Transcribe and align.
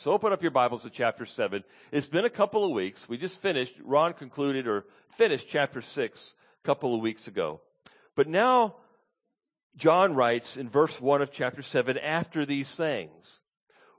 So 0.00 0.12
open 0.12 0.32
up 0.32 0.40
your 0.40 0.50
Bibles 0.50 0.84
to 0.84 0.88
chapter 0.88 1.26
7. 1.26 1.62
It's 1.92 2.06
been 2.06 2.24
a 2.24 2.30
couple 2.30 2.64
of 2.64 2.70
weeks. 2.70 3.06
We 3.06 3.18
just 3.18 3.38
finished, 3.38 3.74
Ron 3.84 4.14
concluded 4.14 4.66
or 4.66 4.86
finished 5.10 5.46
chapter 5.46 5.82
6 5.82 6.34
a 6.64 6.66
couple 6.66 6.94
of 6.94 7.02
weeks 7.02 7.28
ago. 7.28 7.60
But 8.16 8.26
now, 8.26 8.76
John 9.76 10.14
writes 10.14 10.56
in 10.56 10.70
verse 10.70 11.02
1 11.02 11.20
of 11.20 11.30
chapter 11.30 11.60
7, 11.60 11.98
after 11.98 12.46
these 12.46 12.74
things. 12.74 13.40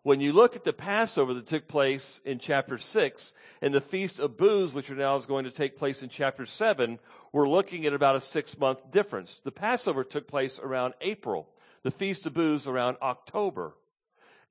When 0.01 0.21
you 0.21 0.33
look 0.33 0.55
at 0.55 0.63
the 0.63 0.73
Passover 0.73 1.35
that 1.35 1.45
took 1.45 1.67
place 1.67 2.19
in 2.25 2.39
chapter 2.39 2.79
6 2.79 3.33
and 3.61 3.71
the 3.71 3.79
Feast 3.79 4.19
of 4.19 4.37
Booths, 4.37 4.73
which 4.73 4.89
are 4.89 4.95
now 4.95 5.17
is 5.17 5.27
going 5.27 5.45
to 5.45 5.51
take 5.51 5.77
place 5.77 6.01
in 6.01 6.09
chapter 6.09 6.47
7, 6.47 6.97
we're 7.31 7.47
looking 7.47 7.85
at 7.85 7.93
about 7.93 8.15
a 8.15 8.21
six 8.21 8.57
month 8.57 8.89
difference. 8.89 9.39
The 9.43 9.51
Passover 9.51 10.03
took 10.03 10.27
place 10.27 10.59
around 10.63 10.95
April. 10.99 11.47
The 11.83 11.91
Feast 11.91 12.25
of 12.25 12.33
Booths 12.33 12.65
around 12.65 12.97
October. 13.03 13.75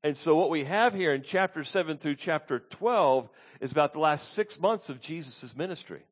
And 0.03 0.17
so 0.17 0.37
what 0.37 0.51
we 0.51 0.65
have 0.65 0.95
here 0.95 1.13
in 1.13 1.23
chapter 1.23 1.63
7 1.63 1.99
through 1.99 2.15
chapter 2.15 2.59
12 2.59 3.29
is 3.61 3.71
about 3.71 3.93
the 3.93 3.99
last 3.99 4.33
six 4.33 4.59
months 4.59 4.89
of 4.89 5.01
Jesus' 5.01 5.55
ministry. 5.55 6.03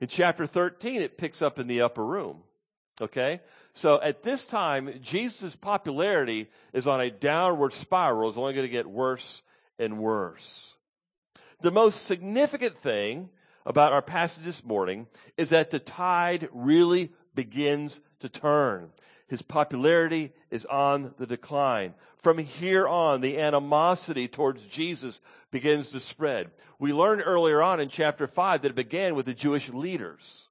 In 0.00 0.08
chapter 0.08 0.46
13, 0.46 1.00
it 1.00 1.16
picks 1.16 1.40
up 1.40 1.58
in 1.58 1.66
the 1.66 1.80
upper 1.80 2.04
room. 2.04 2.42
Okay? 3.00 3.40
So 3.72 4.00
at 4.02 4.22
this 4.22 4.46
time, 4.46 5.00
Jesus' 5.00 5.56
popularity 5.56 6.48
is 6.74 6.86
on 6.86 7.00
a 7.00 7.10
downward 7.10 7.72
spiral. 7.72 8.28
It's 8.28 8.38
only 8.38 8.52
going 8.52 8.66
to 8.66 8.72
get 8.72 8.86
worse 8.86 9.42
and 9.78 9.98
worse. 9.98 10.76
The 11.62 11.70
most 11.70 12.04
significant 12.04 12.76
thing 12.76 13.30
about 13.64 13.92
our 13.92 14.02
passage 14.02 14.44
this 14.44 14.64
morning 14.64 15.06
is 15.38 15.50
that 15.50 15.70
the 15.70 15.78
tide 15.78 16.48
really 16.52 17.12
begins 17.34 18.00
to 18.20 18.28
turn. 18.28 18.90
His 19.28 19.42
popularity 19.42 20.32
is 20.50 20.64
on 20.66 21.14
the 21.18 21.26
decline. 21.26 21.94
From 22.16 22.38
here 22.38 22.86
on, 22.86 23.20
the 23.20 23.38
animosity 23.38 24.28
towards 24.28 24.66
Jesus 24.66 25.20
begins 25.50 25.90
to 25.90 26.00
spread. 26.00 26.50
We 26.78 26.92
learned 26.92 27.22
earlier 27.24 27.60
on 27.60 27.80
in 27.80 27.88
chapter 27.88 28.26
5 28.26 28.62
that 28.62 28.70
it 28.70 28.76
began 28.76 29.14
with 29.14 29.26
the 29.26 29.34
Jewish 29.34 29.68
leaders 29.68 30.48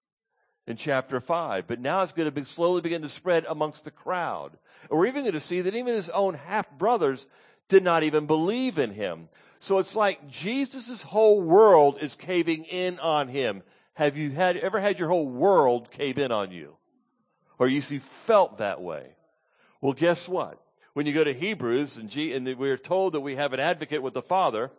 in 0.67 0.75
chapter 0.75 1.22
5, 1.22 1.67
but 1.67 1.80
now 1.80 2.02
it's 2.02 2.11
going 2.11 2.27
to 2.27 2.31
be 2.31 2.44
slowly 2.44 2.81
begin 2.81 3.03
to 3.03 3.09
spread 3.09 3.45
amongst 3.47 3.86
the 3.86 3.91
crowd. 3.91 4.58
And 4.89 4.97
we're 4.97 5.08
even 5.08 5.23
going 5.23 5.33
to 5.33 5.39
see 5.39 5.61
that 5.61 5.75
even 5.75 5.94
his 5.94 6.09
own 6.09 6.33
half 6.33 6.69
brothers 6.71 7.27
did 7.69 7.83
not 7.83 8.03
even 8.03 8.25
believe 8.25 8.77
in 8.77 8.92
him. 8.92 9.30
So 9.59 9.80
it's 9.80 9.95
like 9.95 10.30
Jesus' 10.30 11.02
whole 11.02 11.42
world 11.42 11.97
is 12.02 12.16
caving 12.16 12.66
in 12.66 12.99
on 12.99 13.27
him. 13.30 13.64
Have 13.94 14.17
you 14.17 14.31
had, 14.31 14.58
ever 14.58 14.80
had 14.80 14.99
your 14.99 15.09
whole 15.09 15.27
world 15.27 15.92
cave 15.92 16.17
in 16.17 16.31
on 16.31 16.52
you? 16.52 16.75
Or 17.59 17.67
you 17.67 17.81
see 17.81 18.00
felt 18.00 18.58
that 18.58 18.81
way. 18.81 19.08
Well, 19.81 19.94
guess 19.94 20.28
what? 20.28 20.61
When 20.94 21.06
you 21.06 21.14
go 21.14 21.23
to 21.23 21.34
Hebrews 21.34 21.98
and, 21.98 22.09
G, 22.09 22.34
and 22.34 22.48
we're 22.58 22.78
told 22.78 23.14
that 23.14 23.22
we 23.22 23.36
have 23.36 23.53
an 23.53 23.59
advocate 23.59 24.02
with 24.02 24.14
the 24.14 24.22
Father, 24.22 24.72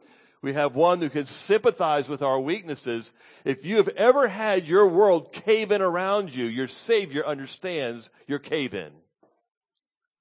we 0.43 0.53
have 0.53 0.75
one 0.75 1.01
who 1.01 1.11
can 1.11 1.27
sympathize 1.27 2.09
with 2.09 2.23
our 2.23 2.39
weaknesses. 2.39 3.13
If 3.45 3.65
you 3.65 3.77
have 3.77 3.89
ever 3.89 4.29
had 4.29 4.69
your 4.69 4.89
world 4.89 5.33
cave 5.33 5.73
in 5.73 5.83
around 5.83 6.35
you, 6.35 6.45
your 6.45 6.69
Savior 6.69 7.27
understands 7.27 8.11
your 8.27 8.39
cave 8.39 8.75
in. 8.75 8.93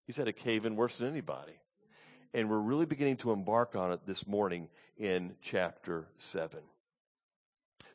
He's 0.05 0.17
had 0.17 0.27
a 0.27 0.33
cave 0.33 0.65
in 0.65 0.75
worse 0.75 0.97
than 0.97 1.09
anybody. 1.09 1.53
And 2.33 2.49
we're 2.49 2.59
really 2.59 2.85
beginning 2.85 3.17
to 3.17 3.31
embark 3.31 3.75
on 3.75 3.91
it 3.91 4.01
this 4.05 4.27
morning 4.27 4.67
in 4.97 5.35
chapter 5.41 6.07
7. 6.17 6.59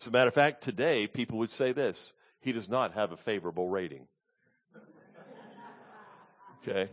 As 0.00 0.06
a 0.06 0.10
matter 0.10 0.28
of 0.28 0.34
fact, 0.34 0.62
today 0.62 1.06
people 1.06 1.38
would 1.38 1.52
say 1.52 1.72
this 1.72 2.12
He 2.40 2.52
does 2.52 2.68
not 2.68 2.94
have 2.94 3.12
a 3.12 3.16
favorable 3.16 3.68
rating. 3.68 4.06
Okay. 6.62 6.90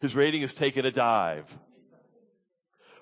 His 0.00 0.16
rating 0.16 0.40
has 0.40 0.52
taken 0.52 0.84
a 0.84 0.90
dive. 0.90 1.56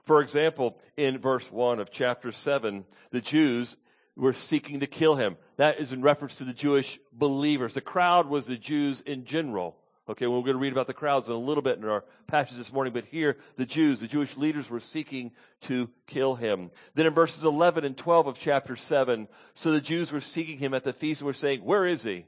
For 0.04 0.20
example, 0.20 0.78
in 0.96 1.18
verse 1.18 1.50
1 1.50 1.80
of 1.80 1.90
chapter 1.90 2.32
7, 2.32 2.84
the 3.10 3.20
Jews 3.20 3.76
were 4.16 4.32
seeking 4.32 4.80
to 4.80 4.86
kill 4.86 5.16
him. 5.16 5.36
That 5.56 5.78
is 5.78 5.92
in 5.92 6.02
reference 6.02 6.36
to 6.36 6.44
the 6.44 6.52
Jewish 6.52 6.98
believers. 7.12 7.74
The 7.74 7.80
crowd 7.80 8.28
was 8.28 8.46
the 8.46 8.56
Jews 8.56 9.00
in 9.00 9.24
general. 9.24 9.76
Okay, 10.08 10.26
well, 10.26 10.38
we're 10.38 10.46
going 10.46 10.56
to 10.56 10.62
read 10.62 10.72
about 10.72 10.88
the 10.88 10.92
crowds 10.92 11.28
in 11.28 11.34
a 11.34 11.38
little 11.38 11.62
bit 11.62 11.78
in 11.78 11.84
our 11.84 12.04
passage 12.26 12.56
this 12.56 12.72
morning, 12.72 12.92
but 12.92 13.04
here, 13.04 13.36
the 13.56 13.64
Jews, 13.64 14.00
the 14.00 14.08
Jewish 14.08 14.36
leaders 14.36 14.68
were 14.68 14.80
seeking 14.80 15.30
to 15.62 15.88
kill 16.06 16.34
him. 16.34 16.72
Then 16.94 17.06
in 17.06 17.14
verses 17.14 17.44
11 17.44 17.84
and 17.84 17.96
12 17.96 18.26
of 18.26 18.38
chapter 18.38 18.74
7, 18.74 19.28
so 19.54 19.70
the 19.70 19.80
Jews 19.80 20.10
were 20.10 20.20
seeking 20.20 20.58
him 20.58 20.74
at 20.74 20.82
the 20.82 20.92
feast 20.92 21.20
and 21.20 21.26
were 21.26 21.32
saying, 21.32 21.60
Where 21.60 21.86
is 21.86 22.02
he? 22.02 22.26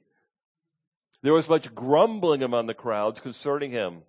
There 1.22 1.32
was 1.32 1.48
much 1.48 1.74
grumbling 1.74 2.42
among 2.42 2.66
the 2.66 2.74
crowds 2.74 3.20
concerning 3.20 3.70
him. 3.70 4.02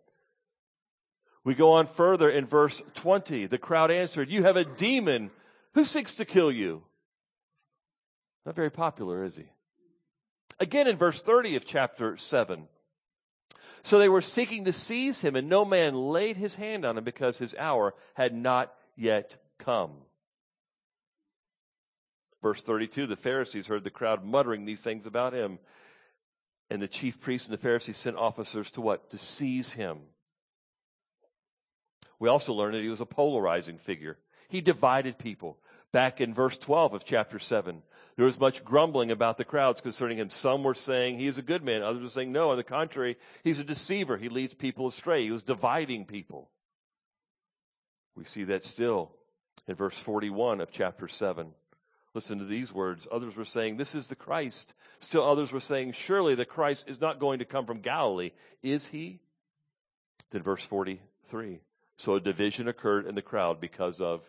We 1.44 1.56
go 1.56 1.74
on 1.74 1.86
further 1.86 2.30
in 2.30 2.46
verse 2.46 2.82
20. 2.96 3.48
The 3.48 3.58
crowd 3.58 3.92
answered, 3.92 4.30
You 4.30 4.44
have 4.44 4.58
a 4.58 4.66
demon. 4.66 5.30
Who 5.74 5.86
seeks 5.86 6.16
to 6.16 6.26
kill 6.26 6.52
you? 6.52 6.84
Not 8.46 8.56
very 8.56 8.72
popular, 8.72 9.24
is 9.24 9.36
he? 9.36 9.46
Again 10.60 10.88
in 10.88 10.98
verse 10.98 11.22
30 11.22 11.56
of 11.56 11.66
chapter 11.66 12.18
7. 12.18 12.68
So 13.84 14.00
they 14.00 14.10
were 14.10 14.22
seeking 14.22 14.66
to 14.66 14.74
seize 14.74 15.22
him, 15.22 15.36
and 15.36 15.50
no 15.50 15.66
man 15.66 15.94
laid 15.94 16.38
his 16.38 16.56
hand 16.56 16.86
on 16.86 16.98
him 16.98 17.04
because 17.04 17.38
his 17.38 17.56
hour 17.56 17.94
had 18.14 18.34
not 18.34 18.74
yet 18.96 19.36
come. 19.58 19.92
Verse 22.42 22.62
32 22.62 23.08
The 23.08 23.16
Pharisees 23.16 23.68
heard 23.68 23.84
the 23.84 23.90
crowd 23.90 24.24
muttering 24.24 24.66
these 24.66 24.82
things 24.82 25.06
about 25.06 25.34
him. 25.34 25.60
And 26.74 26.82
the 26.82 26.88
chief 26.88 27.22
priests 27.22 27.48
and 27.48 27.54
the 27.54 27.62
Pharisees 27.62 27.98
sent 27.98 28.18
officers 28.18 28.72
to 28.72 28.82
what? 28.82 29.12
To 29.12 29.18
seize 29.20 29.74
him. 29.74 30.00
We 32.18 32.28
also 32.28 32.52
learned 32.52 32.74
that 32.74 32.82
he 32.82 32.90
was 32.90 33.00
a 33.00 33.06
polarizing 33.06 33.78
figure. 33.78 34.18
He 34.50 34.60
divided 34.60 35.20
people. 35.20 35.60
Back 35.92 36.20
in 36.20 36.34
verse 36.34 36.58
12 36.58 36.96
of 36.96 37.06
chapter 37.06 37.38
7, 37.38 37.84
there 38.16 38.26
was 38.26 38.40
much 38.40 38.66
grumbling 38.66 39.12
about 39.12 39.38
the 39.38 39.46
crowds 39.46 39.82
concerning 39.82 40.18
him. 40.18 40.32
Some 40.32 40.64
were 40.64 40.74
saying 40.74 41.20
he 41.20 41.28
is 41.28 41.38
a 41.38 41.44
good 41.44 41.64
man. 41.64 41.84
Others 41.84 42.02
were 42.02 42.10
saying 42.10 42.32
no. 42.32 42.50
On 42.50 42.58
the 42.58 42.64
contrary, 42.64 43.18
he's 43.44 43.60
a 43.60 43.64
deceiver. 43.64 44.18
He 44.18 44.30
leads 44.30 44.56
people 44.56 44.88
astray. 44.88 45.26
He 45.26 45.32
was 45.32 45.44
dividing 45.44 46.06
people. 46.06 46.50
We 48.16 48.24
see 48.24 48.46
that 48.46 48.64
still 48.64 49.12
in 49.68 49.76
verse 49.76 50.00
41 50.00 50.60
of 50.60 50.72
chapter 50.72 51.08
7. 51.08 51.52
Listen 52.14 52.38
to 52.40 52.46
these 52.46 52.72
words. 52.72 53.08
Others 53.12 53.36
were 53.36 53.46
saying, 53.46 53.78
This 53.78 53.96
is 53.96 54.08
the 54.08 54.16
Christ. 54.16 54.74
Still 55.00 55.28
others 55.28 55.52
were 55.52 55.60
saying, 55.60 55.94
Surely 55.94 56.36
the 56.36 56.46
Christ 56.46 56.86
is 56.88 57.02
not 57.02 57.20
going 57.20 57.40
to 57.40 57.46
come 57.46 57.66
from 57.66 57.80
Galilee. 57.80 58.32
Is 58.62 58.88
he? 58.88 59.20
Then 60.32 60.44
verse 60.44 60.64
43. 60.64 61.60
So 61.98 62.16
a 62.16 62.20
division 62.20 62.68
occurred 62.68 63.08
in 63.08 63.16
the 63.16 63.22
crowd 63.22 63.60
because 63.60 64.00
of 64.02 64.24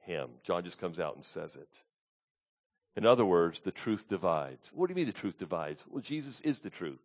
him. 0.00 0.30
John 0.44 0.64
just 0.64 0.78
comes 0.78 1.00
out 1.00 1.16
and 1.16 1.24
says 1.24 1.56
it. 1.56 1.82
In 2.94 3.06
other 3.06 3.24
words, 3.24 3.60
the 3.60 3.70
truth 3.70 4.08
divides. 4.08 4.70
What 4.74 4.86
do 4.86 4.92
you 4.92 4.96
mean 4.96 5.06
the 5.06 5.12
truth 5.12 5.38
divides? 5.38 5.84
Well, 5.88 6.02
Jesus 6.02 6.40
is 6.42 6.60
the 6.60 6.70
truth. 6.70 7.00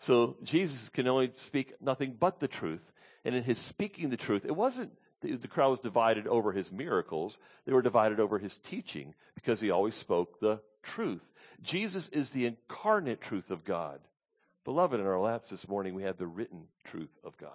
So 0.00 0.36
Jesus 0.42 0.88
can 0.88 1.06
only 1.06 1.32
speak 1.36 1.74
nothing 1.80 2.16
but 2.18 2.40
the 2.40 2.48
truth. 2.48 2.92
And 3.24 3.34
in 3.34 3.42
his 3.42 3.58
speaking 3.58 4.10
the 4.10 4.16
truth, 4.16 4.44
it 4.44 4.56
wasn't 4.56 4.92
the 5.32 5.48
crowd 5.48 5.70
was 5.70 5.80
divided 5.80 6.26
over 6.26 6.52
his 6.52 6.70
miracles. 6.70 7.38
They 7.64 7.72
were 7.72 7.82
divided 7.82 8.20
over 8.20 8.38
his 8.38 8.58
teaching 8.58 9.14
because 9.34 9.60
he 9.60 9.70
always 9.70 9.94
spoke 9.94 10.40
the 10.40 10.60
truth. 10.82 11.26
Jesus 11.62 12.08
is 12.10 12.30
the 12.30 12.46
incarnate 12.46 13.20
truth 13.20 13.50
of 13.50 13.64
God. 13.64 14.00
Beloved, 14.64 15.00
in 15.00 15.06
our 15.06 15.20
laps 15.20 15.50
this 15.50 15.68
morning, 15.68 15.94
we 15.94 16.04
have 16.04 16.16
the 16.16 16.26
written 16.26 16.68
truth 16.84 17.18
of 17.24 17.36
God. 17.36 17.50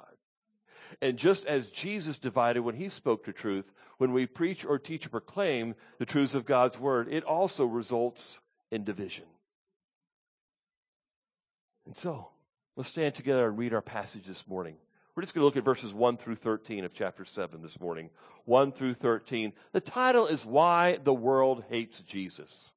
And 1.01 1.17
just 1.17 1.45
as 1.45 1.69
Jesus 1.69 2.17
divided 2.17 2.61
when 2.61 2.75
he 2.75 2.89
spoke 2.89 3.25
the 3.25 3.33
truth, 3.33 3.71
when 3.97 4.11
we 4.11 4.25
preach 4.25 4.65
or 4.65 4.79
teach 4.79 5.05
or 5.05 5.09
proclaim 5.09 5.75
the 5.97 6.05
truths 6.05 6.35
of 6.35 6.45
God's 6.45 6.79
word, 6.79 7.07
it 7.11 7.23
also 7.23 7.65
results 7.65 8.41
in 8.71 8.83
division. 8.83 9.25
And 11.85 11.95
so, 11.95 12.29
let's 12.75 12.89
stand 12.89 13.15
together 13.15 13.47
and 13.47 13.57
read 13.57 13.73
our 13.73 13.81
passage 13.81 14.25
this 14.25 14.47
morning. 14.47 14.77
We're 15.19 15.23
just 15.23 15.33
going 15.33 15.41
to 15.41 15.47
look 15.47 15.57
at 15.57 15.65
verses 15.65 15.93
1 15.93 16.15
through 16.15 16.37
13 16.37 16.85
of 16.85 16.93
chapter 16.93 17.25
7 17.25 17.61
this 17.61 17.77
morning. 17.77 18.09
1 18.45 18.71
through 18.71 18.93
13. 18.93 19.51
The 19.73 19.81
title 19.81 20.25
is 20.25 20.45
Why 20.45 20.97
the 21.03 21.13
World 21.13 21.65
Hates 21.67 21.99
Jesus. 21.99 22.71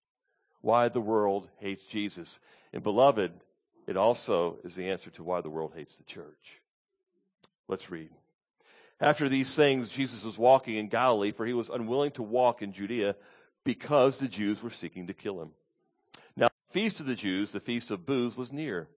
Why 0.61 0.89
the 0.89 1.01
World 1.01 1.47
Hates 1.61 1.85
Jesus. 1.85 2.41
And 2.73 2.83
beloved, 2.83 3.31
it 3.87 3.97
also 3.97 4.59
is 4.65 4.75
the 4.75 4.91
answer 4.91 5.09
to 5.11 5.23
why 5.23 5.41
the 5.41 5.51
world 5.51 5.75
hates 5.77 5.95
the 5.95 6.03
church. 6.03 6.61
Let's 7.69 7.93
read. 7.93 8.11
After 9.01 9.29
these 9.29 9.55
things, 9.55 9.91
Jesus 9.91 10.25
was 10.25 10.37
walking 10.37 10.75
in 10.75 10.89
Galilee, 10.89 11.31
for 11.31 11.47
he 11.47 11.55
was 11.55 11.71
unwilling 11.71 12.11
to 12.11 12.25
walk 12.25 12.61
in 12.61 12.73
Judea 12.73 13.15
because 13.63 14.19
the 14.19 14.27
Jews 14.27 14.65
were 14.65 14.71
seeking 14.71 15.07
to 15.07 15.15
kill 15.15 15.41
him. 15.41 15.51
Now, 16.37 16.49
the 16.49 16.73
feast 16.73 16.99
of 16.99 17.07
the 17.07 17.15
Jews, 17.15 17.53
the 17.53 17.61
feast 17.61 17.93
of 17.93 18.05
booths, 18.05 18.37
was 18.37 18.53
near. 18.53 18.89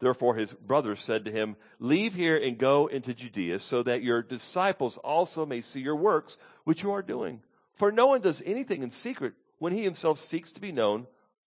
Therefore 0.00 0.36
his 0.36 0.52
brothers 0.54 1.00
said 1.00 1.24
to 1.24 1.32
him, 1.32 1.56
Leave 1.78 2.14
here 2.14 2.36
and 2.36 2.56
go 2.56 2.86
into 2.86 3.14
Judea, 3.14 3.60
so 3.60 3.82
that 3.82 4.02
your 4.02 4.22
disciples 4.22 4.96
also 4.98 5.44
may 5.44 5.60
see 5.60 5.80
your 5.80 5.96
works, 5.96 6.38
which 6.64 6.82
you 6.82 6.92
are 6.92 7.02
doing. 7.02 7.42
For 7.72 7.90
no 7.90 8.06
one 8.06 8.20
does 8.20 8.42
anything 8.46 8.82
in 8.82 8.90
secret 8.90 9.34
when 9.58 9.72
he 9.72 9.82
himself 9.82 10.18
seeks 10.18 10.52
to 10.52 10.60
be 10.60 10.72
known 10.72 11.06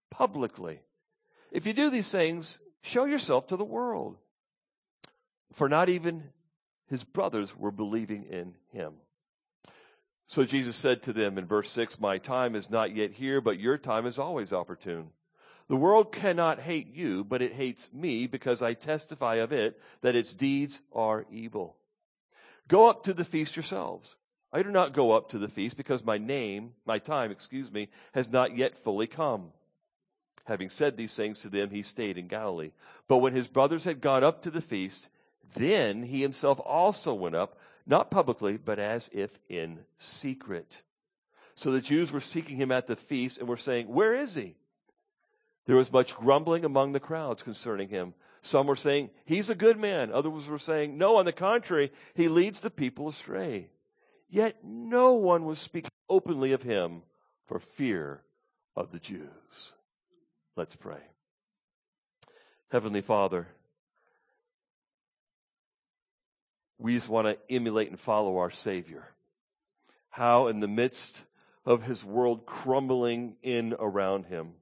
publicly. 0.10 0.82
If 1.52 1.66
you 1.66 1.74
do 1.74 1.90
these 1.90 2.12
things, 2.12 2.60
show 2.82 3.06
yourself 3.06 3.48
to 3.48 3.58
the 3.58 3.64
world. 3.64 4.18
For 5.52 5.70
not 5.70 5.90
even 5.90 6.32
his 6.88 7.04
brothers 7.04 7.58
were 7.58 7.72
believing 7.72 8.24
in 8.24 8.56
him. 8.72 8.94
So 10.28 10.46
Jesus 10.46 10.76
said 10.76 11.04
to 11.04 11.14
them 11.14 11.38
in 11.38 11.46
verse 11.46 11.70
6, 11.72 12.00
My 12.00 12.18
time 12.18 12.56
is 12.56 12.70
not 12.70 12.96
yet 12.96 13.12
here, 13.12 13.42
but 13.42 13.60
your 13.60 13.78
time 13.78 14.06
is 14.06 14.18
always 14.18 14.54
opportune. 14.54 15.10
The 15.72 15.78
world 15.78 16.12
cannot 16.12 16.60
hate 16.60 16.94
you, 16.94 17.24
but 17.24 17.42
it 17.42 17.54
hates 17.54 17.94
me 17.94 18.28
because 18.28 18.62
I 18.62 18.74
testify 18.74 19.36
of 19.36 19.54
it 19.54 19.80
that 20.02 20.18
its 20.18 20.34
deeds 20.34 20.82
are 20.92 21.26
evil. 21.32 21.78
Go 22.68 22.90
up 22.90 23.06
to 23.06 23.14
the 23.14 23.24
feast 23.24 23.56
yourselves. 23.56 24.18
I 24.52 24.64
do 24.64 24.70
not 24.70 24.92
go 24.92 25.14
up 25.14 25.30
to 25.30 25.40
the 25.40 25.48
feast 25.48 25.78
because 25.78 26.04
my 26.04 26.18
name, 26.18 26.74
my 26.86 27.00
time, 27.00 27.32
excuse 27.32 27.72
me, 27.72 27.88
has 28.14 28.30
not 28.30 28.58
yet 28.58 28.78
fully 28.78 29.08
come. 29.08 29.54
Having 30.44 30.72
said 30.72 30.98
these 30.98 31.14
things 31.14 31.40
to 31.40 31.48
them, 31.48 31.70
he 31.70 31.84
stayed 31.84 32.18
in 32.18 32.28
Galilee. 32.28 32.74
But 33.08 33.20
when 33.20 33.32
his 33.32 33.48
brothers 33.48 33.86
had 33.86 34.02
gone 34.02 34.26
up 34.26 34.42
to 34.42 34.52
the 34.52 34.60
feast, 34.60 35.08
then 35.56 36.04
he 36.04 36.22
himself 36.22 36.60
also 36.66 37.14
went 37.14 37.36
up 37.36 37.58
not 37.88 38.12
publicly, 38.12 38.58
but 38.58 38.78
as 38.78 39.10
if 39.14 39.40
in 39.48 39.86
secret. 40.00 40.82
So 41.56 41.72
the 41.72 41.80
Jews 41.80 42.12
were 42.12 42.20
seeking 42.20 42.58
him 42.58 42.74
at 42.74 42.88
the 42.88 42.98
feast 42.98 43.38
and 43.38 43.48
were 43.48 43.56
saying, 43.56 43.88
Where 43.88 44.14
is 44.14 44.36
he? 44.36 44.58
There 45.72 45.78
was 45.78 45.94
much 45.94 46.18
grumbling 46.18 46.66
among 46.66 46.92
the 46.92 47.00
crowds 47.00 47.44
concerning 47.44 47.88
him. 47.88 48.14
Some 48.42 48.68
were 48.68 48.76
saying, 48.76 49.10
He's 49.24 49.50
a 49.50 49.56
good 49.56 49.80
man. 49.80 50.12
Others 50.12 50.50
were 50.50 50.60
saying, 50.60 50.98
No, 50.98 51.16
on 51.16 51.24
the 51.24 51.32
contrary, 51.32 51.94
he 52.14 52.28
leads 52.28 52.60
the 52.60 52.70
people 52.70 53.08
astray. 53.08 53.70
Yet 54.30 54.66
no 54.66 55.14
one 55.14 55.46
was 55.46 55.60
speaking 55.60 55.92
openly 56.10 56.52
of 56.52 56.64
him 56.64 57.04
for 57.46 57.58
fear 57.58 58.22
of 58.76 58.92
the 58.92 59.00
Jews. 59.00 59.72
Let's 60.58 60.76
pray. 60.76 61.00
Heavenly 62.70 63.02
Father, 63.02 63.48
we 66.80 66.96
just 66.96 67.08
want 67.08 67.28
to 67.28 67.38
emulate 67.50 67.88
and 67.88 67.98
follow 67.98 68.40
our 68.40 68.50
Savior. 68.50 69.14
How, 70.10 70.48
in 70.48 70.60
the 70.60 70.68
midst 70.68 71.24
of 71.66 71.84
his 71.84 72.04
world 72.04 72.46
crumbling 72.46 73.38
in 73.42 73.74
around 73.80 74.26
him, 74.26 74.56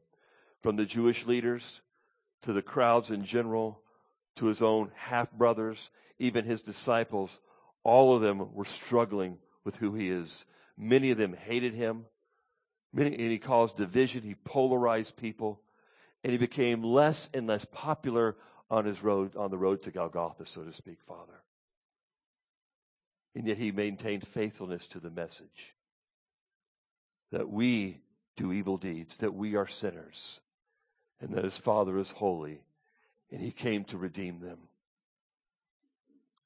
from 0.62 0.76
the 0.76 0.86
Jewish 0.86 1.26
leaders 1.26 1.82
to 2.42 2.54
the 2.54 2.62
crowds 2.62 3.12
in 3.12 3.24
general, 3.24 3.82
to 4.36 4.46
his 4.46 4.62
own 4.62 4.92
half 4.96 5.32
brothers, 5.32 5.90
even 6.18 6.46
his 6.46 6.62
disciples, 6.62 7.40
all 7.84 8.16
of 8.16 8.22
them 8.22 8.54
were 8.54 8.66
struggling 8.66 9.38
with 9.64 9.78
who 9.78 9.94
he 9.94 10.10
is. 10.10 10.46
Many 10.78 11.12
of 11.12 11.18
them 11.18 11.34
hated 11.34 11.74
him. 11.74 12.06
Many, 12.94 13.12
and 13.12 13.32
he 13.32 13.38
caused 13.38 13.78
division. 13.78 14.24
He 14.24 14.36
polarized 14.36 15.18
people. 15.18 15.62
And 16.24 16.32
he 16.32 16.38
became 16.38 16.84
less 16.84 17.30
and 17.34 17.48
less 17.48 17.66
popular 17.66 18.36
on 18.70 18.86
his 18.86 19.04
road, 19.04 19.36
on 19.36 19.52
the 19.52 19.58
road 19.58 19.82
to 19.84 19.92
Golgotha, 19.92 20.46
so 20.46 20.64
to 20.64 20.74
speak, 20.74 21.02
Father. 21.02 21.42
And 23.36 23.48
yet 23.48 23.58
he 23.58 23.72
maintained 23.72 24.28
faithfulness 24.28 24.88
to 24.88 25.00
the 25.00 25.10
message 25.10 25.76
that 27.32 27.50
we 27.50 28.00
do 28.36 28.52
evil 28.52 28.78
deeds, 28.78 29.18
that 29.18 29.34
we 29.34 29.56
are 29.56 29.68
sinners, 29.68 30.42
and 31.22 31.34
that 31.34 31.44
his 31.44 31.58
Father 31.58 31.98
is 31.98 32.12
holy, 32.12 32.64
and 33.32 33.42
he 33.42 33.52
came 33.52 33.84
to 33.86 33.98
redeem 33.98 34.40
them. 34.40 34.60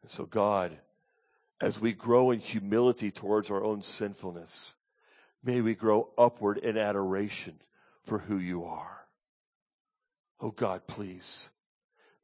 And 0.02 0.12
so, 0.12 0.26
God, 0.26 0.78
as 1.62 1.80
we 1.80 1.94
grow 1.94 2.32
in 2.32 2.40
humility 2.40 3.12
towards 3.12 3.50
our 3.50 3.64
own 3.64 3.82
sinfulness, 3.82 4.76
may 5.44 5.62
we 5.62 5.76
grow 5.76 6.10
upward 6.18 6.58
in 6.58 6.78
adoration 6.78 7.56
for 8.04 8.20
who 8.20 8.38
you 8.38 8.66
are. 8.66 9.06
Oh 10.42 10.52
God, 10.52 10.88
please, 10.88 11.50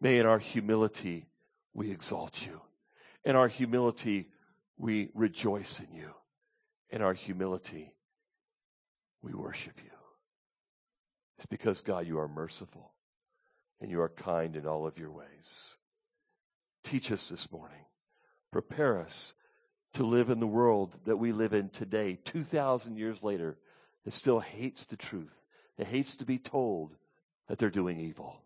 may 0.01 0.19
in 0.19 0.25
our 0.25 0.39
humility 0.39 1.27
we 1.73 1.91
exalt 1.91 2.45
you. 2.45 2.61
In 3.23 3.35
our 3.35 3.47
humility, 3.47 4.27
we 4.77 5.09
rejoice 5.13 5.79
in 5.79 5.95
you. 5.95 6.13
In 6.89 7.01
our 7.01 7.13
humility, 7.13 7.93
we 9.21 9.33
worship 9.33 9.75
you. 9.83 9.98
It's 11.39 11.45
because, 11.45 11.79
God, 11.79 12.05
you 12.05 12.19
are 12.19 12.27
merciful 12.27 12.91
and 13.79 13.89
you 13.89 14.01
are 14.01 14.09
kind 14.09 14.57
in 14.57 14.67
all 14.67 14.85
of 14.85 14.99
your 14.99 15.09
ways. 15.09 15.77
Teach 16.83 17.13
us 17.13 17.29
this 17.29 17.49
morning. 17.49 17.85
Prepare 18.51 18.99
us 18.99 19.33
to 19.93 20.03
live 20.03 20.29
in 20.29 20.41
the 20.41 20.45
world 20.45 20.97
that 21.05 21.15
we 21.15 21.31
live 21.31 21.53
in 21.53 21.69
today, 21.69 22.19
2,000 22.25 22.97
years 22.97 23.23
later, 23.23 23.57
that 24.03 24.11
still 24.11 24.41
hates 24.41 24.85
the 24.85 24.97
truth, 24.97 25.33
that 25.77 25.87
hates 25.87 26.17
to 26.17 26.25
be 26.25 26.37
told 26.37 26.97
that 27.47 27.57
they're 27.57 27.69
doing 27.69 28.01
evil. 28.01 28.41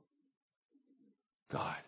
God, 1.52 1.82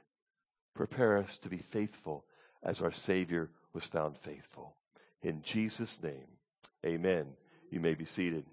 prepare 0.73 1.19
us 1.19 1.37
to 1.37 1.49
be 1.49 1.59
faithful 1.59 2.25
as 2.63 2.81
our 2.81 2.91
Savior 2.91 3.51
was 3.73 3.85
found 3.85 4.17
faithful. 4.17 4.75
In 5.21 5.43
Jesus' 5.43 6.01
name, 6.01 6.39
amen. 6.83 7.27
You 7.69 7.79
may 7.79 7.93
be 7.93 8.05
seated. 8.05 8.45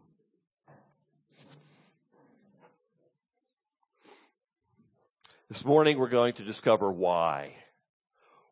This 5.52 5.66
morning 5.66 5.98
we're 5.98 6.08
going 6.08 6.32
to 6.32 6.44
discover 6.44 6.90
why. 6.90 7.52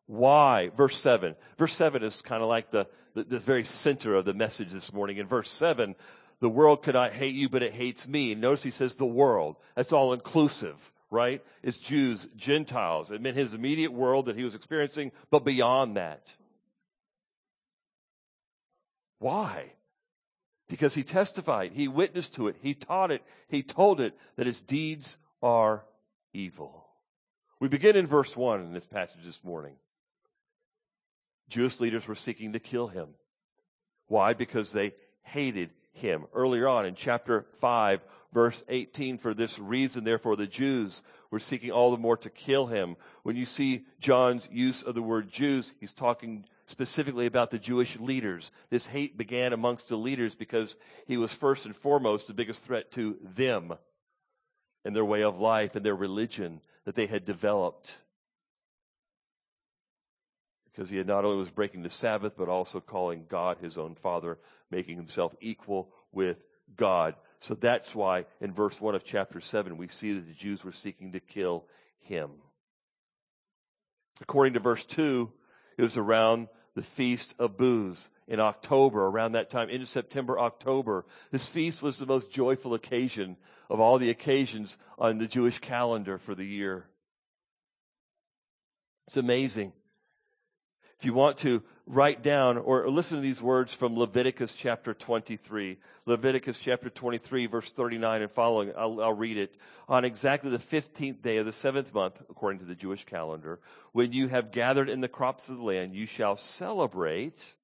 Why? 0.05 0.69
Verse 0.69 0.95
7. 0.99 1.35
Verse 1.57 1.73
7 1.73 2.03
is 2.03 2.21
kind 2.21 2.43
of 2.43 2.47
like 2.47 2.69
the, 2.69 2.85
the, 3.15 3.23
the, 3.23 3.39
very 3.39 3.63
center 3.63 4.13
of 4.13 4.25
the 4.25 4.35
message 4.35 4.69
this 4.69 4.93
morning. 4.93 5.17
In 5.17 5.25
verse 5.25 5.49
7, 5.49 5.95
the 6.41 6.49
world 6.49 6.83
cannot 6.83 7.13
hate 7.13 7.33
you, 7.33 7.49
but 7.49 7.63
it 7.63 7.73
hates 7.73 8.07
me. 8.07 8.35
Notice 8.35 8.61
he 8.61 8.69
says 8.69 8.93
the 8.93 9.05
world. 9.07 9.55
That's 9.73 9.91
all 9.91 10.13
inclusive, 10.13 10.93
right? 11.09 11.43
It's 11.63 11.77
Jews, 11.77 12.27
Gentiles. 12.35 13.11
It 13.11 13.19
meant 13.19 13.35
his 13.35 13.55
immediate 13.55 13.93
world 13.93 14.27
that 14.27 14.37
he 14.37 14.43
was 14.43 14.53
experiencing, 14.53 15.11
but 15.31 15.43
beyond 15.43 15.97
that. 15.97 16.35
Why? 19.17 19.71
Because 20.69 20.93
he 20.93 21.01
testified, 21.01 21.71
he 21.71 21.87
witnessed 21.87 22.35
to 22.35 22.47
it, 22.47 22.57
he 22.61 22.75
taught 22.75 23.09
it, 23.09 23.23
he 23.47 23.63
told 23.63 23.99
it 23.99 24.15
that 24.35 24.45
his 24.45 24.61
deeds 24.61 25.17
are 25.41 25.83
evil. 26.31 26.80
We 27.61 27.67
begin 27.67 27.95
in 27.95 28.07
verse 28.07 28.35
1 28.35 28.61
in 28.61 28.73
this 28.73 28.87
passage 28.87 29.23
this 29.23 29.43
morning. 29.43 29.75
Jewish 31.47 31.79
leaders 31.79 32.07
were 32.07 32.15
seeking 32.15 32.53
to 32.53 32.59
kill 32.59 32.87
him. 32.87 33.09
Why? 34.07 34.33
Because 34.33 34.71
they 34.71 34.95
hated 35.21 35.69
him. 35.93 36.25
Earlier 36.33 36.67
on 36.67 36.87
in 36.87 36.95
chapter 36.95 37.45
5, 37.59 38.03
verse 38.33 38.63
18, 38.67 39.19
for 39.19 39.35
this 39.35 39.59
reason, 39.59 40.03
therefore, 40.03 40.35
the 40.35 40.47
Jews 40.47 41.03
were 41.29 41.39
seeking 41.39 41.69
all 41.69 41.91
the 41.91 41.97
more 41.97 42.17
to 42.17 42.31
kill 42.31 42.65
him. 42.65 42.95
When 43.21 43.35
you 43.35 43.45
see 43.45 43.85
John's 43.99 44.49
use 44.51 44.81
of 44.81 44.95
the 44.95 45.03
word 45.03 45.31
Jews, 45.31 45.75
he's 45.79 45.93
talking 45.93 46.45
specifically 46.65 47.27
about 47.27 47.51
the 47.51 47.59
Jewish 47.59 47.99
leaders. 47.99 48.51
This 48.71 48.87
hate 48.87 49.19
began 49.19 49.53
amongst 49.53 49.89
the 49.89 49.97
leaders 49.97 50.33
because 50.33 50.77
he 51.05 51.15
was 51.15 51.31
first 51.31 51.67
and 51.67 51.75
foremost 51.75 52.25
the 52.25 52.33
biggest 52.33 52.63
threat 52.63 52.91
to 52.93 53.19
them 53.21 53.75
and 54.83 54.95
their 54.95 55.05
way 55.05 55.21
of 55.21 55.39
life 55.39 55.75
and 55.75 55.85
their 55.85 55.95
religion 55.95 56.59
that 56.85 56.95
they 56.95 57.07
had 57.07 57.25
developed. 57.25 57.97
Because 60.65 60.89
he 60.89 60.97
had 60.97 61.07
not 61.07 61.25
only 61.25 61.37
was 61.37 61.51
breaking 61.51 61.83
the 61.83 61.89
Sabbath, 61.89 62.33
but 62.37 62.47
also 62.47 62.79
calling 62.79 63.25
God 63.27 63.57
his 63.59 63.77
own 63.77 63.95
father, 63.95 64.39
making 64.69 64.95
himself 64.95 65.35
equal 65.41 65.89
with 66.11 66.37
God. 66.75 67.15
So 67.39 67.55
that's 67.55 67.93
why 67.93 68.25
in 68.39 68.53
verse 68.53 68.79
1 68.79 68.95
of 68.95 69.03
chapter 69.03 69.41
7, 69.41 69.77
we 69.77 69.87
see 69.87 70.13
that 70.13 70.27
the 70.27 70.33
Jews 70.33 70.63
were 70.63 70.71
seeking 70.71 71.11
to 71.11 71.19
kill 71.19 71.65
him. 71.99 72.29
According 74.21 74.53
to 74.53 74.59
verse 74.59 74.85
2, 74.85 75.31
it 75.77 75.83
was 75.83 75.97
around 75.97 76.47
the 76.75 76.83
Feast 76.83 77.35
of 77.37 77.57
Booths 77.57 78.09
in 78.27 78.39
October, 78.39 79.05
around 79.05 79.33
that 79.33 79.49
time, 79.49 79.69
in 79.69 79.85
September, 79.85 80.39
October. 80.39 81.05
This 81.31 81.49
feast 81.49 81.81
was 81.81 81.97
the 81.97 82.05
most 82.05 82.31
joyful 82.31 82.73
occasion 82.73 83.35
of 83.71 83.79
all 83.79 83.97
the 83.97 84.09
occasions 84.09 84.77
on 84.99 85.17
the 85.17 85.27
Jewish 85.27 85.59
calendar 85.59 86.17
for 86.17 86.35
the 86.35 86.43
year. 86.43 86.85
It's 89.07 89.15
amazing. 89.15 89.71
If 90.99 91.05
you 91.05 91.13
want 91.13 91.37
to 91.37 91.63
write 91.87 92.21
down 92.21 92.57
or 92.57 92.87
listen 92.89 93.17
to 93.17 93.21
these 93.21 93.41
words 93.41 93.73
from 93.73 93.97
Leviticus 93.97 94.55
chapter 94.55 94.93
23, 94.93 95.77
Leviticus 96.05 96.59
chapter 96.59 96.89
23, 96.89 97.45
verse 97.45 97.71
39 97.71 98.21
and 98.23 98.29
following, 98.29 98.73
I'll, 98.77 99.01
I'll, 99.01 99.13
read 99.13 99.37
it. 99.37 99.55
On 99.87 100.03
exactly 100.03 100.51
the 100.51 100.57
15th 100.57 101.21
day 101.21 101.37
of 101.37 101.45
the 101.45 101.53
seventh 101.53 101.93
month, 101.93 102.21
according 102.29 102.59
to 102.59 102.65
the 102.65 102.75
Jewish 102.75 103.05
calendar, 103.05 103.61
when 103.93 104.11
you 104.11 104.27
have 104.27 104.51
gathered 104.51 104.89
in 104.89 104.99
the 104.99 105.07
crops 105.07 105.47
of 105.47 105.57
the 105.57 105.63
land, 105.63 105.95
you 105.95 106.05
shall 106.05 106.35
celebrate 106.35 107.55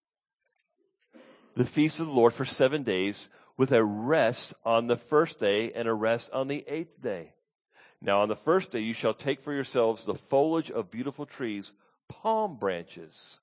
the 1.56 1.66
feast 1.66 2.00
of 2.00 2.08
the 2.08 2.14
Lord 2.14 2.34
for 2.34 2.46
seven 2.46 2.84
days 2.84 3.28
with 3.58 3.72
a 3.72 3.84
rest 3.84 4.54
on 4.64 4.88
the 4.88 4.98
first 4.98 5.40
day 5.40 5.72
and 5.74 5.88
a 5.88 5.94
rest 5.94 6.32
on 6.32 6.48
the 6.48 6.64
eighth 6.68 7.02
day. 7.02 7.34
Now 8.02 8.22
on 8.22 8.30
the 8.30 8.36
first 8.36 8.72
day 8.72 8.80
you 8.80 8.94
shall 8.94 9.14
take 9.14 9.42
for 9.42 9.54
yourselves 9.54 10.06
the 10.06 10.16
foliage 10.16 10.70
of 10.70 10.92
beautiful 10.92 11.26
trees 11.26 11.74
palm 12.08 12.58
branches 12.58 13.40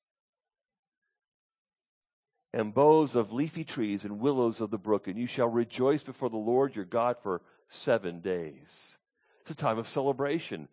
and 2.54 2.73
boughs 2.73 3.16
of 3.16 3.33
leafy 3.33 3.64
trees 3.64 4.04
and 4.04 4.21
willows 4.21 4.61
of 4.61 4.71
the 4.71 4.78
brook, 4.78 5.09
and 5.09 5.18
you 5.18 5.26
shall 5.26 5.49
rejoice 5.49 6.04
before 6.04 6.30
the 6.30 6.37
Lord 6.37 6.76
your 6.76 6.85
God 6.85 7.16
for 7.21 7.42
seven 7.68 8.21
days. 8.21 8.97
It's 9.40 9.50
a 9.50 9.56
time 9.56 9.76
of 9.76 9.88
celebration. 9.88 10.68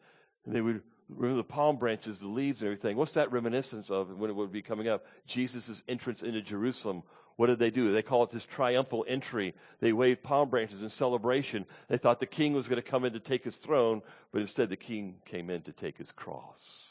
And 0.45 0.55
they 0.55 0.61
would 0.61 0.83
remember 1.09 1.37
the 1.37 1.43
palm 1.43 1.77
branches, 1.77 2.19
the 2.19 2.27
leaves 2.27 2.61
and 2.61 2.67
everything. 2.67 2.97
What's 2.97 3.13
that 3.13 3.31
reminiscence 3.31 3.89
of 3.89 4.15
when 4.15 4.29
it 4.29 4.35
would 4.35 4.51
be 4.51 4.61
coming 4.61 4.87
up? 4.87 5.05
Jesus' 5.25 5.81
entrance 5.87 6.21
into 6.21 6.41
Jerusalem. 6.41 7.01
What 7.35 7.47
did 7.47 7.59
they 7.59 7.71
do? 7.71 7.91
They 7.91 8.01
call 8.01 8.23
it 8.23 8.29
this 8.29 8.45
triumphal 8.45 9.05
entry. 9.07 9.55
They 9.79 9.93
waved 9.93 10.23
palm 10.23 10.49
branches 10.49 10.83
in 10.83 10.89
celebration. 10.89 11.65
They 11.87 11.97
thought 11.97 12.19
the 12.19 12.25
king 12.25 12.53
was 12.53 12.67
going 12.67 12.81
to 12.81 12.87
come 12.87 13.05
in 13.05 13.13
to 13.13 13.19
take 13.19 13.43
his 13.43 13.57
throne, 13.57 14.01
but 14.31 14.41
instead 14.41 14.69
the 14.69 14.75
king 14.75 15.15
came 15.25 15.49
in 15.49 15.61
to 15.63 15.71
take 15.71 15.97
his 15.97 16.11
cross. 16.11 16.87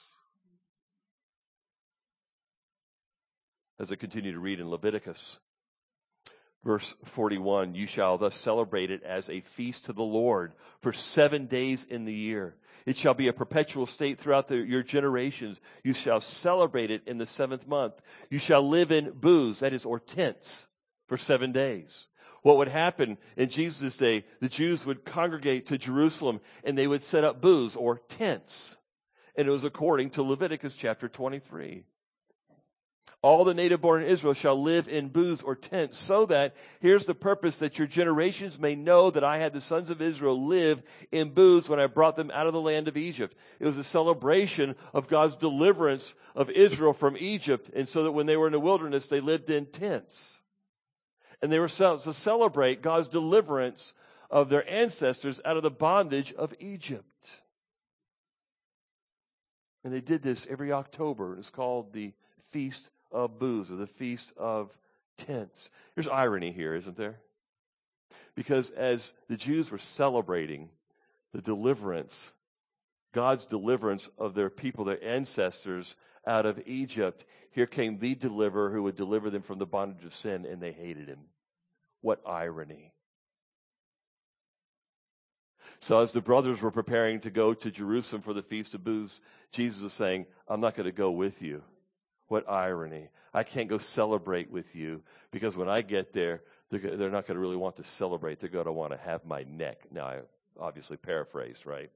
As 3.78 3.90
I 3.90 3.96
continue 3.96 4.32
to 4.32 4.38
read 4.38 4.60
in 4.60 4.68
Leviticus, 4.68 5.38
Verse 6.62 6.94
41, 7.04 7.74
you 7.74 7.86
shall 7.86 8.18
thus 8.18 8.36
celebrate 8.36 8.90
it 8.90 9.02
as 9.02 9.30
a 9.30 9.40
feast 9.40 9.86
to 9.86 9.94
the 9.94 10.02
Lord 10.02 10.52
for 10.80 10.92
seven 10.92 11.46
days 11.46 11.84
in 11.84 12.04
the 12.04 12.12
year. 12.12 12.54
It 12.86 12.96
shall 12.96 13.14
be 13.14 13.28
a 13.28 13.32
perpetual 13.32 13.86
state 13.86 14.18
throughout 14.18 14.48
the, 14.48 14.56
your 14.56 14.82
generations. 14.82 15.60
You 15.84 15.92
shall 15.94 16.20
celebrate 16.20 16.90
it 16.90 17.02
in 17.06 17.18
the 17.18 17.26
seventh 17.26 17.66
month. 17.66 17.94
You 18.30 18.38
shall 18.38 18.66
live 18.66 18.90
in 18.90 19.12
booths, 19.12 19.60
that 19.60 19.72
is, 19.72 19.84
or 19.84 20.00
tents, 20.00 20.68
for 21.06 21.16
seven 21.16 21.52
days. 21.52 22.06
What 22.42 22.56
would 22.56 22.68
happen 22.68 23.18
in 23.36 23.50
Jesus' 23.50 23.96
day, 23.96 24.24
the 24.40 24.48
Jews 24.48 24.86
would 24.86 25.04
congregate 25.04 25.66
to 25.66 25.78
Jerusalem 25.78 26.40
and 26.64 26.76
they 26.76 26.86
would 26.86 27.02
set 27.02 27.24
up 27.24 27.40
booths 27.40 27.76
or 27.76 27.98
tents. 28.08 28.78
And 29.36 29.46
it 29.46 29.50
was 29.50 29.64
according 29.64 30.10
to 30.10 30.22
Leviticus 30.22 30.76
chapter 30.76 31.08
23. 31.08 31.84
All 33.22 33.44
the 33.44 33.54
native 33.54 33.80
born 33.80 34.02
in 34.02 34.08
Israel 34.08 34.32
shall 34.32 34.60
live 34.60 34.88
in 34.88 35.08
booths 35.08 35.42
or 35.42 35.54
tents, 35.54 35.98
so 35.98 36.24
that, 36.26 36.56
here's 36.80 37.04
the 37.04 37.14
purpose, 37.14 37.58
that 37.58 37.78
your 37.78 37.86
generations 37.86 38.58
may 38.58 38.74
know 38.74 39.10
that 39.10 39.24
I 39.24 39.38
had 39.38 39.52
the 39.52 39.60
sons 39.60 39.90
of 39.90 40.00
Israel 40.00 40.46
live 40.46 40.82
in 41.12 41.30
booths 41.30 41.68
when 41.68 41.80
I 41.80 41.86
brought 41.86 42.16
them 42.16 42.30
out 42.32 42.46
of 42.46 42.52
the 42.52 42.60
land 42.60 42.88
of 42.88 42.96
Egypt. 42.96 43.36
It 43.58 43.66
was 43.66 43.76
a 43.76 43.84
celebration 43.84 44.74
of 44.94 45.08
God's 45.08 45.36
deliverance 45.36 46.14
of 46.34 46.48
Israel 46.48 46.92
from 46.94 47.16
Egypt, 47.18 47.70
and 47.74 47.88
so 47.88 48.04
that 48.04 48.12
when 48.12 48.26
they 48.26 48.36
were 48.36 48.46
in 48.46 48.52
the 48.52 48.60
wilderness, 48.60 49.06
they 49.06 49.20
lived 49.20 49.50
in 49.50 49.66
tents. 49.66 50.40
And 51.42 51.52
they 51.52 51.58
were 51.58 51.68
to 51.68 52.12
celebrate 52.12 52.82
God's 52.82 53.08
deliverance 53.08 53.92
of 54.30 54.48
their 54.48 54.68
ancestors 54.70 55.40
out 55.44 55.56
of 55.56 55.62
the 55.62 55.70
bondage 55.70 56.32
of 56.32 56.54
Egypt. 56.58 57.40
And 59.82 59.92
they 59.92 60.00
did 60.00 60.22
this 60.22 60.46
every 60.48 60.72
October. 60.72 61.36
It's 61.36 61.50
called 61.50 61.92
the 61.92 62.12
Feast 62.38 62.90
of 63.12 63.38
booths 63.38 63.70
or 63.70 63.76
the 63.76 63.86
feast 63.86 64.32
of 64.36 64.76
tents. 65.16 65.70
There's 65.94 66.08
irony 66.08 66.52
here, 66.52 66.74
isn't 66.74 66.96
there? 66.96 67.20
Because 68.34 68.70
as 68.70 69.12
the 69.28 69.36
Jews 69.36 69.70
were 69.70 69.78
celebrating 69.78 70.70
the 71.32 71.42
deliverance, 71.42 72.32
God's 73.12 73.44
deliverance 73.44 74.08
of 74.18 74.34
their 74.34 74.50
people, 74.50 74.84
their 74.84 75.02
ancestors 75.02 75.96
out 76.26 76.46
of 76.46 76.62
Egypt, 76.66 77.24
here 77.50 77.66
came 77.66 77.98
the 77.98 78.14
deliverer 78.14 78.70
who 78.70 78.82
would 78.84 78.96
deliver 78.96 79.30
them 79.30 79.42
from 79.42 79.58
the 79.58 79.66
bondage 79.66 80.04
of 80.04 80.14
sin, 80.14 80.46
and 80.46 80.60
they 80.60 80.72
hated 80.72 81.08
him. 81.08 81.20
What 82.02 82.20
irony. 82.26 82.92
So 85.78 86.00
as 86.00 86.12
the 86.12 86.20
brothers 86.20 86.60
were 86.60 86.70
preparing 86.70 87.20
to 87.20 87.30
go 87.30 87.54
to 87.54 87.70
Jerusalem 87.70 88.22
for 88.22 88.34
the 88.34 88.42
Feast 88.42 88.74
of 88.74 88.84
Booths, 88.84 89.20
Jesus 89.50 89.82
was 89.82 89.92
saying, 89.92 90.26
I'm 90.48 90.60
not 90.60 90.74
going 90.74 90.86
to 90.86 90.92
go 90.92 91.10
with 91.10 91.42
you. 91.42 91.62
What 92.30 92.48
irony. 92.48 93.08
I 93.34 93.42
can't 93.42 93.68
go 93.68 93.78
celebrate 93.78 94.52
with 94.52 94.76
you 94.76 95.02
because 95.32 95.56
when 95.56 95.68
I 95.68 95.82
get 95.82 96.12
there, 96.12 96.42
they're, 96.70 96.78
they're 96.78 97.10
not 97.10 97.26
going 97.26 97.34
to 97.34 97.40
really 97.40 97.56
want 97.56 97.74
to 97.78 97.82
celebrate. 97.82 98.38
They're 98.38 98.48
going 98.48 98.66
to 98.66 98.72
want 98.72 98.92
to 98.92 98.98
have 98.98 99.24
my 99.24 99.42
neck. 99.42 99.88
Now, 99.90 100.06
I 100.06 100.20
obviously 100.56 100.96
paraphrased, 100.96 101.66
right? 101.66 101.90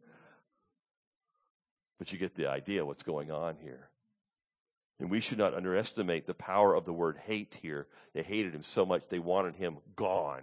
But 2.00 2.12
you 2.12 2.18
get 2.18 2.34
the 2.34 2.48
idea 2.48 2.84
what's 2.84 3.04
going 3.04 3.30
on 3.30 3.58
here. 3.62 3.90
And 4.98 5.08
we 5.08 5.20
should 5.20 5.38
not 5.38 5.54
underestimate 5.54 6.26
the 6.26 6.34
power 6.34 6.74
of 6.74 6.84
the 6.84 6.92
word 6.92 7.16
hate 7.16 7.56
here. 7.62 7.86
They 8.12 8.24
hated 8.24 8.56
him 8.56 8.64
so 8.64 8.84
much 8.84 9.06
they 9.08 9.20
wanted 9.20 9.54
him 9.54 9.76
gone. 9.94 10.42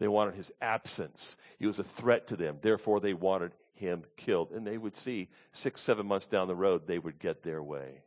They 0.00 0.08
wanted 0.08 0.34
his 0.34 0.50
absence. 0.60 1.36
He 1.60 1.66
was 1.68 1.78
a 1.78 1.84
threat 1.84 2.26
to 2.26 2.36
them. 2.36 2.58
Therefore, 2.60 2.98
they 2.98 3.14
wanted 3.14 3.52
him 3.74 4.02
killed. 4.16 4.50
And 4.50 4.66
they 4.66 4.78
would 4.78 4.96
see 4.96 5.28
six, 5.52 5.80
seven 5.80 6.06
months 6.06 6.26
down 6.26 6.48
the 6.48 6.56
road, 6.56 6.88
they 6.88 6.98
would 6.98 7.20
get 7.20 7.44
their 7.44 7.62
way 7.62 8.02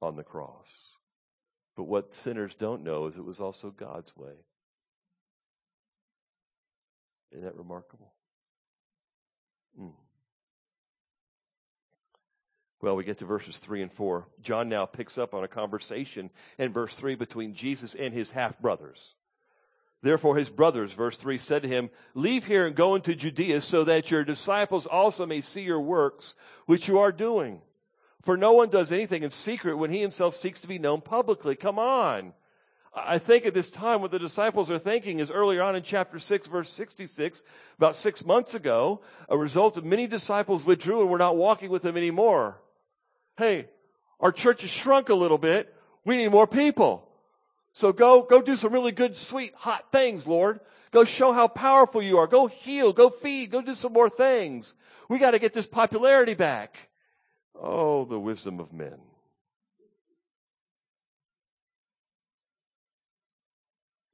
on 0.00 0.16
the 0.16 0.22
cross. 0.22 0.96
But 1.76 1.84
what 1.84 2.14
sinners 2.14 2.54
don't 2.54 2.82
know 2.82 3.06
is 3.06 3.16
it 3.16 3.24
was 3.24 3.40
also 3.40 3.70
God's 3.70 4.16
way. 4.16 4.34
Isn't 7.30 7.44
that 7.44 7.56
remarkable? 7.56 8.12
Mm. 9.80 9.92
Well, 12.80 12.96
we 12.96 13.04
get 13.04 13.18
to 13.18 13.26
verses 13.26 13.58
3 13.58 13.82
and 13.82 13.92
4. 13.92 14.26
John 14.40 14.68
now 14.68 14.86
picks 14.86 15.18
up 15.18 15.34
on 15.34 15.44
a 15.44 15.48
conversation 15.48 16.30
in 16.58 16.72
verse 16.72 16.94
3 16.94 17.16
between 17.16 17.54
Jesus 17.54 17.94
and 17.94 18.14
his 18.14 18.32
half 18.32 18.58
brothers. 18.60 19.14
Therefore, 20.00 20.36
his 20.36 20.48
brothers, 20.48 20.92
verse 20.92 21.16
3, 21.16 21.38
said 21.38 21.62
to 21.62 21.68
him, 21.68 21.90
Leave 22.14 22.44
here 22.44 22.66
and 22.66 22.76
go 22.76 22.94
into 22.94 23.16
Judea 23.16 23.60
so 23.60 23.82
that 23.84 24.12
your 24.12 24.22
disciples 24.22 24.86
also 24.86 25.26
may 25.26 25.40
see 25.40 25.62
your 25.62 25.80
works, 25.80 26.36
which 26.66 26.86
you 26.86 26.98
are 26.98 27.10
doing. 27.10 27.60
For 28.22 28.36
no 28.36 28.52
one 28.52 28.68
does 28.68 28.90
anything 28.90 29.22
in 29.22 29.30
secret 29.30 29.76
when 29.76 29.90
he 29.90 30.00
himself 30.00 30.34
seeks 30.34 30.60
to 30.60 30.68
be 30.68 30.78
known 30.78 31.00
publicly. 31.00 31.54
Come 31.54 31.78
on. 31.78 32.32
I 32.94 33.18
think 33.18 33.46
at 33.46 33.54
this 33.54 33.70
time 33.70 34.00
what 34.00 34.10
the 34.10 34.18
disciples 34.18 34.70
are 34.70 34.78
thinking 34.78 35.20
is 35.20 35.30
earlier 35.30 35.62
on 35.62 35.76
in 35.76 35.82
chapter 35.82 36.18
6 36.18 36.48
verse 36.48 36.68
66, 36.70 37.42
about 37.76 37.96
six 37.96 38.24
months 38.24 38.54
ago, 38.54 39.02
a 39.28 39.38
result 39.38 39.76
of 39.76 39.84
many 39.84 40.06
disciples 40.06 40.64
withdrew 40.64 41.02
and 41.02 41.10
were 41.10 41.18
not 41.18 41.36
walking 41.36 41.70
with 41.70 41.82
them 41.82 41.96
anymore. 41.96 42.60
Hey, 43.36 43.68
our 44.20 44.32
church 44.32 44.62
has 44.62 44.70
shrunk 44.70 45.10
a 45.10 45.14
little 45.14 45.38
bit. 45.38 45.72
We 46.04 46.16
need 46.16 46.28
more 46.28 46.46
people. 46.46 47.08
So 47.72 47.92
go, 47.92 48.22
go 48.22 48.42
do 48.42 48.56
some 48.56 48.72
really 48.72 48.92
good, 48.92 49.16
sweet, 49.16 49.52
hot 49.54 49.92
things, 49.92 50.26
Lord. 50.26 50.58
Go 50.90 51.04
show 51.04 51.32
how 51.32 51.46
powerful 51.46 52.02
you 52.02 52.18
are. 52.18 52.26
Go 52.26 52.46
heal. 52.46 52.92
Go 52.92 53.10
feed. 53.10 53.50
Go 53.50 53.62
do 53.62 53.74
some 53.74 53.92
more 53.92 54.10
things. 54.10 54.74
We 55.08 55.18
got 55.18 55.32
to 55.32 55.38
get 55.38 55.54
this 55.54 55.66
popularity 55.66 56.34
back. 56.34 56.87
Oh, 57.54 58.04
the 58.04 58.18
wisdom 58.18 58.60
of 58.60 58.72
men. 58.72 58.98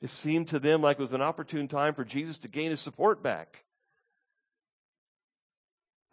It 0.00 0.10
seemed 0.10 0.48
to 0.48 0.58
them 0.58 0.82
like 0.82 0.98
it 0.98 1.02
was 1.02 1.14
an 1.14 1.22
opportune 1.22 1.66
time 1.66 1.94
for 1.94 2.04
Jesus 2.04 2.36
to 2.38 2.48
gain 2.48 2.68
his 2.68 2.80
support 2.80 3.22
back. 3.22 3.64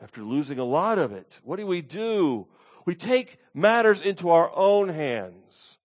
After 0.02 0.22
losing 0.22 0.60
a 0.60 0.64
lot 0.64 0.98
of 0.98 1.12
it, 1.12 1.42
what 1.44 1.58
do 1.58 1.68
we 1.68 1.82
do? 1.82 2.48
We 2.86 2.96
take 2.96 3.38
matters 3.54 4.02
into 4.02 4.30
our 4.30 4.50
own 4.56 4.88
hands. 4.88 5.78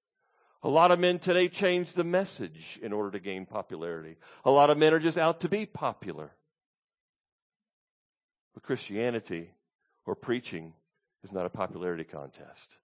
A 0.63 0.69
lot 0.69 0.91
of 0.91 0.99
men 0.99 1.19
today 1.19 1.49
change 1.49 1.93
the 1.93 2.05
message 2.05 2.79
in 2.83 2.93
order 2.93 3.11
to 3.11 3.19
gain 3.19 3.45
popularity. 3.45 4.17
A 4.45 4.51
lot 4.51 4.71
of 4.71 4.79
men 4.79 4.95
are 4.95 4.99
just 4.99 5.19
out 5.19 5.41
to 5.41 5.49
be 5.49 5.67
popular. 5.67 6.33
But 8.55 8.63
Christianity 8.63 9.51
or 10.07 10.15
preaching 10.15 10.75
is 11.27 11.33
not 11.33 11.45
a 11.45 11.51
popularity 11.51 12.05
contest, 12.05 12.77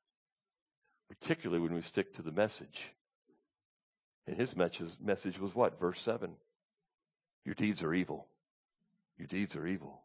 particularly 1.09 1.63
when 1.63 1.73
we 1.73 1.81
stick 1.81 2.13
to 2.15 2.23
the 2.23 2.33
message. 2.33 2.93
And 4.27 4.37
his 4.37 4.57
message 4.57 5.39
was 5.39 5.55
what? 5.55 5.79
Verse 5.79 6.01
7 6.01 6.35
Your 7.45 7.55
deeds 7.55 7.85
are 7.85 7.95
evil. 7.95 8.27
Your 9.17 9.29
deeds 9.29 9.55
are 9.55 9.67
evil. 9.67 10.03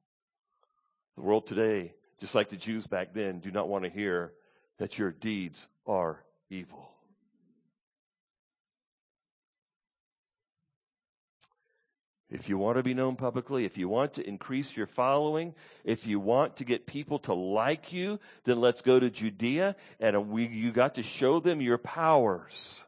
The 1.16 1.24
world 1.24 1.48
today, 1.48 1.96
just 2.20 2.36
like 2.36 2.50
the 2.50 2.58
Jews 2.58 2.86
back 2.86 3.14
then, 3.14 3.40
do 3.40 3.50
not 3.50 3.68
want 3.68 3.86
to 3.86 3.90
hear 3.90 4.34
that 4.78 5.00
your 5.00 5.12
deeds 5.12 5.68
are 5.88 6.24
evil. 6.52 6.92
If 12.30 12.50
you 12.50 12.58
want 12.58 12.78
to 12.78 12.84
be 12.84 12.94
known 12.94 13.16
publicly, 13.16 13.64
if 13.64 13.78
you 13.78 13.88
want 13.88 14.14
to 14.14 14.28
increase 14.28 14.76
your 14.76 14.86
following, 14.86 15.56
if 15.86 16.06
you 16.06 16.20
want 16.20 16.58
to 16.58 16.66
get 16.66 16.86
people 16.86 17.20
to 17.20 17.34
like 17.34 17.94
you, 17.94 18.20
then 18.44 18.58
let's 18.58 18.82
go 18.82 19.00
to 19.00 19.10
Judea 19.10 19.76
and 20.00 20.30
we, 20.30 20.46
you 20.48 20.72
got 20.72 20.96
to 20.96 21.04
show 21.04 21.40
them 21.40 21.62
your 21.62 21.78
powers. 21.78 22.84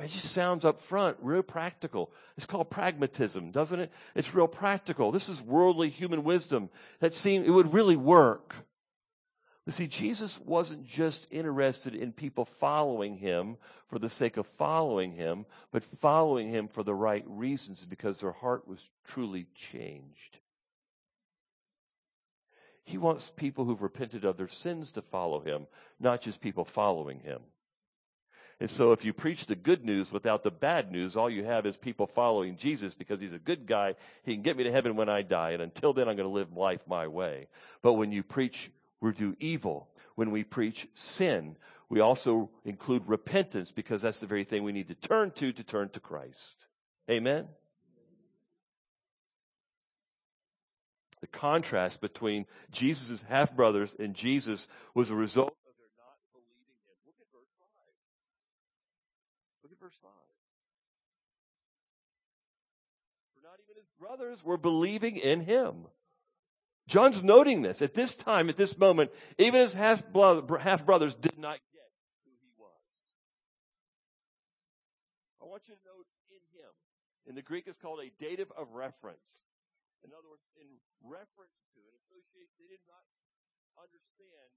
It 0.00 0.08
just 0.08 0.32
sounds 0.32 0.64
up 0.64 0.78
front, 0.78 1.18
real 1.20 1.42
practical. 1.42 2.12
It's 2.36 2.46
called 2.46 2.70
pragmatism, 2.70 3.50
doesn't 3.50 3.80
it? 3.80 3.92
It's 4.14 4.34
real 4.34 4.48
practical. 4.48 5.10
This 5.10 5.28
is 5.28 5.42
worldly 5.42 5.90
human 5.90 6.22
wisdom 6.22 6.70
that 7.00 7.14
seemed 7.14 7.46
it 7.46 7.50
would 7.50 7.74
really 7.74 7.96
work. 7.96 8.54
But 9.64 9.74
see, 9.74 9.86
Jesus 9.86 10.40
wasn't 10.40 10.86
just 10.86 11.26
interested 11.30 11.94
in 11.94 12.12
people 12.12 12.44
following 12.44 13.18
him 13.18 13.56
for 13.88 13.98
the 13.98 14.08
sake 14.08 14.36
of 14.36 14.46
following 14.46 15.12
him, 15.12 15.44
but 15.70 15.84
following 15.84 16.48
him 16.48 16.66
for 16.66 16.82
the 16.82 16.94
right 16.94 17.24
reasons 17.26 17.84
because 17.84 18.20
their 18.20 18.32
heart 18.32 18.66
was 18.66 18.90
truly 19.06 19.46
changed. 19.54 20.40
He 22.84 22.98
wants 22.98 23.30
people 23.36 23.66
who've 23.66 23.82
repented 23.82 24.24
of 24.24 24.36
their 24.36 24.48
sins 24.48 24.90
to 24.92 25.02
follow 25.02 25.40
him, 25.40 25.66
not 26.00 26.22
just 26.22 26.40
people 26.40 26.64
following 26.64 27.20
him. 27.20 27.40
And 28.58 28.68
so 28.68 28.92
if 28.92 29.04
you 29.04 29.14
preach 29.14 29.46
the 29.46 29.54
good 29.54 29.84
news 29.84 30.12
without 30.12 30.42
the 30.42 30.50
bad 30.50 30.90
news, 30.92 31.16
all 31.16 31.30
you 31.30 31.44
have 31.44 31.64
is 31.64 31.78
people 31.78 32.06
following 32.06 32.56
Jesus 32.56 32.94
because 32.94 33.20
he's 33.20 33.32
a 33.32 33.38
good 33.38 33.66
guy. 33.66 33.94
He 34.22 34.34
can 34.34 34.42
get 34.42 34.56
me 34.56 34.64
to 34.64 34.72
heaven 34.72 34.96
when 34.96 35.08
I 35.08 35.22
die. 35.22 35.52
And 35.52 35.62
until 35.62 35.94
then, 35.94 36.08
I'm 36.08 36.16
going 36.16 36.28
to 36.28 36.34
live 36.34 36.54
life 36.54 36.82
my 36.86 37.06
way. 37.06 37.48
But 37.80 37.94
when 37.94 38.12
you 38.12 38.22
preach, 38.22 38.70
we 39.00 39.12
do 39.12 39.36
evil. 39.40 39.88
When 40.14 40.30
we 40.30 40.44
preach 40.44 40.88
sin, 40.94 41.56
we 41.88 42.00
also 42.00 42.50
include 42.64 43.04
repentance 43.06 43.70
because 43.70 44.02
that's 44.02 44.20
the 44.20 44.26
very 44.26 44.44
thing 44.44 44.62
we 44.62 44.72
need 44.72 44.88
to 44.88 44.94
turn 44.94 45.30
to 45.32 45.52
to 45.52 45.64
turn 45.64 45.88
to 45.90 46.00
Christ. 46.00 46.66
Amen. 47.10 47.48
The 51.20 51.26
contrast 51.26 52.00
between 52.00 52.46
Jesus' 52.70 53.22
half 53.28 53.54
brothers 53.54 53.94
and 53.98 54.14
Jesus 54.14 54.68
was 54.94 55.10
a 55.10 55.14
result 55.14 55.54
They're 55.64 55.84
not 55.98 56.16
believing 56.32 56.64
him. 56.78 56.96
Look 59.62 59.72
at 59.72 59.80
verse 59.80 59.98
5. 60.02 60.10
For 63.34 63.42
not 63.42 63.58
even 63.64 63.76
his 63.76 63.90
brothers 63.98 64.44
were 64.44 64.56
believing 64.56 65.16
in 65.16 65.40
him. 65.40 65.86
John's 66.90 67.22
noting 67.22 67.62
this. 67.62 67.80
At 67.80 67.94
this 67.94 68.16
time, 68.16 68.48
at 68.50 68.56
this 68.56 68.76
moment, 68.76 69.12
even 69.38 69.60
his 69.60 69.74
half, 69.74 70.02
brothers 70.10 71.14
did 71.14 71.38
not 71.38 71.62
get 71.70 71.88
who 72.26 72.34
he 72.42 72.50
was. 72.58 72.90
I 75.40 75.46
want 75.46 75.62
you 75.70 75.74
to 75.74 75.80
note 75.86 76.10
in 76.34 76.42
him. 76.50 76.72
In 77.30 77.34
the 77.36 77.42
Greek, 77.42 77.70
it's 77.70 77.78
called 77.78 78.00
a 78.02 78.10
dative 78.18 78.50
of 78.58 78.74
reference. 78.74 79.46
In 80.02 80.10
other 80.10 80.26
words, 80.28 80.42
in 80.58 80.66
reference 81.06 81.54
to 81.74 81.80
it, 81.86 81.94
associate, 82.02 82.50
they 82.58 82.66
did 82.66 82.82
not 82.90 83.06
understand 83.78 84.50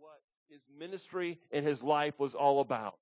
what 0.00 0.24
his 0.48 0.64
ministry 0.72 1.38
and 1.52 1.66
his 1.66 1.82
life 1.82 2.18
was 2.18 2.34
all 2.34 2.60
about. 2.60 2.96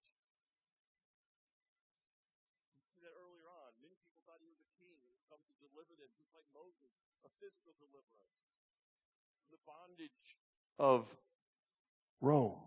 physical 7.42 7.74
deliverance 7.74 8.38
from 9.34 9.50
the 9.50 9.51
bondage 9.66 10.10
of 10.78 11.14
Rome. 12.20 12.58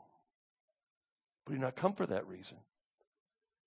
But 1.45 1.53
he 1.53 1.57
did 1.57 1.65
not 1.65 1.75
come 1.75 1.93
for 1.93 2.05
that 2.05 2.27
reason. 2.27 2.57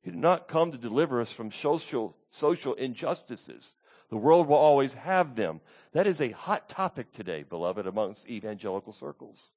He 0.02 0.10
did 0.10 0.20
not 0.20 0.48
come 0.48 0.72
to 0.72 0.78
deliver 0.78 1.20
us 1.20 1.32
from 1.32 1.50
social, 1.50 2.16
social 2.30 2.74
injustices. 2.74 3.74
The 4.10 4.16
world 4.16 4.48
will 4.48 4.56
always 4.56 4.94
have 4.94 5.34
them. 5.34 5.60
That 5.92 6.06
is 6.06 6.20
a 6.20 6.30
hot 6.30 6.68
topic 6.68 7.12
today, 7.12 7.42
beloved, 7.42 7.86
amongst 7.86 8.28
evangelical 8.28 8.92
circles. 8.92 9.52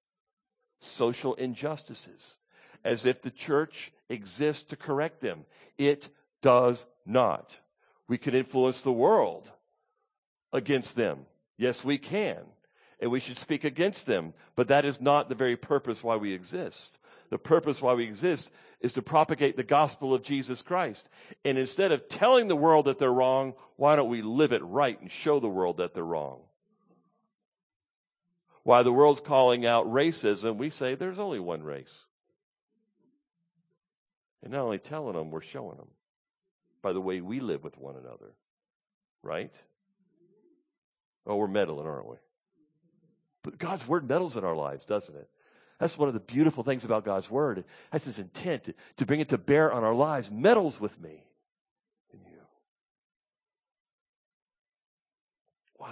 Social 0.80 1.36
injustices. 1.36 2.38
As 2.84 3.06
if 3.06 3.22
the 3.22 3.32
church 3.32 3.92
exists 4.10 4.64
to 4.66 4.76
correct 4.76 5.22
them. 5.22 5.46
It 5.78 6.10
does 6.42 6.86
not. 7.06 7.58
We 8.08 8.18
can 8.18 8.34
influence 8.36 8.82
the 8.82 8.92
world 8.92 9.52
against 10.52 10.96
them. 10.96 11.26
Yes, 11.58 11.84
we 11.84 11.98
can. 11.98 12.40
And 13.02 13.12
we 13.12 13.20
should 13.20 13.38
speak 13.38 13.64
against 13.64 14.06
them. 14.06 14.34
But 14.56 14.68
that 14.70 14.86
is 14.86 15.02
not 15.02 15.28
the 15.28 15.36
very 15.36 15.58
purpose 15.58 16.04
why 16.04 16.16
we 16.16 16.34
exist. 16.34 17.00
The 17.30 17.40
purpose 17.40 17.82
why 17.82 17.96
we 17.96 18.04
exist 18.04 18.52
is 18.80 18.94
to 18.94 19.02
propagate 19.02 19.58
the 19.58 19.64
gospel 19.64 20.14
of 20.14 20.22
Jesus 20.22 20.62
Christ. 20.62 21.10
And 21.44 21.58
instead 21.58 21.92
of 21.92 22.08
telling 22.08 22.48
the 22.48 22.56
world 22.56 22.86
that 22.86 23.00
they're 23.00 23.12
wrong, 23.12 23.56
why 23.76 23.96
don't 23.96 24.10
we 24.10 24.22
live 24.22 24.54
it 24.54 24.64
right 24.64 25.00
and 25.02 25.12
show 25.12 25.40
the 25.40 25.50
world 25.50 25.78
that 25.78 25.94
they're 25.94 26.04
wrong? 26.04 26.42
Why 28.64 28.84
the 28.84 28.92
world's 28.92 29.22
calling 29.22 29.66
out 29.66 29.88
racism, 29.88 30.58
we 30.58 30.70
say 30.70 30.94
there's 30.94 31.20
only 31.20 31.40
one 31.40 31.64
race. 31.64 31.94
And 34.44 34.54
not 34.54 34.62
only 34.62 34.80
telling 34.80 35.16
them, 35.16 35.32
we're 35.32 35.42
showing 35.42 35.78
them 35.78 35.88
by 36.82 36.94
the 36.94 37.02
way 37.02 37.22
we 37.22 37.40
live 37.40 37.64
with 37.64 37.78
one 37.78 37.96
another. 37.96 38.34
Right? 39.24 39.56
Oh, 41.26 41.36
we're 41.36 41.48
meddling, 41.48 41.88
aren't 41.88 42.10
we? 42.10 42.18
But 43.44 43.58
God's 43.58 43.88
word 43.88 44.08
meddles 44.08 44.38
in 44.38 44.44
our 44.44 44.56
lives, 44.56 44.86
doesn't 44.86 45.16
it? 45.16 45.30
That's 45.82 45.98
one 45.98 46.08
of 46.08 46.14
the 46.14 46.20
beautiful 46.20 46.64
things 46.64 46.86
about 46.86 47.06
God's 47.06 47.30
word. 47.30 47.66
That's 47.92 48.06
his 48.06 48.20
intent 48.20 48.70
to, 48.98 49.06
bring 49.06 49.20
it 49.20 49.30
to 49.30 49.40
bear 49.40 49.74
on 49.74 49.84
our 49.84 49.96
lives, 49.96 50.30
meddles 50.30 50.80
with 50.80 51.02
me 51.02 51.26
and 52.14 52.22
you. 52.22 52.38
Wow. 55.80 55.88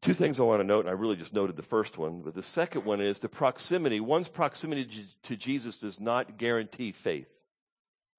Two 0.00 0.12
things 0.12 0.40
I 0.40 0.42
want 0.42 0.58
to 0.60 0.66
note, 0.66 0.80
and 0.80 0.88
I 0.88 0.92
really 0.94 1.14
just 1.14 1.32
noted 1.32 1.54
the 1.54 1.62
first 1.62 1.96
one, 1.96 2.22
but 2.22 2.34
the 2.34 2.42
second 2.42 2.84
one 2.84 3.00
is 3.00 3.20
the 3.20 3.28
proximity. 3.28 4.00
One's 4.00 4.28
proximity 4.28 5.06
to 5.22 5.36
Jesus 5.36 5.78
does 5.78 6.00
not 6.00 6.36
guarantee 6.36 6.90
faith. 6.90 7.30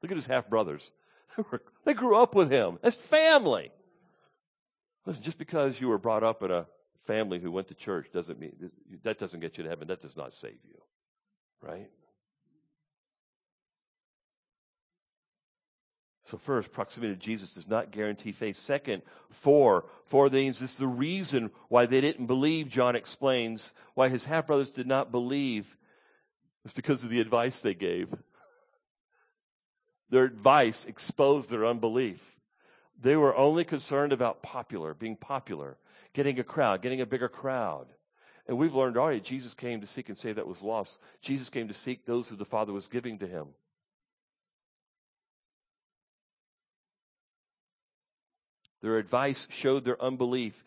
Look 0.02 0.10
at 0.10 0.16
his 0.16 0.28
half 0.28 0.50
brothers. 0.50 0.94
they 1.84 1.94
grew 1.94 2.16
up 2.16 2.34
with 2.34 2.50
him. 2.50 2.80
That's 2.82 2.96
family. 2.96 3.74
Listen, 5.10 5.24
just 5.24 5.40
because 5.40 5.82
you 5.82 5.88
were 5.88 5.98
brought 5.98 6.24
up 6.24 6.44
in 6.44 6.52
a 6.52 6.68
family 7.00 7.40
who 7.40 7.52
went 7.52 7.68
to 7.70 7.74
church 7.74 8.12
doesn't 8.14 8.40
mean 8.40 8.70
that 9.02 9.18
doesn't 9.18 9.40
get 9.40 9.58
you 9.58 9.64
to 9.64 9.70
heaven. 9.70 9.88
That 9.88 10.02
does 10.02 10.16
not 10.16 10.36
save 10.36 10.60
you. 10.68 10.80
Right? 11.64 11.90
So 16.26 16.38
first, 16.38 16.72
proximity 16.72 17.16
to 17.16 17.20
Jesus 17.20 17.50
does 17.50 17.68
not 17.68 17.90
guarantee 17.90 18.32
faith. 18.32 18.56
Second, 18.56 19.02
four, 19.32 19.86
four 20.06 20.30
things 20.30 20.60
This 20.60 20.74
is 20.74 20.78
the 20.78 20.86
reason 20.86 21.50
why 21.70 21.88
they 21.88 22.02
didn't 22.02 22.28
believe, 22.28 22.70
John 22.70 22.96
explains, 22.96 23.74
why 23.96 24.10
his 24.10 24.26
half 24.26 24.46
brothers 24.46 24.70
did 24.70 24.86
not 24.86 25.12
believe. 25.12 25.76
It's 26.66 26.74
because 26.76 27.04
of 27.04 27.10
the 27.10 27.20
advice 27.20 27.64
they 27.64 27.74
gave. 27.74 28.14
Their 30.12 30.26
advice 30.26 30.86
exposed 30.86 31.50
their 31.50 31.66
unbelief. 31.66 32.39
They 33.02 33.16
were 33.16 33.36
only 33.36 33.64
concerned 33.64 34.12
about 34.12 34.44
popular, 34.44 34.94
being 34.94 35.16
popular, 35.16 35.78
getting 36.14 36.40
a 36.40 36.44
crowd, 36.44 36.82
getting 36.82 37.00
a 37.02 37.06
bigger 37.06 37.30
crowd. 37.30 37.88
And 38.48 38.58
we've 38.58 38.76
learned 38.76 38.98
already 38.98 39.22
Jesus 39.22 39.54
came 39.54 39.80
to 39.82 39.88
seek 39.88 40.10
and 40.10 40.18
save 40.18 40.36
that 40.36 40.48
was 40.48 40.62
lost. 40.62 41.00
Jesus 41.22 41.50
came 41.50 41.68
to 41.68 41.74
seek 41.74 42.06
those 42.06 42.28
who 42.28 42.36
the 42.36 42.46
Father 42.46 42.74
was 42.74 42.88
giving 42.88 43.20
to 43.20 43.28
him. 43.28 43.48
Their 48.82 48.98
advice 48.98 49.48
showed 49.50 49.86
their 49.86 50.02
unbelief. 50.02 50.64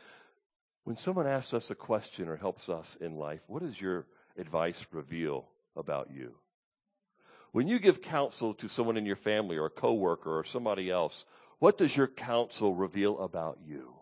When 0.85 0.97
someone 0.97 1.27
asks 1.27 1.55
us 1.55 1.71
a 1.71 1.75
question 1.75 2.29
or 2.29 2.37
helps 2.37 2.69
us 2.69 2.97
in 2.97 3.17
life, 3.17 3.43
what 3.47 3.63
does 3.63 3.81
your 3.81 4.07
advice 4.39 4.87
reveal 4.93 5.49
about 5.77 6.11
you? 6.15 6.35
When 7.53 7.69
you 7.69 7.79
give 7.79 8.01
counsel 8.01 8.55
to 8.55 8.69
someone 8.69 8.97
in 8.97 9.07
your 9.07 9.17
family 9.17 9.57
or 9.57 9.67
a 9.67 9.71
coworker 9.71 10.39
or 10.39 10.45
somebody 10.45 10.91
else, 10.91 11.25
what 11.63 11.79
does 11.79 11.97
your 11.97 12.09
counsel 12.09 12.75
reveal 12.75 13.21
about 13.21 13.61
you? 13.65 13.95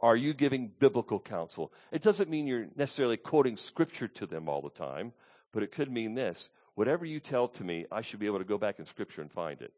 Are 0.00 0.16
you 0.16 0.34
giving 0.34 0.72
biblical 0.80 1.20
counsel? 1.20 1.72
It 1.92 2.02
doesn't 2.02 2.28
mean 2.28 2.48
you're 2.48 2.66
necessarily 2.74 3.16
quoting 3.16 3.56
scripture 3.56 4.08
to 4.08 4.26
them 4.26 4.48
all 4.48 4.60
the 4.60 4.70
time, 4.70 5.12
but 5.52 5.62
it 5.62 5.70
could 5.70 5.92
mean 5.92 6.14
this. 6.14 6.50
Whatever 6.74 7.06
you 7.06 7.20
tell 7.20 7.46
to 7.46 7.62
me, 7.62 7.86
I 7.92 8.00
should 8.00 8.18
be 8.18 8.26
able 8.26 8.40
to 8.40 8.44
go 8.44 8.58
back 8.58 8.80
in 8.80 8.86
scripture 8.86 9.22
and 9.22 9.30
find 9.30 9.62
it. 9.62 9.74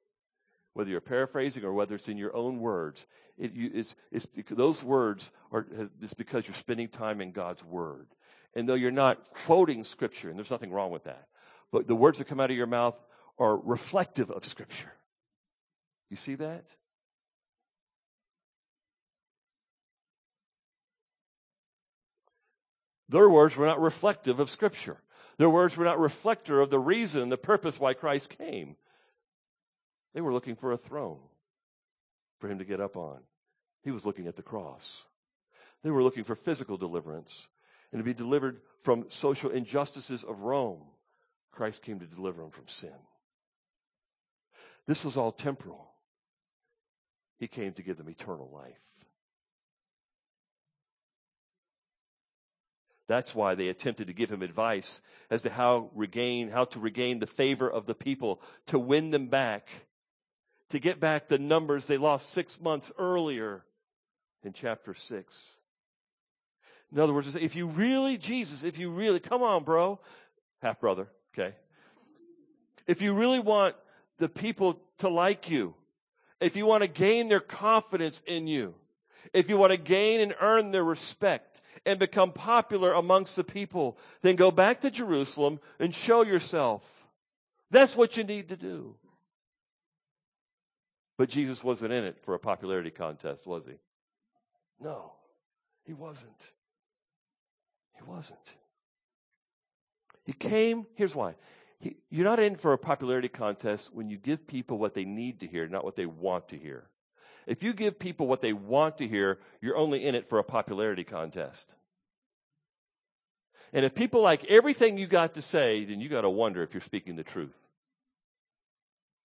Whether 0.72 0.88
you're 0.88 1.02
paraphrasing 1.02 1.62
or 1.62 1.74
whether 1.74 1.94
it's 1.94 2.08
in 2.08 2.16
your 2.16 2.34
own 2.34 2.58
words, 2.58 3.06
it, 3.36 3.52
you, 3.52 3.70
it's, 3.74 3.94
it's 4.10 4.26
those 4.48 4.82
words 4.82 5.30
are 5.52 5.66
it's 6.00 6.14
because 6.14 6.48
you're 6.48 6.54
spending 6.54 6.88
time 6.88 7.20
in 7.20 7.32
God's 7.32 7.62
word. 7.62 8.06
And 8.54 8.66
though 8.66 8.72
you're 8.72 8.90
not 8.90 9.30
quoting 9.44 9.84
scripture, 9.84 10.30
and 10.30 10.38
there's 10.38 10.50
nothing 10.50 10.72
wrong 10.72 10.90
with 10.90 11.04
that, 11.04 11.28
but 11.70 11.86
the 11.86 11.94
words 11.94 12.16
that 12.16 12.28
come 12.28 12.40
out 12.40 12.50
of 12.50 12.56
your 12.56 12.66
mouth 12.66 12.98
are 13.38 13.58
reflective 13.58 14.30
of 14.30 14.46
Scripture. 14.46 14.92
You 16.10 16.16
see 16.16 16.34
that? 16.36 16.64
Their 23.08 23.28
words 23.28 23.56
were 23.56 23.66
not 23.66 23.80
reflective 23.80 24.38
of 24.38 24.50
Scripture. 24.50 24.98
Their 25.38 25.50
words 25.50 25.76
were 25.76 25.84
not 25.84 25.98
reflector 25.98 26.60
of 26.60 26.70
the 26.70 26.78
reason, 26.78 27.28
the 27.28 27.36
purpose 27.36 27.80
why 27.80 27.94
Christ 27.94 28.36
came. 28.36 28.76
They 30.14 30.20
were 30.20 30.32
looking 30.32 30.56
for 30.56 30.72
a 30.72 30.78
throne 30.78 31.20
for 32.38 32.48
him 32.48 32.58
to 32.58 32.64
get 32.64 32.80
up 32.80 32.96
on. 32.96 33.20
He 33.82 33.90
was 33.90 34.04
looking 34.04 34.26
at 34.26 34.36
the 34.36 34.42
cross. 34.42 35.06
They 35.82 35.90
were 35.90 36.02
looking 36.02 36.24
for 36.24 36.34
physical 36.34 36.76
deliverance 36.76 37.48
and 37.92 38.00
to 38.00 38.04
be 38.04 38.14
delivered 38.14 38.60
from 38.82 39.06
social 39.08 39.50
injustices 39.50 40.24
of 40.24 40.42
Rome. 40.42 40.82
Christ 41.52 41.82
came 41.82 42.00
to 42.00 42.06
deliver 42.06 42.42
them 42.42 42.50
from 42.50 42.68
sin. 42.68 42.92
This 44.86 45.04
was 45.04 45.16
all 45.16 45.32
temporal. 45.32 45.88
He 47.38 47.46
came 47.48 47.72
to 47.74 47.82
give 47.82 47.96
them 47.96 48.10
eternal 48.10 48.50
life. 48.52 49.06
That's 53.06 53.34
why 53.34 53.54
they 53.54 53.68
attempted 53.68 54.08
to 54.08 54.12
give 54.12 54.30
him 54.30 54.42
advice 54.42 55.00
as 55.30 55.42
to 55.42 55.50
how 55.50 55.90
regain, 55.94 56.50
how 56.50 56.66
to 56.66 56.78
regain 56.78 57.20
the 57.20 57.26
favor 57.26 57.70
of 57.70 57.86
the 57.86 57.94
people, 57.94 58.42
to 58.66 58.78
win 58.78 59.10
them 59.10 59.28
back, 59.28 59.68
to 60.68 60.78
get 60.78 61.00
back 61.00 61.28
the 61.28 61.38
numbers 61.38 61.86
they 61.86 61.96
lost 61.96 62.30
six 62.30 62.60
months 62.60 62.92
earlier 62.98 63.64
in 64.42 64.52
chapter 64.52 64.92
six. 64.92 65.52
In 66.92 66.98
other 66.98 67.14
words, 67.14 67.34
if 67.34 67.56
you 67.56 67.66
really, 67.66 68.18
Jesus, 68.18 68.62
if 68.62 68.78
you 68.78 68.90
really, 68.90 69.20
come 69.20 69.42
on, 69.42 69.64
bro, 69.64 70.00
half 70.60 70.78
brother, 70.78 71.08
okay? 71.32 71.54
If 72.86 73.00
you 73.00 73.14
really 73.14 73.40
want 73.40 73.74
the 74.18 74.28
people 74.28 74.80
to 74.98 75.08
like 75.08 75.48
you, 75.48 75.74
if 76.40 76.56
you 76.56 76.66
want 76.66 76.82
to 76.82 76.88
gain 76.88 77.28
their 77.28 77.40
confidence 77.40 78.22
in 78.26 78.46
you, 78.46 78.74
if 79.32 79.48
you 79.48 79.58
want 79.58 79.72
to 79.72 79.76
gain 79.76 80.20
and 80.20 80.34
earn 80.40 80.70
their 80.70 80.84
respect 80.84 81.60
and 81.84 81.98
become 81.98 82.32
popular 82.32 82.92
amongst 82.92 83.36
the 83.36 83.44
people, 83.44 83.98
then 84.22 84.36
go 84.36 84.50
back 84.50 84.80
to 84.82 84.90
Jerusalem 84.90 85.60
and 85.78 85.94
show 85.94 86.22
yourself. 86.22 87.04
That's 87.70 87.96
what 87.96 88.16
you 88.16 88.24
need 88.24 88.48
to 88.48 88.56
do. 88.56 88.94
But 91.16 91.28
Jesus 91.28 91.64
wasn't 91.64 91.92
in 91.92 92.04
it 92.04 92.18
for 92.20 92.34
a 92.34 92.38
popularity 92.38 92.90
contest, 92.90 93.46
was 93.46 93.66
he? 93.66 93.74
No, 94.80 95.12
he 95.84 95.92
wasn't. 95.92 96.52
He 97.96 98.02
wasn't. 98.04 98.38
He 100.24 100.32
came, 100.32 100.86
here's 100.94 101.14
why. 101.14 101.34
He, 101.80 101.96
you're 102.10 102.24
not 102.24 102.40
in 102.40 102.56
for 102.56 102.72
a 102.72 102.78
popularity 102.78 103.28
contest 103.28 103.94
when 103.94 104.10
you 104.10 104.16
give 104.16 104.46
people 104.46 104.78
what 104.78 104.94
they 104.94 105.04
need 105.04 105.40
to 105.40 105.46
hear, 105.46 105.68
not 105.68 105.84
what 105.84 105.96
they 105.96 106.06
want 106.06 106.48
to 106.48 106.58
hear. 106.58 106.88
If 107.46 107.62
you 107.62 107.72
give 107.72 107.98
people 107.98 108.26
what 108.26 108.40
they 108.40 108.52
want 108.52 108.98
to 108.98 109.08
hear, 109.08 109.38
you're 109.60 109.76
only 109.76 110.04
in 110.04 110.14
it 110.14 110.26
for 110.26 110.38
a 110.38 110.44
popularity 110.44 111.04
contest. 111.04 111.74
And 113.72 113.84
if 113.84 113.94
people 113.94 114.22
like 114.22 114.44
everything 114.46 114.98
you 114.98 115.06
got 115.06 115.34
to 115.34 115.42
say, 115.42 115.84
then 115.84 116.00
you 116.00 116.08
got 116.08 116.22
to 116.22 116.30
wonder 116.30 116.62
if 116.62 116.74
you're 116.74 116.80
speaking 116.80 117.16
the 117.16 117.24
truth. 117.24 117.54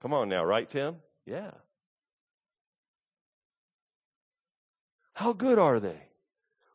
Come 0.01 0.13
on 0.13 0.29
now, 0.29 0.43
right, 0.43 0.69
Tim? 0.69 0.97
Yeah. 1.25 1.51
How 5.13 5.33
good 5.33 5.59
are 5.59 5.79
they? 5.79 6.01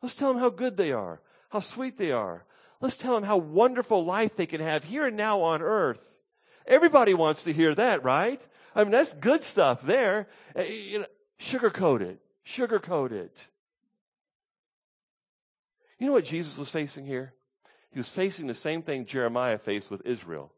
Let's 0.01 0.15
tell 0.15 0.33
them 0.33 0.41
how 0.41 0.49
good 0.49 0.77
they 0.77 0.91
are, 0.91 1.21
how 1.49 1.59
sweet 1.59 1.97
they 1.97 2.11
are. 2.11 2.45
Let's 2.81 2.97
tell 2.97 3.13
them 3.13 3.23
how 3.23 3.37
wonderful 3.37 4.05
life 4.05 4.35
they 4.35 4.45
can 4.45 4.61
have 4.61 4.85
here 4.85 5.07
and 5.07 5.17
now 5.17 5.41
on 5.41 5.61
earth. 5.61 6.17
Everybody 6.65 7.13
wants 7.13 7.43
to 7.43 7.53
hear 7.53 7.75
that, 7.75 8.03
right? 8.03 8.45
I 8.75 8.83
mean, 8.83 8.91
that's 8.91 9.13
good 9.13 9.43
stuff 9.43 9.81
there. 9.81 10.27
Uh, 10.57 10.61
you 10.61 10.99
know, 10.99 11.05
sugarcoat 11.39 12.01
it. 12.01 12.19
Sugarcoat 12.45 13.11
it. 13.11 13.47
You 15.97 16.07
know 16.07 16.13
what 16.13 16.25
Jesus 16.25 16.57
was 16.57 16.69
facing 16.69 17.05
here? 17.05 17.33
He 17.91 17.99
was 17.99 18.09
facing 18.09 18.47
the 18.47 18.53
same 18.53 18.81
thing 18.81 19.05
Jeremiah 19.05 19.57
faced 19.57 19.89
with 19.89 20.01
Israel. 20.05 20.53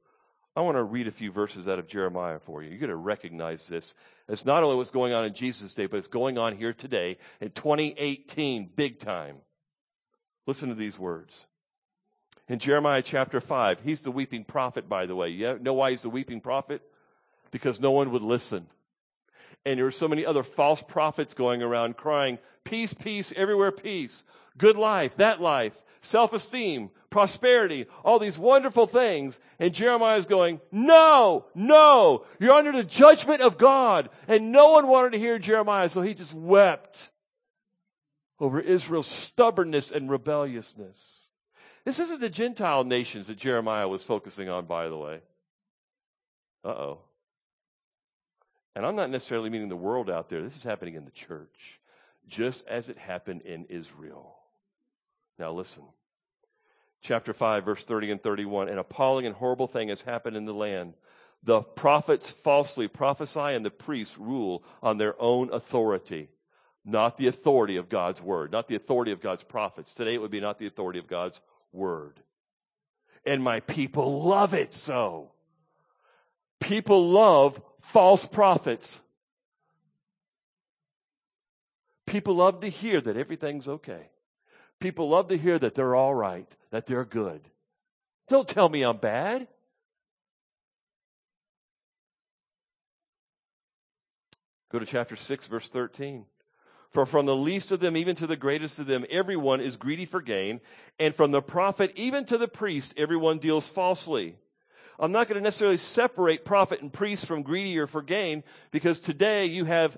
I 0.56 0.62
want 0.62 0.76
to 0.76 0.84
read 0.84 1.08
a 1.08 1.12
few 1.12 1.32
verses 1.32 1.68
out 1.68 1.80
of 1.80 1.88
Jeremiah 1.88 2.40
for 2.40 2.62
you. 2.62 2.70
You're 2.70 2.80
going 2.80 2.90
to 2.90 2.96
recognize 2.96 3.68
this. 3.68 3.96
It's 4.28 4.46
not 4.46 4.64
only 4.64 4.76
what's 4.76 4.92
going 4.92 5.14
on 5.14 5.24
in 5.24 5.34
Jesus' 5.34 5.74
day, 5.74 5.86
but 5.86 5.98
it's 5.98 6.08
going 6.08 6.38
on 6.38 6.58
here 6.58 6.74
today 6.74 7.18
in 7.40 7.52
2018, 7.52 8.70
big 8.76 9.00
time. 9.00 9.38
Listen 10.46 10.68
to 10.70 10.76
these 10.76 11.00
words. 11.00 11.48
In 12.52 12.60
Jeremiah 12.60 13.02
chapter 13.02 13.40
5, 13.40 13.80
he's 13.80 14.02
the 14.02 14.12
weeping 14.12 14.44
prophet, 14.44 14.90
by 14.90 15.06
the 15.06 15.16
way. 15.16 15.30
You 15.30 15.58
know 15.62 15.72
why 15.72 15.92
he's 15.92 16.02
the 16.02 16.10
weeping 16.10 16.42
prophet? 16.42 16.82
Because 17.50 17.80
no 17.80 17.92
one 17.92 18.12
would 18.12 18.24
listen. 18.24 18.68
And 19.66 19.78
there 19.78 19.86
were 19.86 19.92
so 19.92 20.10
many 20.10 20.26
other 20.26 20.44
false 20.44 20.84
prophets 20.84 21.34
going 21.34 21.64
around 21.64 21.96
crying, 21.96 22.40
peace, 22.66 22.94
peace, 22.94 23.32
everywhere 23.38 23.72
peace. 23.72 24.26
Good 24.58 24.76
life, 24.76 25.16
that 25.16 25.40
life, 25.40 25.72
self-esteem, 26.02 26.90
prosperity, 27.10 27.86
all 28.04 28.20
these 28.20 28.38
wonderful 28.38 28.86
things. 28.86 29.40
And 29.58 29.74
Jeremiah 29.74 30.18
is 30.18 30.26
going, 30.26 30.60
no, 30.74 31.46
no, 31.56 32.26
you're 32.38 32.52
under 32.52 32.74
the 32.74 32.84
judgment 32.84 33.42
of 33.42 33.58
God. 33.58 34.10
And 34.28 34.52
no 34.52 34.74
one 34.74 34.88
wanted 34.88 35.14
to 35.14 35.20
hear 35.20 35.40
Jeremiah, 35.40 35.88
so 35.88 36.02
he 36.02 36.14
just 36.14 36.34
wept 36.34 37.12
over 38.42 38.60
Israel's 38.60 39.08
stubbornness 39.08 39.90
and 39.90 40.10
rebelliousness. 40.10 41.21
This 41.84 42.00
isn't 42.00 42.22
the 42.22 42.30
Gentile 42.30 42.84
nations 42.84 43.28
that 43.28 43.38
Jeremiah 43.38 43.88
was 43.88 44.04
focusing 44.04 44.50
on, 44.50 44.66
by 44.66 44.88
the 44.88 44.98
way. 44.98 45.22
Uh 46.64 46.70
oh. 46.70 47.00
And 48.76 48.86
I'm 48.86 48.96
not 48.96 49.10
necessarily 49.10 49.50
meaning 49.50 49.70
the 49.70 49.76
world 49.76 50.10
out 50.10 50.30
there. 50.30 50.42
This 50.42 50.56
is 50.56 50.64
happening 50.64 50.96
in 50.96 51.06
the 51.06 51.12
church, 51.12 51.82
just 52.28 52.66
as 52.68 52.88
it 52.90 52.98
happened 52.98 53.42
in 53.42 53.66
Israel. 53.66 54.36
Now 55.38 55.52
listen. 55.52 55.84
Chapter 57.02 57.34
5, 57.34 57.66
verse 57.66 57.84
30 57.84 58.12
and 58.12 58.24
31. 58.24 58.70
An 58.70 58.78
appalling 58.78 59.26
and 59.26 59.36
horrible 59.36 59.68
thing 59.68 59.90
has 59.90 60.04
happened 60.04 60.38
in 60.38 60.46
the 60.46 60.54
land. 60.54 60.94
The 61.44 61.62
prophets 61.62 62.30
falsely 62.30 62.88
prophesy 62.88 63.40
and 63.40 63.66
the 63.66 63.72
priests 63.72 64.20
rule 64.20 64.64
on 64.84 64.98
their 64.98 65.20
own 65.20 65.52
authority, 65.52 66.30
not 66.86 67.18
the 67.18 67.26
authority 67.26 67.78
of 67.78 67.90
God's 67.90 68.22
word, 68.22 68.52
not 68.52 68.68
the 68.68 68.76
authority 68.76 69.12
of 69.12 69.22
God's 69.22 69.44
prophets. 69.44 69.94
Today 69.94 70.14
it 70.14 70.22
would 70.22 70.30
be 70.30 70.40
not 70.40 70.60
the 70.60 70.68
authority 70.68 71.00
of 71.00 71.08
God's 71.08 71.42
word. 71.72 72.20
And 73.26 73.44
my 73.44 73.60
people 73.62 74.24
love 74.24 74.54
it 74.54 74.74
so. 74.74 75.32
People 76.60 77.10
love 77.10 77.62
false 77.80 78.26
prophets. 78.26 79.02
People 82.06 82.36
love 82.36 82.62
to 82.62 82.68
hear 82.68 83.00
that 83.02 83.18
everything's 83.18 83.68
okay. 83.68 84.10
People 84.80 85.10
love 85.10 85.28
to 85.30 85.38
hear 85.38 85.60
that 85.60 85.76
they're 85.76 85.96
all 85.96 86.14
right, 86.14 86.48
that 86.72 86.88
they're 86.88 87.06
good. 87.06 87.42
Don't 88.28 88.48
tell 88.48 88.70
me 88.70 88.82
I'm 88.82 88.98
bad. 88.98 89.48
Go 94.72 94.80
to 94.80 94.86
chapter 94.86 95.16
6, 95.16 95.48
verse 95.48 95.70
13. 95.70 96.26
For 96.92 97.06
from 97.06 97.26
the 97.26 97.36
least 97.36 97.72
of 97.72 97.80
them 97.80 97.96
even 97.96 98.16
to 98.18 98.28
the 98.28 98.36
greatest 98.36 98.78
of 98.78 98.86
them, 98.86 99.06
everyone 99.10 99.62
is 99.62 99.78
greedy 99.78 100.06
for 100.06 100.22
gain. 100.22 100.60
And 101.00 101.16
from 101.16 101.32
the 101.32 101.42
prophet 101.42 101.94
even 101.96 102.26
to 102.26 102.38
the 102.38 102.50
priest, 102.50 102.94
everyone 102.98 103.40
deals 103.40 103.70
falsely. 103.70 104.36
I'm 105.00 105.12
not 105.12 105.28
going 105.28 105.38
to 105.38 105.44
necessarily 105.44 105.78
separate 105.78 106.46
prophet 106.46 106.82
and 106.82 106.92
priest 106.92 107.26
from 107.26 107.42
greedy 107.42 107.80
or 107.80 107.88
for 107.88 108.02
gain 108.02 108.44
because 108.72 109.00
today 109.00 109.46
you 109.46 109.66
have 109.66 109.98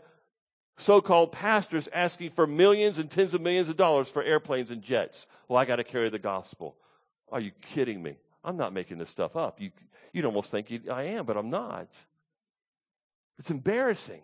so-called 0.77 1.31
pastors 1.31 1.89
asking 1.91 2.29
for 2.29 2.47
millions 2.47 2.99
and 2.99 3.09
tens 3.09 3.33
of 3.33 3.41
millions 3.41 3.69
of 3.69 3.75
dollars 3.75 4.07
for 4.07 4.23
airplanes 4.23 4.71
and 4.71 4.81
jets. 4.81 5.27
Well, 5.47 5.59
I 5.59 5.65
got 5.65 5.75
to 5.77 5.83
carry 5.83 6.09
the 6.09 6.19
gospel. 6.19 6.75
Are 7.31 7.39
you 7.39 7.51
kidding 7.61 8.01
me? 8.01 8.15
I'm 8.43 8.57
not 8.57 8.71
making 8.71 8.97
this 8.97 9.09
stuff 9.09 9.35
up. 9.35 9.59
You, 9.59 9.71
you'd 10.13 10.25
almost 10.25 10.51
think 10.51 10.69
you, 10.69 10.81
I 10.91 11.03
am, 11.03 11.25
but 11.25 11.37
I'm 11.37 11.49
not. 11.49 11.87
It's 13.39 13.51
embarrassing. 13.51 14.21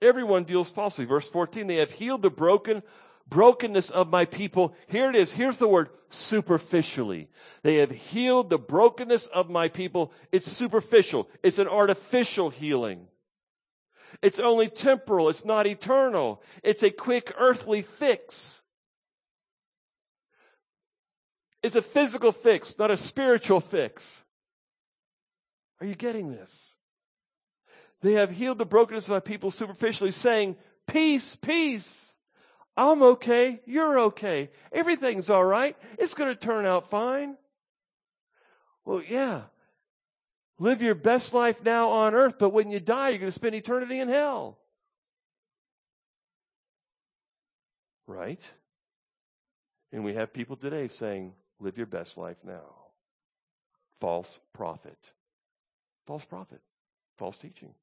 Everyone 0.00 0.44
deals 0.44 0.70
falsely. 0.70 1.04
Verse 1.04 1.28
14, 1.28 1.66
they 1.66 1.76
have 1.76 1.92
healed 1.92 2.22
the 2.22 2.30
broken, 2.30 2.82
brokenness 3.28 3.90
of 3.90 4.08
my 4.08 4.24
people. 4.24 4.74
Here 4.86 5.10
it 5.10 5.16
is. 5.16 5.32
Here's 5.32 5.58
the 5.58 5.68
word 5.68 5.90
superficially. 6.08 7.28
They 7.62 7.76
have 7.76 7.90
healed 7.90 8.50
the 8.50 8.58
brokenness 8.58 9.26
of 9.26 9.50
my 9.50 9.68
people. 9.68 10.12
It's 10.32 10.50
superficial. 10.50 11.28
It's 11.42 11.58
an 11.58 11.68
artificial 11.68 12.50
healing. 12.50 13.08
It's 14.22 14.38
only 14.38 14.68
temporal. 14.68 15.28
It's 15.28 15.44
not 15.44 15.66
eternal. 15.66 16.42
It's 16.62 16.82
a 16.82 16.90
quick 16.90 17.32
earthly 17.38 17.82
fix. 17.82 18.62
It's 21.62 21.76
a 21.76 21.82
physical 21.82 22.32
fix, 22.32 22.78
not 22.78 22.90
a 22.90 22.96
spiritual 22.96 23.60
fix. 23.60 24.24
Are 25.80 25.86
you 25.86 25.94
getting 25.94 26.30
this? 26.30 26.76
They 28.00 28.12
have 28.14 28.30
healed 28.30 28.58
the 28.58 28.66
brokenness 28.66 29.04
of 29.04 29.10
my 29.10 29.20
people 29.20 29.50
superficially, 29.50 30.12
saying, 30.12 30.56
Peace, 30.86 31.36
peace. 31.36 32.14
I'm 32.76 33.02
okay. 33.02 33.60
You're 33.66 33.98
okay. 34.00 34.50
Everything's 34.72 35.28
all 35.28 35.44
right. 35.44 35.76
It's 35.98 36.14
going 36.14 36.30
to 36.32 36.38
turn 36.38 36.64
out 36.64 36.88
fine. 36.88 37.36
Well, 38.84 39.02
yeah, 39.06 39.42
Live 40.58 40.82
your 40.82 40.96
best 40.96 41.32
life 41.32 41.64
now 41.64 41.90
on 41.90 42.14
earth, 42.14 42.36
but 42.38 42.50
when 42.50 42.70
you 42.70 42.80
die, 42.80 43.10
you're 43.10 43.18
going 43.18 43.28
to 43.28 43.32
spend 43.32 43.54
eternity 43.54 44.00
in 44.00 44.08
hell. 44.08 44.58
Right? 48.06 48.50
And 49.92 50.04
we 50.04 50.14
have 50.14 50.32
people 50.32 50.56
today 50.56 50.88
saying, 50.88 51.34
live 51.60 51.76
your 51.76 51.86
best 51.86 52.18
life 52.18 52.38
now. 52.44 52.74
False 54.00 54.40
prophet. 54.52 55.12
False 56.06 56.24
prophet. 56.24 56.60
False 57.16 57.38
teaching. 57.38 57.74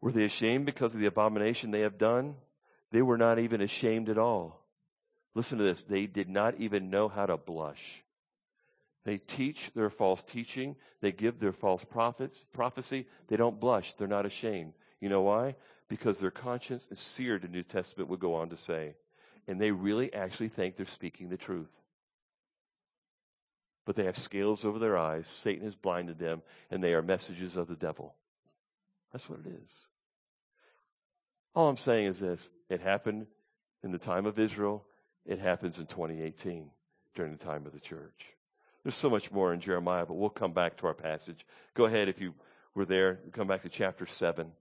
Were 0.00 0.12
they 0.12 0.24
ashamed 0.24 0.66
because 0.66 0.94
of 0.94 1.00
the 1.00 1.06
abomination 1.06 1.70
they 1.70 1.80
have 1.80 1.98
done? 1.98 2.36
They 2.90 3.02
were 3.02 3.18
not 3.18 3.38
even 3.38 3.60
ashamed 3.60 4.08
at 4.08 4.18
all. 4.18 4.64
Listen 5.34 5.58
to 5.58 5.64
this. 5.64 5.84
They 5.84 6.06
did 6.06 6.28
not 6.28 6.54
even 6.58 6.90
know 6.90 7.08
how 7.08 7.26
to 7.26 7.36
blush. 7.36 8.02
They 9.04 9.18
teach 9.18 9.70
their 9.74 9.90
false 9.90 10.24
teaching. 10.24 10.76
They 11.00 11.12
give 11.12 11.38
their 11.38 11.52
false 11.52 11.84
prophets, 11.84 12.44
prophecy. 12.52 13.06
They 13.28 13.36
don't 13.36 13.60
blush. 13.60 13.94
They're 13.94 14.06
not 14.06 14.26
ashamed. 14.26 14.74
You 15.00 15.08
know 15.08 15.22
why? 15.22 15.56
Because 15.88 16.18
their 16.18 16.30
conscience 16.30 16.86
is 16.90 17.00
seared, 17.00 17.42
the 17.42 17.48
New 17.48 17.62
Testament 17.62 18.10
would 18.10 18.20
go 18.20 18.34
on 18.34 18.50
to 18.50 18.56
say. 18.56 18.94
And 19.46 19.60
they 19.60 19.70
really 19.70 20.12
actually 20.12 20.48
think 20.48 20.76
they're 20.76 20.86
speaking 20.86 21.28
the 21.28 21.36
truth. 21.36 21.70
But 23.86 23.96
they 23.96 24.04
have 24.04 24.18
scales 24.18 24.66
over 24.66 24.78
their 24.78 24.98
eyes. 24.98 25.26
Satan 25.26 25.64
has 25.64 25.74
blinded 25.74 26.18
them, 26.18 26.42
and 26.70 26.84
they 26.84 26.92
are 26.92 27.00
messages 27.00 27.56
of 27.56 27.68
the 27.68 27.76
devil. 27.76 28.14
That's 29.12 29.30
what 29.30 29.40
it 29.40 29.46
is. 29.46 29.87
All 31.54 31.68
I'm 31.68 31.76
saying 31.76 32.06
is 32.06 32.20
this 32.20 32.50
it 32.68 32.80
happened 32.80 33.26
in 33.82 33.92
the 33.92 33.98
time 33.98 34.26
of 34.26 34.38
Israel, 34.38 34.84
it 35.24 35.38
happens 35.38 35.78
in 35.78 35.86
2018 35.86 36.70
during 37.14 37.32
the 37.32 37.44
time 37.44 37.66
of 37.66 37.72
the 37.72 37.80
church. 37.80 38.34
There's 38.82 38.94
so 38.94 39.10
much 39.10 39.30
more 39.30 39.52
in 39.52 39.60
Jeremiah, 39.60 40.06
but 40.06 40.14
we'll 40.14 40.30
come 40.30 40.52
back 40.52 40.76
to 40.78 40.86
our 40.86 40.94
passage. 40.94 41.44
Go 41.74 41.84
ahead 41.84 42.08
if 42.08 42.20
you 42.20 42.34
were 42.74 42.84
there. 42.84 43.20
Come 43.32 43.48
back 43.48 43.62
to 43.62 43.68
chapter 43.68 44.06
7. 44.06 44.52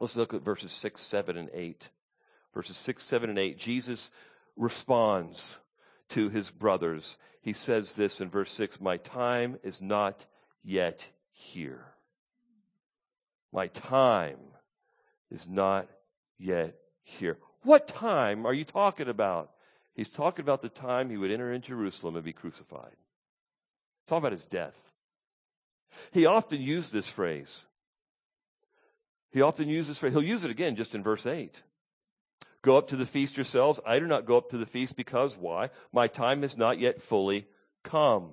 Let's 0.00 0.16
look 0.16 0.34
at 0.34 0.42
verses 0.42 0.72
6, 0.72 1.00
7, 1.00 1.36
and 1.36 1.50
8. 1.52 1.90
Verses 2.54 2.76
6, 2.76 3.04
7, 3.04 3.30
and 3.30 3.38
8. 3.38 3.58
Jesus 3.58 4.10
responds 4.56 5.60
to 6.08 6.30
his 6.30 6.50
brothers. 6.50 7.18
He 7.40 7.52
says 7.52 7.94
this 7.96 8.20
in 8.20 8.28
verse 8.28 8.52
6 8.52 8.80
My 8.80 8.96
time 8.96 9.58
is 9.62 9.80
not 9.80 10.26
yet 10.64 11.08
here. 11.30 11.84
My 13.52 13.66
time 13.68 14.38
is 15.32 15.48
not 15.48 15.88
yet 16.38 16.76
here. 17.02 17.38
What 17.62 17.88
time 17.88 18.46
are 18.46 18.52
you 18.52 18.64
talking 18.64 19.08
about? 19.08 19.50
He's 19.94 20.10
talking 20.10 20.42
about 20.42 20.62
the 20.62 20.68
time 20.68 21.10
he 21.10 21.16
would 21.16 21.30
enter 21.30 21.52
in 21.52 21.62
Jerusalem 21.62 22.16
and 22.16 22.24
be 22.24 22.32
crucified. 22.32 22.96
Talk 24.06 24.18
about 24.18 24.32
his 24.32 24.44
death. 24.44 24.92
He 26.10 26.26
often 26.26 26.60
used 26.60 26.92
this 26.92 27.06
phrase. 27.06 27.66
He 29.30 29.42
often 29.42 29.68
uses 29.68 29.88
this 29.88 29.98
phrase. 29.98 30.12
He'll 30.12 30.22
use 30.22 30.44
it 30.44 30.50
again 30.50 30.76
just 30.76 30.94
in 30.94 31.02
verse 31.02 31.26
8. 31.26 31.62
Go 32.62 32.76
up 32.76 32.88
to 32.88 32.96
the 32.96 33.06
feast 33.06 33.36
yourselves. 33.36 33.80
I 33.84 33.98
do 33.98 34.06
not 34.06 34.26
go 34.26 34.36
up 34.36 34.50
to 34.50 34.58
the 34.58 34.66
feast 34.66 34.96
because 34.96 35.36
why? 35.36 35.70
My 35.92 36.06
time 36.06 36.44
is 36.44 36.56
not 36.56 36.78
yet 36.78 37.00
fully 37.00 37.46
come. 37.82 38.30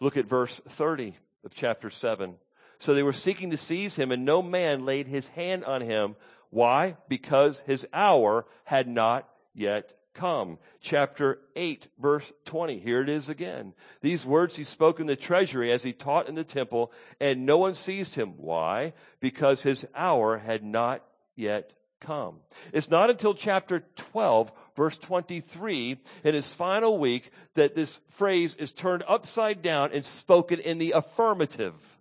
Look 0.00 0.16
at 0.16 0.26
verse 0.26 0.60
30 0.66 1.14
of 1.44 1.54
chapter 1.54 1.90
7. 1.90 2.36
So 2.78 2.94
they 2.94 3.02
were 3.02 3.12
seeking 3.12 3.50
to 3.50 3.56
seize 3.56 3.96
him, 3.96 4.10
and 4.10 4.24
no 4.24 4.42
man 4.42 4.84
laid 4.84 5.06
his 5.06 5.28
hand 5.28 5.64
on 5.64 5.80
him. 5.80 6.16
Why? 6.50 6.96
Because 7.08 7.60
his 7.60 7.86
hour 7.92 8.46
had 8.64 8.88
not 8.88 9.28
yet 9.54 9.94
come. 10.14 10.58
Chapter 10.80 11.40
8, 11.56 11.88
verse 11.98 12.32
20. 12.44 12.78
Here 12.78 13.02
it 13.02 13.08
is 13.08 13.28
again. 13.28 13.74
These 14.00 14.24
words 14.24 14.56
he 14.56 14.64
spoke 14.64 15.00
in 15.00 15.06
the 15.06 15.16
treasury 15.16 15.72
as 15.72 15.82
he 15.82 15.92
taught 15.92 16.28
in 16.28 16.36
the 16.36 16.44
temple, 16.44 16.92
and 17.20 17.44
no 17.44 17.58
one 17.58 17.74
seized 17.74 18.14
him. 18.14 18.34
Why? 18.36 18.92
Because 19.20 19.62
his 19.62 19.86
hour 19.94 20.38
had 20.38 20.62
not 20.62 21.04
yet 21.34 21.72
come. 22.00 22.36
It's 22.72 22.90
not 22.90 23.10
until 23.10 23.34
chapter 23.34 23.84
12, 23.96 24.52
verse 24.76 24.98
23, 24.98 25.98
in 26.22 26.34
his 26.34 26.52
final 26.52 26.98
week, 26.98 27.30
that 27.54 27.74
this 27.74 27.98
phrase 28.08 28.54
is 28.54 28.72
turned 28.72 29.02
upside 29.08 29.62
down 29.62 29.90
and 29.92 30.04
spoken 30.04 30.60
in 30.60 30.78
the 30.78 30.92
affirmative. 30.92 31.93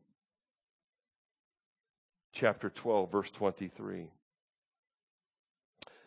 Chapter 2.33 2.69
12, 2.69 3.11
verse 3.11 3.31
23. 3.31 4.07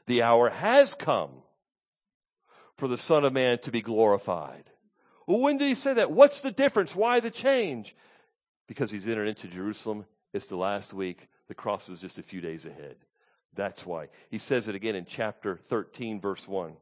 The 0.07 0.23
hour 0.23 0.51
has 0.51 0.95
come 0.95 1.31
for 2.77 2.89
the 2.89 2.99
Son 2.99 3.25
of 3.25 3.33
Man 3.33 3.59
to 3.61 3.71
be 3.71 3.81
glorified. 3.81 4.65
Well, 5.27 5.39
when 5.39 5.57
did 5.57 5.69
he 5.69 5.75
say 5.75 5.95
that? 5.95 6.11
What's 6.11 6.41
the 6.41 6.51
difference? 6.51 6.95
Why 6.95 7.21
the 7.21 7.31
change? 7.31 7.97
Because 8.69 8.91
he's 8.91 9.09
entered 9.09 9.29
into 9.29 9.49
Jerusalem. 9.49 10.05
It's 10.33 10.47
the 10.47 10.57
last 10.57 10.93
week. 10.93 11.29
The 11.49 11.55
cross 11.55 11.89
is 11.89 12.01
just 12.01 12.19
a 12.19 12.23
few 12.23 12.41
days 12.41 12.67
ahead. 12.67 12.97
That's 13.55 13.87
why. 13.87 14.09
He 14.29 14.39
says 14.39 14.69
it 14.69 14.75
again 14.75 14.95
in 14.95 15.07
chapter 15.07 15.57
13, 15.57 16.21
verse 16.21 16.47
1. 16.47 16.77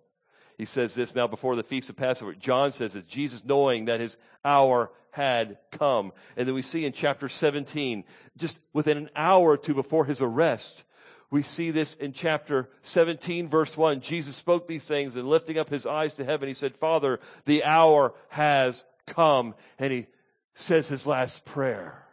He 0.59 0.65
says 0.65 0.95
this 0.95 1.15
now 1.15 1.27
before 1.27 1.57
the 1.57 1.63
feast 1.63 1.91
of 1.91 1.97
Passover. 1.97 2.35
John 2.35 2.73
says 2.73 2.93
that 2.93 3.09
Jesus 3.09 3.45
knowing 3.45 3.87
that 3.87 4.01
his 4.01 4.17
hour 4.45 4.91
had 5.11 5.59
come. 5.71 6.13
And 6.37 6.47
then 6.47 6.55
we 6.55 6.63
see 6.63 6.85
in 6.85 6.93
chapter 6.93 7.29
17, 7.29 8.05
just 8.37 8.61
within 8.73 8.97
an 8.97 9.11
hour 9.17 9.51
or 9.51 9.57
two 9.57 9.75
before 9.75 10.05
his 10.05 10.21
arrest, 10.21 10.85
we 11.31 11.43
see 11.43 11.71
this 11.71 11.95
in 11.95 12.13
chapter 12.13 12.69
17, 12.83 13.49
verse 13.49 13.77
1. 13.77 14.01
Jesus 14.01 14.37
spoke 14.37 14.67
these 14.67 14.85
things 14.85 15.17
and 15.17 15.29
lifting 15.29 15.59
up 15.59 15.69
his 15.69 15.87
eyes 15.87 16.15
to 16.15 16.25
heaven, 16.25 16.49
he 16.49 16.55
said, 16.55 16.77
Father, 16.77 17.19
the 17.45 17.65
hour 17.65 18.15
has 18.29 18.85
come. 19.07 19.55
And 19.79 19.93
he 19.93 20.07
says 20.55 20.89
his 20.89 21.07
last 21.07 21.45
prayer. 21.45 22.07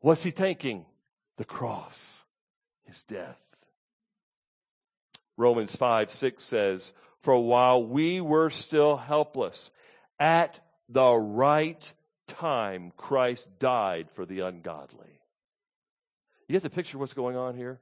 What's 0.00 0.22
he 0.22 0.30
thinking? 0.30 0.86
The 1.36 1.44
cross 1.44 2.22
his 2.92 3.02
death. 3.04 3.51
Romans 5.42 5.74
5 5.74 6.10
6 6.10 6.42
says, 6.42 6.92
For 7.18 7.38
while 7.38 7.84
we 7.84 8.20
were 8.20 8.48
still 8.48 8.96
helpless, 8.96 9.72
at 10.18 10.60
the 10.88 11.14
right 11.14 11.92
time, 12.26 12.92
Christ 12.96 13.48
died 13.58 14.10
for 14.10 14.24
the 14.24 14.40
ungodly. 14.40 15.20
You 16.46 16.52
get 16.54 16.62
the 16.62 16.70
picture 16.70 16.96
of 16.96 17.00
what's 17.00 17.14
going 17.14 17.36
on 17.36 17.56
here? 17.56 17.80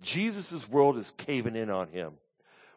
Jesus' 0.00 0.68
world 0.68 0.96
is 0.96 1.12
caving 1.18 1.56
in 1.56 1.68
on 1.70 1.88
him. 1.88 2.14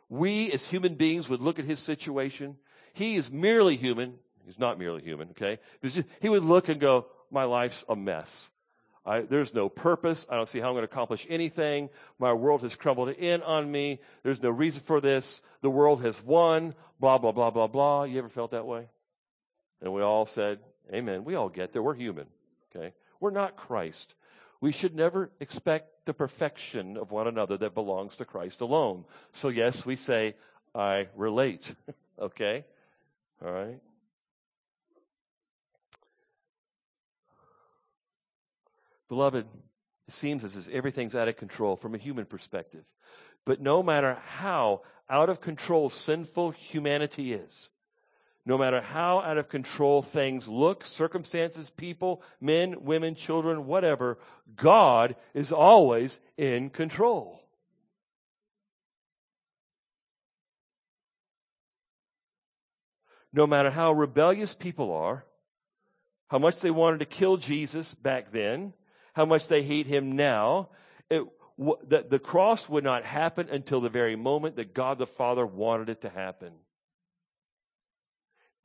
We 0.10 0.52
as 0.52 0.66
human 0.66 0.96
beings 0.96 1.30
would 1.30 1.42
look 1.42 1.58
at 1.58 1.66
his 1.66 1.80
situation. 1.80 2.58
He 2.94 3.16
is 3.16 3.32
merely 3.32 3.78
human. 3.78 4.16
He's 4.46 4.60
not 4.60 4.78
merely 4.78 5.02
human, 5.02 5.30
okay? 5.30 5.60
He 6.22 6.30
would 6.30 6.44
look 6.44 6.68
and 6.68 6.82
go, 6.82 7.08
My 7.32 7.46
life's 7.46 7.86
a 7.88 7.96
mess. 7.96 8.50
I, 9.06 9.22
there's 9.22 9.54
no 9.54 9.68
purpose. 9.68 10.26
I 10.30 10.36
don't 10.36 10.48
see 10.48 10.60
how 10.60 10.68
I'm 10.68 10.74
going 10.74 10.88
to 10.88 10.92
accomplish 10.92 11.28
anything. 11.30 11.90
My 12.20 12.32
world 12.32 12.62
has 12.62 12.76
crumbled 12.76 13.10
in 13.10 13.42
on 13.44 13.70
me. 13.70 14.00
There's 14.24 14.42
no 14.42 14.50
reason 14.50 14.82
for 14.82 15.02
this. 15.02 15.42
The 15.62 15.70
world 15.70 16.02
has 16.04 16.24
won. 16.24 16.74
Blah, 17.00 17.18
blah, 17.18 17.34
blah, 17.34 17.50
blah, 17.50 17.68
blah. 17.68 18.04
You 18.04 18.20
ever 18.20 18.30
felt 18.30 18.52
that 18.52 18.66
way? 18.66 18.88
And 19.82 19.94
we 19.94 20.02
all 20.02 20.26
said, 20.26 20.60
Amen. 20.94 21.24
We 21.24 21.36
all 21.36 21.50
get 21.50 21.74
there. 21.74 21.82
We're 21.82 21.96
human. 21.96 22.28
Okay? 22.76 22.94
We're 23.20 23.32
not 23.32 23.56
Christ. 23.56 24.16
We 24.62 24.72
should 24.72 24.96
never 24.96 25.32
expect 25.40 26.06
the 26.06 26.14
perfection 26.14 26.98
of 26.98 27.12
one 27.12 27.28
another 27.28 27.58
that 27.58 27.74
belongs 27.74 28.16
to 28.18 28.26
Christ 28.26 28.62
alone. 28.62 29.06
So, 29.32 29.50
yes, 29.50 29.86
we 29.86 29.96
say, 29.96 30.36
I 30.76 31.08
relate. 31.16 31.74
okay? 32.20 32.66
All 33.44 33.52
right? 33.52 33.80
Beloved, 39.14 39.46
it 40.08 40.12
seems 40.12 40.44
as 40.44 40.58
if 40.58 40.68
everything's 40.70 41.14
out 41.14 41.28
of 41.28 41.38
control 41.38 41.76
from 41.76 41.94
a 41.94 42.00
human 42.00 42.26
perspective. 42.26 42.92
But 43.46 43.62
no 43.62 43.84
matter 43.84 44.18
how 44.26 44.82
out 45.08 45.30
of 45.30 45.40
control 45.40 45.92
sinful 45.92 46.50
humanity 46.50 47.32
is, 47.32 47.70
no 48.44 48.58
matter 48.58 48.82
how 48.82 49.20
out 49.20 49.38
of 49.38 49.50
control 49.50 50.02
things 50.02 50.48
look, 50.48 50.84
circumstances, 50.84 51.70
people, 51.70 52.24
men, 52.42 52.84
women, 52.84 53.14
children, 53.14 53.68
whatever, 53.68 54.18
God 54.56 55.16
is 55.36 55.52
always 55.52 56.20
in 56.36 56.72
control. 56.72 57.40
No 63.32 63.46
matter 63.46 63.70
how 63.70 63.92
rebellious 63.92 64.56
people 64.56 64.92
are, 64.92 65.24
how 66.30 66.40
much 66.40 66.62
they 66.62 66.72
wanted 66.72 66.98
to 67.02 67.06
kill 67.06 67.38
Jesus 67.38 67.94
back 67.94 68.32
then, 68.32 68.74
how 69.14 69.26
much 69.26 69.48
they 69.48 69.64
hate 69.64 69.88
him 69.88 70.16
now. 70.16 70.70
It, 71.10 71.24
the, 71.58 72.06
the 72.10 72.20
cross 72.20 72.68
would 72.68 72.84
not 72.84 73.06
happen 73.06 73.48
until 73.50 73.82
the 73.82 73.90
very 73.90 74.16
moment 74.16 74.56
that 74.58 74.74
God 74.74 74.98
the 74.98 75.08
Father 75.08 75.46
wanted 75.46 75.90
it 75.90 76.02
to 76.02 76.10
happen. 76.10 76.54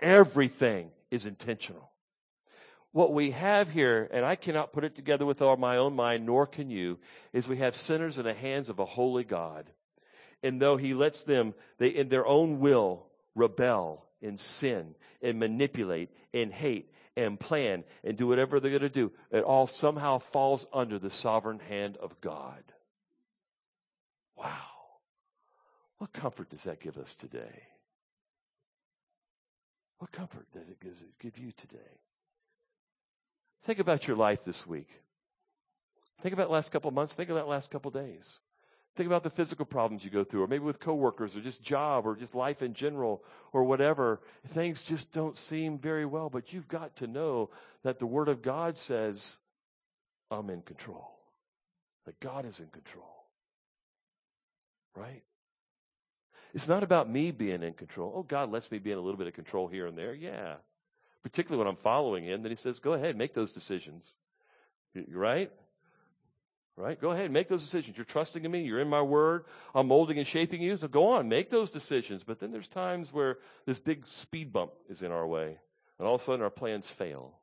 Everything 0.01 0.91
is 1.11 1.27
intentional. 1.27 1.91
What 2.93 3.13
we 3.13 3.33
have 3.33 3.71
here, 3.71 4.09
and 4.13 4.25
I 4.25 4.35
cannot 4.35 4.73
put 4.73 4.85
it 4.85 4.95
together 4.95 5.27
with 5.27 5.43
all 5.43 5.57
my 5.57 5.77
own 5.77 5.95
mind, 5.95 6.25
nor 6.25 6.47
can 6.47 6.71
you, 6.71 6.99
is 7.33 7.47
we 7.47 7.59
have 7.59 7.75
sinners 7.75 8.19
in 8.19 8.25
the 8.25 8.35
hands 8.35 8.69
of 8.69 8.79
a 8.79 8.85
holy 8.87 9.25
God. 9.25 9.71
And 10.43 10.61
though 10.61 10.77
He 10.77 10.95
lets 10.95 11.23
them, 11.23 11.55
they 11.79 11.89
in 11.89 12.09
their 12.09 12.27
own 12.27 12.61
will, 12.61 13.07
rebel 13.35 14.07
and 14.23 14.41
sin 14.41 14.95
and 15.23 15.39
manipulate 15.39 16.11
and 16.33 16.53
hate 16.53 16.91
and 17.19 17.39
plan 17.39 17.85
and 18.05 18.17
do 18.17 18.27
whatever 18.27 18.61
they're 18.61 18.71
going 18.71 18.83
to 18.83 18.89
do, 18.89 19.13
it 19.31 19.43
all 19.43 19.67
somehow 19.67 20.19
falls 20.19 20.67
under 20.73 20.99
the 20.99 21.11
sovereign 21.11 21.59
hand 21.59 21.97
of 21.99 22.21
God. 22.21 22.63
Wow. 24.37 24.47
What 25.99 26.13
comfort 26.13 26.51
does 26.51 26.63
that 26.65 26.81
give 26.81 26.97
us 26.97 27.15
today? 27.15 27.65
What 29.99 30.13
comfort 30.13 30.47
does 30.53 30.63
it 30.69 30.79
give 31.19 31.39
you 31.39 31.51
today? 31.57 32.01
Think 33.65 33.81
about 33.81 34.07
your 34.07 34.17
life 34.17 34.45
this 34.45 34.65
week. 34.65 35.01
Think 36.23 36.33
about 36.33 36.51
last 36.51 36.71
couple 36.71 36.91
months. 36.93 37.17
Think 37.17 37.31
about 37.31 37.49
last 37.49 37.71
couple 37.71 37.91
days. 37.91 38.39
Think 38.97 39.07
about 39.07 39.23
the 39.23 39.31
physical 39.31 39.65
problems 39.65 40.05
you 40.05 40.11
go 40.11 40.25
through, 40.25 40.43
or 40.43 40.49
maybe 40.49 40.65
with 40.65 40.81
coworkers, 40.81 41.37
or 41.37 41.41
just 41.41 41.63
job, 41.63 42.05
or 42.05 42.17
just 42.17 42.35
life 42.35 42.63
in 42.63 42.75
general, 42.75 43.23
or 43.53 43.63
whatever. 43.63 44.21
Things 44.49 44.83
just 44.83 45.13
don't 45.13 45.39
seem 45.39 45.79
very 45.79 46.05
well, 46.05 46.29
but 46.31 46.53
you've 46.53 46.67
got 46.67 46.97
to 46.97 47.07
know 47.07 47.51
that 47.85 48.01
the 48.01 48.07
Word 48.07 48.29
of 48.29 48.43
God 48.43 48.77
says, 48.77 49.39
I'm 50.31 50.51
in 50.51 50.63
control. 50.63 51.11
That 52.07 52.19
God 52.19 52.45
is 52.45 52.59
in 52.59 52.67
control. 52.67 53.27
Right? 54.97 55.23
It's 56.53 56.69
not 56.69 56.83
about 56.83 57.09
me 57.09 57.31
being 57.31 57.63
in 57.63 57.75
control. 57.75 58.13
Oh, 58.17 58.23
God 58.25 58.51
lets 58.51 58.71
me 58.71 58.79
be 58.79 58.91
in 58.91 58.99
a 58.99 59.01
little 59.01 59.19
bit 59.19 59.29
of 59.29 59.35
control 59.35 59.69
here 59.69 59.87
and 59.87 59.97
there. 59.97 60.15
Yeah. 60.15 60.57
Particularly 61.23 61.59
when 61.59 61.69
I'm 61.69 61.77
following 61.77 62.25
Him, 62.25 62.43
then 62.43 62.51
He 62.51 62.57
says, 62.57 62.81
go 62.81 62.95
ahead, 62.95 63.17
make 63.17 63.35
those 63.35 63.53
decisions. 63.53 64.17
Right? 65.13 65.53
Right? 66.79 67.01
Go 67.01 67.11
ahead, 67.11 67.33
make 67.33 67.49
those 67.49 67.65
decisions. 67.65 67.97
You're 67.97 68.05
trusting 68.05 68.45
in 68.45 68.51
me. 68.53 68.63
You're 68.63 68.79
in 68.79 68.89
my 68.89 69.03
word. 69.03 69.47
I'm 69.75 69.89
molding 69.89 70.17
and 70.17 70.27
shaping 70.27 70.63
you. 70.63 70.77
So 70.77 70.87
go 70.87 71.09
on, 71.15 71.29
make 71.29 71.51
those 71.51 71.73
decisions. 71.73 72.23
But 72.23 72.39
then 72.39 72.53
there's 72.53 72.69
times 72.69 73.13
where 73.13 73.39
this 73.67 73.81
big 73.81 74.07
speed 74.07 74.53
bump 74.53 74.71
is 74.89 75.03
in 75.03 75.11
our 75.11 75.27
way. 75.27 75.59
And 75.99 76.07
all 76.07 76.15
of 76.15 76.21
a 76.21 76.25
sudden 76.25 76.41
our 76.41 76.51
plans 76.51 76.89
fail. 76.89 77.41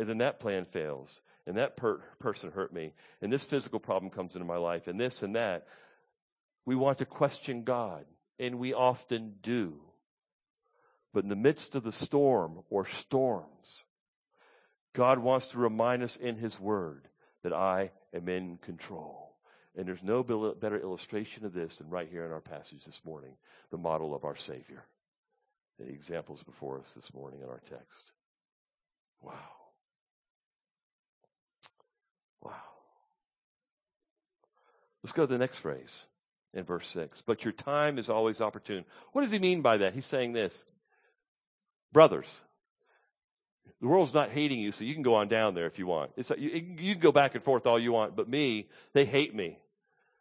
And 0.00 0.08
then 0.08 0.18
that 0.18 0.40
plan 0.40 0.64
fails. 0.64 1.20
And 1.46 1.56
that 1.58 1.76
per- 1.76 2.00
person 2.18 2.50
hurt 2.50 2.72
me. 2.72 2.92
And 3.22 3.32
this 3.32 3.44
physical 3.44 3.78
problem 3.78 4.10
comes 4.10 4.34
into 4.34 4.44
my 4.44 4.56
life. 4.56 4.88
And 4.88 4.98
this 4.98 5.22
and 5.22 5.36
that. 5.36 5.68
We 6.66 6.74
want 6.74 6.98
to 6.98 7.06
question 7.06 7.62
God. 7.62 8.04
And 8.40 8.58
we 8.58 8.74
often 8.74 9.34
do. 9.42 9.80
But 11.14 11.22
in 11.22 11.30
the 11.30 11.36
midst 11.36 11.76
of 11.76 11.84
the 11.84 11.92
storm 11.92 12.64
or 12.68 12.84
storms, 12.84 13.84
God 14.92 15.20
wants 15.20 15.46
to 15.48 15.58
remind 15.58 16.02
us 16.02 16.16
in 16.16 16.34
His 16.34 16.58
Word 16.58 17.07
that 17.42 17.52
I 17.52 17.90
am 18.14 18.28
in 18.28 18.58
control. 18.58 19.36
And 19.76 19.86
there's 19.86 20.02
no 20.02 20.22
better 20.22 20.80
illustration 20.80 21.44
of 21.44 21.52
this 21.52 21.76
than 21.76 21.88
right 21.88 22.08
here 22.10 22.24
in 22.24 22.32
our 22.32 22.40
passage 22.40 22.84
this 22.84 23.02
morning, 23.04 23.32
the 23.70 23.78
model 23.78 24.14
of 24.14 24.24
our 24.24 24.36
Savior. 24.36 24.84
The 25.78 25.88
examples 25.88 26.42
before 26.42 26.80
us 26.80 26.92
this 26.94 27.14
morning 27.14 27.40
in 27.40 27.48
our 27.48 27.60
text. 27.60 28.12
Wow. 29.22 29.34
Wow. 32.42 32.52
Let's 35.02 35.12
go 35.12 35.26
to 35.26 35.32
the 35.32 35.38
next 35.38 35.58
phrase 35.58 36.06
in 36.52 36.64
verse 36.64 36.88
6. 36.88 37.22
But 37.24 37.44
your 37.44 37.52
time 37.52 37.98
is 37.98 38.10
always 38.10 38.40
opportune. 38.40 38.84
What 39.12 39.22
does 39.22 39.30
he 39.30 39.38
mean 39.38 39.62
by 39.62 39.76
that? 39.76 39.94
He's 39.94 40.06
saying 40.06 40.32
this 40.32 40.64
Brothers, 41.92 42.40
the 43.80 43.86
world's 43.86 44.14
not 44.14 44.30
hating 44.30 44.60
you, 44.60 44.72
so 44.72 44.84
you 44.84 44.94
can 44.94 45.02
go 45.02 45.14
on 45.14 45.28
down 45.28 45.54
there 45.54 45.66
if 45.66 45.78
you 45.78 45.86
want. 45.86 46.10
It's, 46.16 46.30
you, 46.36 46.50
you 46.78 46.94
can 46.94 47.00
go 47.00 47.12
back 47.12 47.34
and 47.34 47.42
forth 47.42 47.66
all 47.66 47.78
you 47.78 47.92
want, 47.92 48.16
but 48.16 48.28
me, 48.28 48.68
they 48.92 49.04
hate 49.04 49.34
me. 49.34 49.58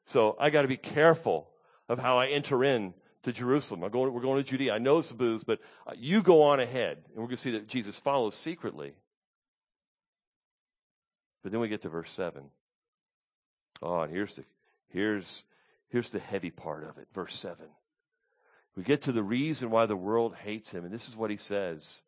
So 0.06 0.36
I 0.40 0.50
got 0.50 0.62
to 0.62 0.68
be 0.68 0.78
careful 0.78 1.50
of 1.90 2.00
how 2.00 2.18
I 2.18 2.28
enter 2.28 2.64
in 2.64 2.94
to 3.24 3.34
Jerusalem. 3.34 3.84
I'm 3.84 3.92
going, 3.92 4.14
we're 4.14 4.22
going 4.22 4.44
to 4.44 4.50
Judea. 4.50 4.74
I 4.74 4.78
know 4.78 5.00
it's 5.00 5.12
booths, 5.12 5.44
but 5.44 5.60
uh, 5.86 5.94
you 5.98 6.22
go 6.22 6.44
on 6.44 6.60
ahead. 6.60 6.98
And 7.10 7.18
we're 7.18 7.28
going 7.28 7.38
to 7.38 7.42
see 7.42 7.52
that 7.52 7.68
Jesus 7.68 8.00
follows 8.00 8.36
secretly. 8.36 8.94
But 11.44 11.52
then 11.52 11.62
we 11.62 11.68
get 11.68 11.82
to 11.82 11.90
verse 11.90 12.12
7. 12.12 12.44
Oh, 13.82 14.02
and 14.02 14.14
here's 14.14 14.34
the, 14.34 14.46
here's, 14.90 15.44
here's 15.90 16.12
the 16.12 16.20
heavy 16.20 16.52
part 16.52 16.84
of 16.84 16.98
it. 16.98 17.08
Verse 17.14 17.36
7. 17.36 17.66
We 18.76 18.84
get 18.84 19.04
to 19.04 19.12
the 19.12 19.24
reason 19.24 19.72
why 19.72 19.88
the 19.88 19.96
world 19.96 20.36
hates 20.44 20.72
him. 20.72 20.86
And 20.86 20.94
this 20.94 21.08
is 21.08 21.16
what 21.16 21.32
he 21.32 21.38
says 21.38 22.02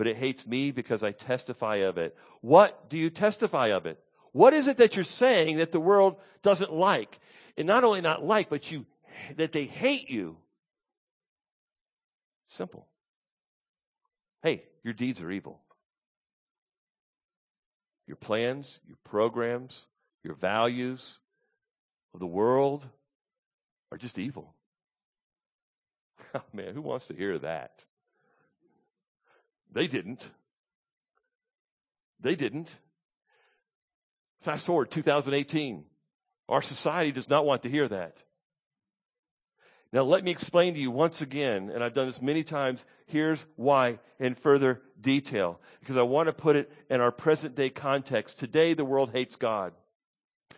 but 0.00 0.06
it 0.06 0.16
hates 0.16 0.46
me 0.46 0.70
because 0.70 1.02
I 1.02 1.12
testify 1.12 1.76
of 1.76 1.98
it. 1.98 2.16
What 2.40 2.88
do 2.88 2.96
you 2.96 3.10
testify 3.10 3.66
of 3.66 3.84
it? 3.84 4.02
What 4.32 4.54
is 4.54 4.66
it 4.66 4.78
that 4.78 4.96
you're 4.96 5.04
saying 5.04 5.58
that 5.58 5.72
the 5.72 5.78
world 5.78 6.16
doesn't 6.40 6.72
like? 6.72 7.20
And 7.58 7.66
not 7.66 7.84
only 7.84 8.00
not 8.00 8.24
like, 8.24 8.48
but 8.48 8.72
you, 8.72 8.86
that 9.36 9.52
they 9.52 9.66
hate 9.66 10.08
you. 10.08 10.38
Simple. 12.48 12.86
Hey, 14.42 14.62
your 14.82 14.94
deeds 14.94 15.20
are 15.20 15.30
evil. 15.30 15.60
Your 18.06 18.16
plans, 18.16 18.80
your 18.86 18.96
programs, 19.04 19.84
your 20.24 20.32
values 20.32 21.18
of 22.14 22.20
the 22.20 22.26
world 22.26 22.88
are 23.92 23.98
just 23.98 24.18
evil. 24.18 24.54
Oh 26.34 26.42
man, 26.54 26.72
who 26.72 26.80
wants 26.80 27.06
to 27.08 27.14
hear 27.14 27.38
that? 27.40 27.84
They 29.72 29.86
didn't. 29.86 30.30
They 32.20 32.34
didn't. 32.34 32.76
Fast 34.40 34.66
forward 34.66 34.90
2018. 34.90 35.84
Our 36.48 36.62
society 36.62 37.12
does 37.12 37.28
not 37.28 37.46
want 37.46 37.62
to 37.62 37.70
hear 37.70 37.88
that. 37.88 38.16
Now, 39.92 40.02
let 40.02 40.22
me 40.22 40.30
explain 40.30 40.74
to 40.74 40.80
you 40.80 40.90
once 40.90 41.20
again, 41.20 41.70
and 41.74 41.82
I've 41.82 41.94
done 41.94 42.06
this 42.06 42.22
many 42.22 42.44
times. 42.44 42.84
Here's 43.06 43.44
why 43.56 43.98
in 44.20 44.36
further 44.36 44.82
detail, 45.00 45.60
because 45.80 45.96
I 45.96 46.02
want 46.02 46.28
to 46.28 46.32
put 46.32 46.54
it 46.54 46.70
in 46.88 47.00
our 47.00 47.10
present 47.10 47.56
day 47.56 47.70
context. 47.70 48.38
Today, 48.38 48.72
the 48.74 48.84
world 48.84 49.10
hates 49.12 49.34
God. 49.34 49.72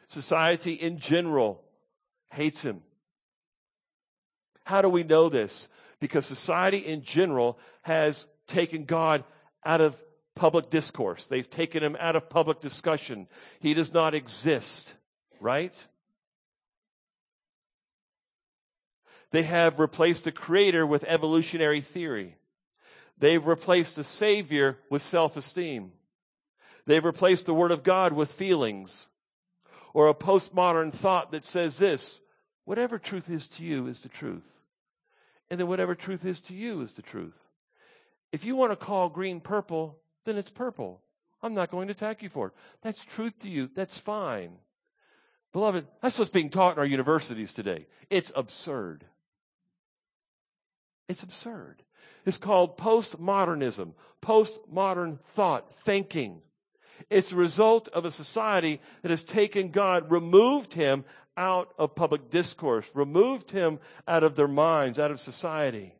Society 0.07 0.75
in 0.75 0.99
general 0.99 1.63
hates 2.31 2.63
Him. 2.63 2.83
How 4.65 4.83
do 4.83 4.91
we 4.91 5.03
know 5.03 5.31
this? 5.31 5.69
Because 5.99 6.27
society 6.27 6.79
in 6.79 7.03
general 7.03 7.59
has 7.83 8.29
taken 8.47 8.85
God 8.85 9.25
out 9.65 9.81
of 9.81 10.03
public 10.35 10.71
discourse. 10.71 11.27
They've 11.27 11.49
taken 11.49 11.83
him 11.83 11.97
out 12.01 12.17
of 12.17 12.31
public 12.31 12.61
discussion. 12.61 13.29
He 13.61 13.75
does 13.75 13.93
not 13.93 14.15
exist, 14.15 14.95
right? 15.41 15.87
They 19.31 19.43
have 19.45 19.79
replaced 19.79 20.25
the 20.25 20.33
creator 20.33 20.87
with 20.87 21.05
evolutionary 21.05 21.81
theory. 21.81 22.37
They've 23.19 23.45
replaced 23.47 23.97
the 23.97 24.05
savior 24.05 24.79
with 24.91 25.03
self-esteem. 25.03 25.93
They've 26.87 27.05
replaced 27.05 27.47
the 27.47 27.55
word 27.55 27.71
of 27.71 27.83
God 27.83 28.13
with 28.13 28.33
feelings 28.33 29.09
or 29.95 30.09
a 30.09 30.15
postmodern 30.15 30.93
thought 30.93 31.33
that 31.33 31.45
says 31.45 31.79
this, 31.79 32.21
whatever 32.65 32.99
truth 32.99 33.31
is 33.31 33.47
to 33.49 33.63
you 33.63 33.87
is 33.87 34.01
the 34.01 34.09
truth. 34.09 34.43
And 35.51 35.61
then 35.61 35.67
whatever 35.67 35.95
truth 35.95 36.25
is 36.25 36.41
to 36.43 36.55
you 36.55 36.81
is 36.81 36.93
the 36.95 37.03
truth. 37.03 37.37
If 38.33 38.45
you 38.45 38.57
want 38.57 38.73
to 38.73 38.77
call 38.77 39.09
green 39.09 39.41
purple, 39.41 39.99
then 40.25 40.37
it's 40.37 40.51
purple. 40.51 41.03
I'm 41.43 41.55
not 41.55 41.71
going 41.71 41.89
to 41.89 41.93
attack 41.93 42.23
you 42.23 42.29
for 42.29 42.49
it. 42.49 42.53
That's 42.83 43.05
truth 43.05 43.39
to 43.41 43.49
you. 43.49 43.71
That's 43.75 43.99
fine. 43.99 44.53
Beloved, 45.53 45.87
that's 46.01 46.19
what's 46.19 46.31
being 46.31 46.49
taught 46.49 46.75
in 46.75 46.79
our 46.79 46.87
universities 46.87 47.53
today. 47.53 47.87
It's 48.09 48.33
absurd. 48.35 49.05
It's 51.09 51.23
absurd. 51.23 51.83
It's 52.25 52.39
called 52.39 52.79
postmodernism, 52.79 53.93
postmodern 54.23 55.21
thought, 55.21 55.73
thinking. 55.73 56.41
It's 57.11 57.31
the 57.31 57.37
result 57.37 57.89
of 57.89 58.05
a 58.05 58.11
society 58.11 58.81
that 59.03 59.11
has 59.11 59.25
taken 59.25 59.71
God, 59.71 60.11
removed 60.11 60.75
him 60.75 61.05
out 61.37 61.75
of 61.79 61.95
public 61.95 62.31
discourse, 62.31 62.91
removed 62.95 63.51
him 63.51 63.79
out 64.07 64.23
of 64.23 64.37
their 64.37 64.49
minds, 64.49 64.99
out 64.99 65.11
of 65.11 65.21
society. 65.21 65.97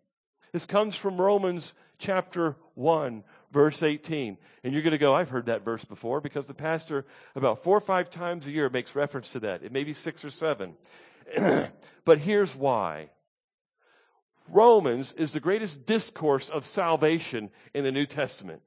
This 0.53 0.67
comes 0.67 0.95
from 0.95 1.21
Romans 1.21 1.75
chapter 2.03 2.57
1, 2.75 3.23
verse 3.53 3.83
18. 3.83 4.37
And 4.65 4.73
you're 4.73 4.83
going 4.83 4.91
to 4.91 4.99
go, 4.99 5.15
I've 5.15 5.31
heard 5.31 5.47
that 5.47 5.65
verse 5.65 5.85
before 5.85 6.21
because 6.21 6.47
the 6.47 6.55
pastor 6.55 7.07
about 7.35 7.63
four 7.63 7.77
or 7.77 7.81
five 7.81 8.11
times 8.11 8.47
a 8.47 8.51
year 8.51 8.69
makes 8.69 8.95
reference 8.95 9.31
to 9.33 9.41
that. 9.41 9.63
It 9.63 9.73
may 9.73 9.85
be 9.85 9.93
six 9.93 10.25
or 10.25 10.31
seven. 10.31 10.75
but 12.05 12.19
here's 12.19 12.55
why. 12.55 13.11
Romans 14.49 15.13
is 15.13 15.33
the 15.33 15.41
greatest 15.41 15.87
discourse 15.87 16.51
of 16.51 16.65
salvation 16.65 17.51
in 17.73 17.85
the 17.85 17.93
New 17.93 18.07
Testament. 18.07 18.61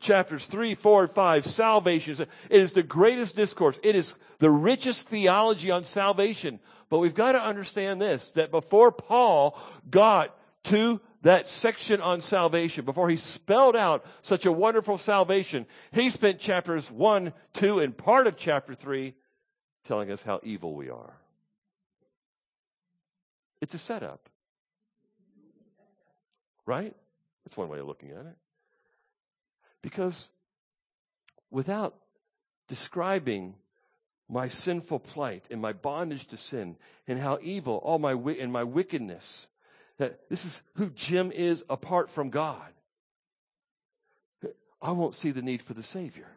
Chapters 0.00 0.46
3, 0.46 0.74
4, 0.74 1.02
and 1.02 1.10
5, 1.10 1.44
salvation. 1.44 2.16
It 2.20 2.28
is 2.48 2.72
the 2.72 2.82
greatest 2.82 3.36
discourse. 3.36 3.78
It 3.82 3.94
is 3.94 4.16
the 4.38 4.50
richest 4.50 5.08
theology 5.08 5.70
on 5.70 5.84
salvation. 5.84 6.60
But 6.88 7.00
we've 7.00 7.14
got 7.14 7.32
to 7.32 7.42
understand 7.42 8.00
this, 8.00 8.30
that 8.30 8.50
before 8.50 8.92
Paul 8.92 9.58
got 9.90 10.34
to 10.64 11.00
that 11.22 11.48
section 11.48 12.00
on 12.00 12.20
salvation, 12.20 12.84
before 12.84 13.10
he 13.10 13.16
spelled 13.16 13.74
out 13.74 14.04
such 14.22 14.46
a 14.46 14.52
wonderful 14.52 14.98
salvation, 14.98 15.66
he 15.90 16.10
spent 16.10 16.38
chapters 16.38 16.90
1, 16.90 17.32
2, 17.54 17.80
and 17.80 17.96
part 17.96 18.26
of 18.26 18.36
chapter 18.36 18.74
3 18.74 19.14
telling 19.84 20.10
us 20.10 20.22
how 20.22 20.40
evil 20.42 20.74
we 20.74 20.90
are. 20.90 21.14
It's 23.60 23.74
a 23.74 23.78
setup. 23.78 24.28
Right? 26.66 26.94
That's 27.44 27.56
one 27.56 27.68
way 27.68 27.78
of 27.78 27.86
looking 27.86 28.10
at 28.10 28.26
it. 28.26 28.36
Because 29.82 30.28
without 31.50 31.96
describing 32.68 33.54
my 34.28 34.48
sinful 34.48 35.00
plight 35.00 35.46
and 35.50 35.60
my 35.60 35.72
bondage 35.72 36.26
to 36.26 36.36
sin 36.36 36.76
and 37.06 37.18
how 37.18 37.38
evil 37.40 37.76
all 37.76 37.98
my 37.98 38.12
and 38.12 38.52
my 38.52 38.62
wickedness 38.62 39.48
that 39.98 40.28
this 40.28 40.44
is 40.44 40.62
who 40.74 40.90
Jim 40.90 41.30
is 41.32 41.64
apart 41.68 42.10
from 42.10 42.30
God, 42.30 42.72
I 44.80 44.92
won't 44.92 45.14
see 45.14 45.30
the 45.30 45.42
need 45.42 45.60
for 45.60 45.74
the 45.74 45.82
Savior. 45.82 46.28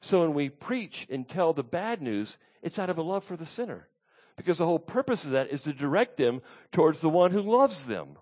So 0.00 0.20
when 0.20 0.34
we 0.34 0.48
preach 0.48 1.06
and 1.10 1.28
tell 1.28 1.52
the 1.52 1.64
bad 1.64 2.00
news, 2.00 2.38
it's 2.62 2.78
out 2.78 2.90
of 2.90 2.98
a 2.98 3.02
love 3.02 3.24
for 3.24 3.36
the 3.36 3.46
sinner. 3.46 3.88
Because 4.36 4.58
the 4.58 4.66
whole 4.66 4.78
purpose 4.78 5.24
of 5.24 5.32
that 5.32 5.50
is 5.50 5.62
to 5.62 5.72
direct 5.72 6.16
them 6.16 6.42
towards 6.70 7.00
the 7.00 7.08
one 7.08 7.32
who 7.32 7.40
loves 7.40 7.86
them. 7.86 8.18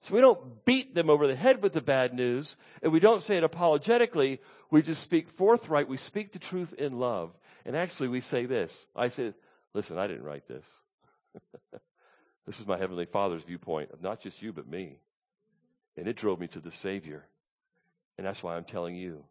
So 0.00 0.14
we 0.14 0.20
don't 0.22 0.64
beat 0.64 0.94
them 0.94 1.10
over 1.10 1.26
the 1.26 1.34
head 1.34 1.62
with 1.62 1.74
the 1.74 1.82
bad 1.82 2.14
news, 2.14 2.56
and 2.82 2.90
we 2.90 3.00
don't 3.00 3.22
say 3.22 3.36
it 3.36 3.44
apologetically. 3.44 4.40
We 4.70 4.80
just 4.80 5.02
speak 5.02 5.28
forthright. 5.28 5.88
We 5.88 5.98
speak 5.98 6.32
the 6.32 6.38
truth 6.38 6.72
in 6.72 6.98
love. 6.98 7.36
And 7.66 7.76
actually, 7.76 8.08
we 8.08 8.22
say 8.22 8.46
this. 8.46 8.86
I 8.96 9.08
said, 9.08 9.34
listen, 9.74 9.98
I 9.98 10.06
didn't 10.06 10.24
write 10.24 10.48
this. 10.48 10.64
This 12.46 12.60
is 12.60 12.66
my 12.66 12.76
Heavenly 12.76 13.06
Father's 13.06 13.44
viewpoint 13.44 13.90
of 13.92 14.02
not 14.02 14.20
just 14.20 14.42
you, 14.42 14.52
but 14.52 14.68
me. 14.68 14.98
And 15.96 16.08
it 16.08 16.16
drove 16.16 16.40
me 16.40 16.46
to 16.48 16.60
the 16.60 16.70
Savior. 16.70 17.26
And 18.18 18.26
that's 18.26 18.42
why 18.42 18.56
I'm 18.56 18.64
telling 18.64 18.96
you 18.96 19.24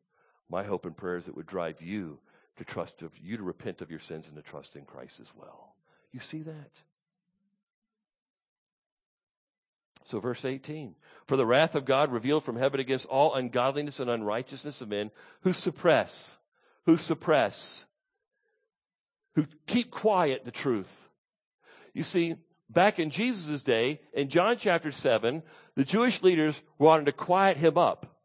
My 0.50 0.64
hope 0.64 0.86
and 0.86 0.98
prayer 0.98 1.18
is 1.18 1.28
it 1.28 1.36
would 1.36 1.46
drive 1.46 1.82
you 1.82 2.20
to 2.58 2.66
trust 2.66 3.02
of 3.02 3.18
you 3.18 3.38
to 3.38 3.44
repent 3.44 3.82
of 3.82 3.90
your 3.92 4.00
sins 4.00 4.28
and 4.28 4.36
to 4.36 4.42
trust 4.42 4.76
in 4.76 4.84
Christ 4.84 5.20
as 5.20 5.34
well. 5.36 5.76
You 6.12 6.20
see 6.20 6.42
that? 6.42 6.82
So, 10.04 10.20
verse 10.20 10.44
18 10.44 10.96
For 11.28 11.38
the 11.38 11.46
wrath 11.46 11.76
of 11.76 11.86
God 11.86 12.12
revealed 12.12 12.44
from 12.44 12.56
heaven 12.56 12.80
against 12.80 13.06
all 13.06 13.36
ungodliness 13.36 14.00
and 14.00 14.10
unrighteousness 14.10 14.82
of 14.82 14.90
men 14.90 15.12
who 15.42 15.54
suppress, 15.54 16.38
who 16.88 16.98
suppress, 16.98 17.86
who 19.36 19.46
keep 19.68 19.92
quiet 19.92 20.46
the 20.46 20.52
truth. 20.52 21.10
You 21.94 22.02
see, 22.02 22.36
back 22.70 23.00
in 23.00 23.10
Jesus' 23.10 23.64
day, 23.64 24.02
in 24.14 24.30
John 24.30 24.58
chapter 24.58 24.92
7, 24.92 25.44
the 25.76 25.86
Jewish 25.86 26.22
leaders 26.22 26.62
wanted 26.78 27.06
to 27.08 27.12
quiet 27.12 27.58
him 27.58 27.78
up. 27.78 28.18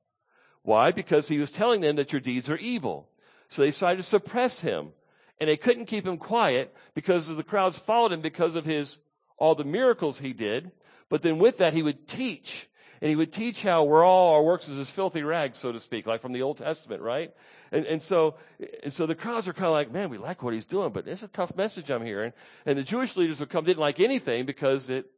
Why? 0.63 0.93
Because 0.93 1.29
he 1.29 1.39
was 1.39 1.51
telling 1.51 1.81
them 1.81 1.97
that 1.97 2.13
your 2.13 2.21
deeds 2.21 2.49
are 2.49 2.57
evil. 2.57 3.09
So 3.49 3.63
they 3.63 3.69
decided 3.69 3.99
to 3.99 4.03
suppress 4.03 4.61
him. 4.61 4.93
And 5.41 5.49
they 5.49 5.57
couldn't 5.57 5.87
keep 5.87 6.07
him 6.07 6.17
quiet 6.17 6.75
because 6.95 7.27
the 7.27 7.43
crowds 7.43 7.79
followed 7.79 8.13
him 8.13 8.21
because 8.21 8.55
of 8.55 8.65
his, 8.65 8.99
all 9.37 9.55
the 9.55 9.65
miracles 9.65 10.19
he 10.19 10.33
did. 10.33 10.71
But 11.09 11.23
then 11.23 11.39
with 11.39 11.59
that, 11.59 11.75
he 11.75 11.83
would 11.83 12.07
teach. 12.07 12.69
And 13.01 13.11
he 13.11 13.17
would 13.17 13.33
teach 13.33 13.63
how 13.63 13.85
we're 13.85 14.05
all 14.05 14.35
our 14.35 14.43
works 14.43 14.69
is 14.69 14.79
as 14.79 14.91
filthy 14.91 15.23
rags, 15.23 15.59
so 15.59 15.73
to 15.73 15.81
speak, 15.81 16.07
like 16.07 16.21
from 16.21 16.33
the 16.33 16.43
Old 16.43 16.57
Testament, 16.57 17.03
right? 17.03 17.35
And, 17.75 17.87
and 17.87 18.01
so, 18.01 18.37
and 18.85 18.93
so 18.93 19.05
the 19.05 19.17
crowds 19.17 19.49
are 19.49 19.53
kind 19.53 19.67
of 19.67 19.73
like, 19.73 19.91
man, 19.91 20.09
we 20.09 20.17
like 20.17 20.45
what 20.45 20.55
he's 20.55 20.65
doing, 20.65 20.93
but 20.93 21.09
it's 21.09 21.25
a 21.25 21.29
tough 21.29 21.57
message 21.57 21.91
I'm 21.91 22.07
hearing. 22.07 22.33
And 22.65 22.79
the 22.79 22.85
Jewish 22.85 23.17
leaders 23.17 23.41
would 23.41 23.51
come, 23.51 23.65
didn't 23.65 23.81
like 23.81 23.99
anything 23.99 24.47
because 24.47 24.89
it 24.89 25.11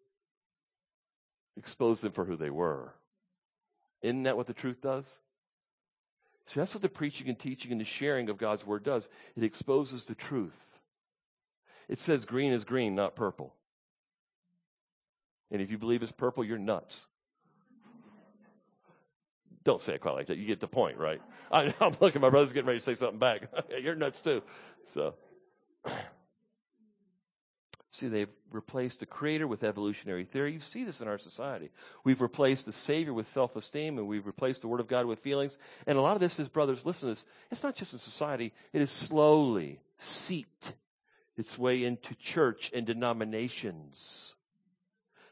exposed 1.59 2.03
them 2.03 2.13
for 2.13 2.25
who 2.25 2.35
they 2.35 2.49
were. 2.49 2.95
Isn't 4.01 4.23
that 4.23 4.39
what 4.39 4.47
the 4.47 4.55
truth 4.55 4.81
does? 4.81 5.21
See, 6.47 6.59
that's 6.59 6.75
what 6.75 6.81
the 6.81 6.89
preaching 6.89 7.29
and 7.29 7.39
teaching 7.39 7.73
and 7.73 7.81
the 7.81 7.85
sharing 7.85 8.31
of 8.31 8.39
God's 8.39 8.67
word 8.67 8.85
does. 8.85 9.11
It 9.37 9.43
exposes 9.43 10.07
the 10.07 10.15
truth. 10.15 10.79
It 11.91 11.99
says 11.99 12.25
green 12.25 12.53
is 12.53 12.65
green, 12.65 12.95
not 12.95 13.17
purple. 13.17 13.55
And 15.51 15.61
if 15.61 15.71
you 15.71 15.77
believe 15.77 16.03
it's 16.03 16.11
purple, 16.11 16.43
you're 16.43 16.57
nuts. 16.57 17.07
Don't 19.67 19.81
say 19.81 19.95
it 19.95 20.01
quite 20.01 20.15
like 20.15 20.29
that. 20.29 20.39
You 20.39 20.47
get 20.47 20.61
the 20.61 20.69
point, 20.69 20.97
right? 20.97 21.21
I, 21.51 21.75
am 21.81 21.93
looking, 22.01 22.23
my 22.23 22.31
brother's 22.31 22.53
getting 22.53 22.69
ready 22.69 22.79
to 22.79 22.85
say 22.85 22.95
something 22.95 23.19
back. 23.19 23.49
you're 23.83 23.97
nuts 23.97 24.21
too. 24.21 24.45
So. 24.95 25.15
See, 27.91 28.07
they've 28.07 28.33
replaced 28.53 29.01
the 29.01 29.07
creator 29.07 29.49
with 29.49 29.65
evolutionary 29.65 30.25
theory. 30.25 30.53
You 30.53 30.61
see 30.61 30.85
this 30.85 31.01
in 31.01 31.09
our 31.09 31.19
society. 31.19 31.71
We've 32.05 32.21
replaced 32.21 32.67
the 32.67 32.73
Savior 32.73 33.13
with 33.13 33.27
self 33.27 33.57
esteem, 33.57 33.99
and 33.99 34.07
we've 34.07 34.27
replaced 34.27 34.61
the 34.61 34.69
Word 34.69 34.81
of 34.81 34.87
God 34.87 35.07
with 35.07 35.19
feelings. 35.19 35.59
And 35.85 35.99
a 35.99 36.03
lot 36.03 36.15
of 36.15 36.21
this 36.21 36.39
is, 36.39 36.49
brothers, 36.49 36.87
listen 36.87 37.09
to 37.09 37.15
this. 37.15 37.27
It's 37.51 37.65
not 37.65 37.75
just 37.75 37.93
in 37.93 37.99
society, 37.99 38.53
it 38.73 38.83
is 38.83 38.91
slowly 38.91 39.81
seeped 39.97 40.75
its 41.37 41.59
way 41.59 41.83
into 41.83 42.15
church 42.15 42.71
and 42.73 42.87
denominations. 42.87 44.37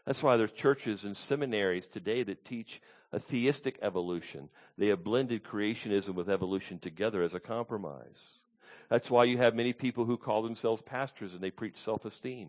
That's 0.06 0.22
why 0.22 0.36
there's 0.36 0.52
churches 0.52 1.04
and 1.04 1.16
seminaries 1.16 1.86
today 1.86 2.24
that 2.24 2.44
teach 2.44 2.80
a 3.14 3.20
theistic 3.20 3.78
evolution. 3.80 4.48
They 4.76 4.88
have 4.88 5.04
blended 5.04 5.44
creationism 5.44 6.14
with 6.14 6.28
evolution 6.28 6.80
together 6.80 7.22
as 7.22 7.32
a 7.32 7.40
compromise. 7.40 8.40
That's 8.88 9.08
why 9.08 9.24
you 9.24 9.38
have 9.38 9.54
many 9.54 9.72
people 9.72 10.04
who 10.04 10.16
call 10.16 10.42
themselves 10.42 10.82
pastors 10.82 11.32
and 11.32 11.40
they 11.40 11.52
preach 11.52 11.76
self 11.76 12.04
esteem. 12.04 12.48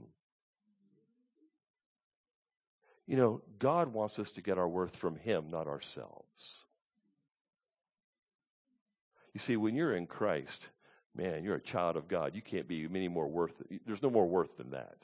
You 3.05 3.16
know, 3.16 3.41
God 3.59 3.93
wants 3.93 4.18
us 4.18 4.32
to 4.32 4.41
get 4.41 4.57
our 4.57 4.68
worth 4.68 4.95
from 4.95 5.18
Him, 5.18 5.51
not 5.51 5.68
ourselves. 5.68 6.66
You 9.36 9.39
see, 9.39 9.57
when 9.57 9.76
you're 9.76 9.95
in 9.95 10.07
Christ, 10.07 10.70
man, 11.16 11.43
you're 11.43 11.57
a 11.57 11.61
child 11.61 11.95
of 11.95 12.07
God. 12.07 12.34
You 12.34 12.41
can't 12.41 12.68
be 12.68 12.86
any 12.86 13.07
more 13.07 13.28
worth. 13.28 13.61
There's 13.86 14.01
no 14.01 14.09
more 14.09 14.26
worth 14.26 14.57
than 14.57 14.72
that. 14.72 14.97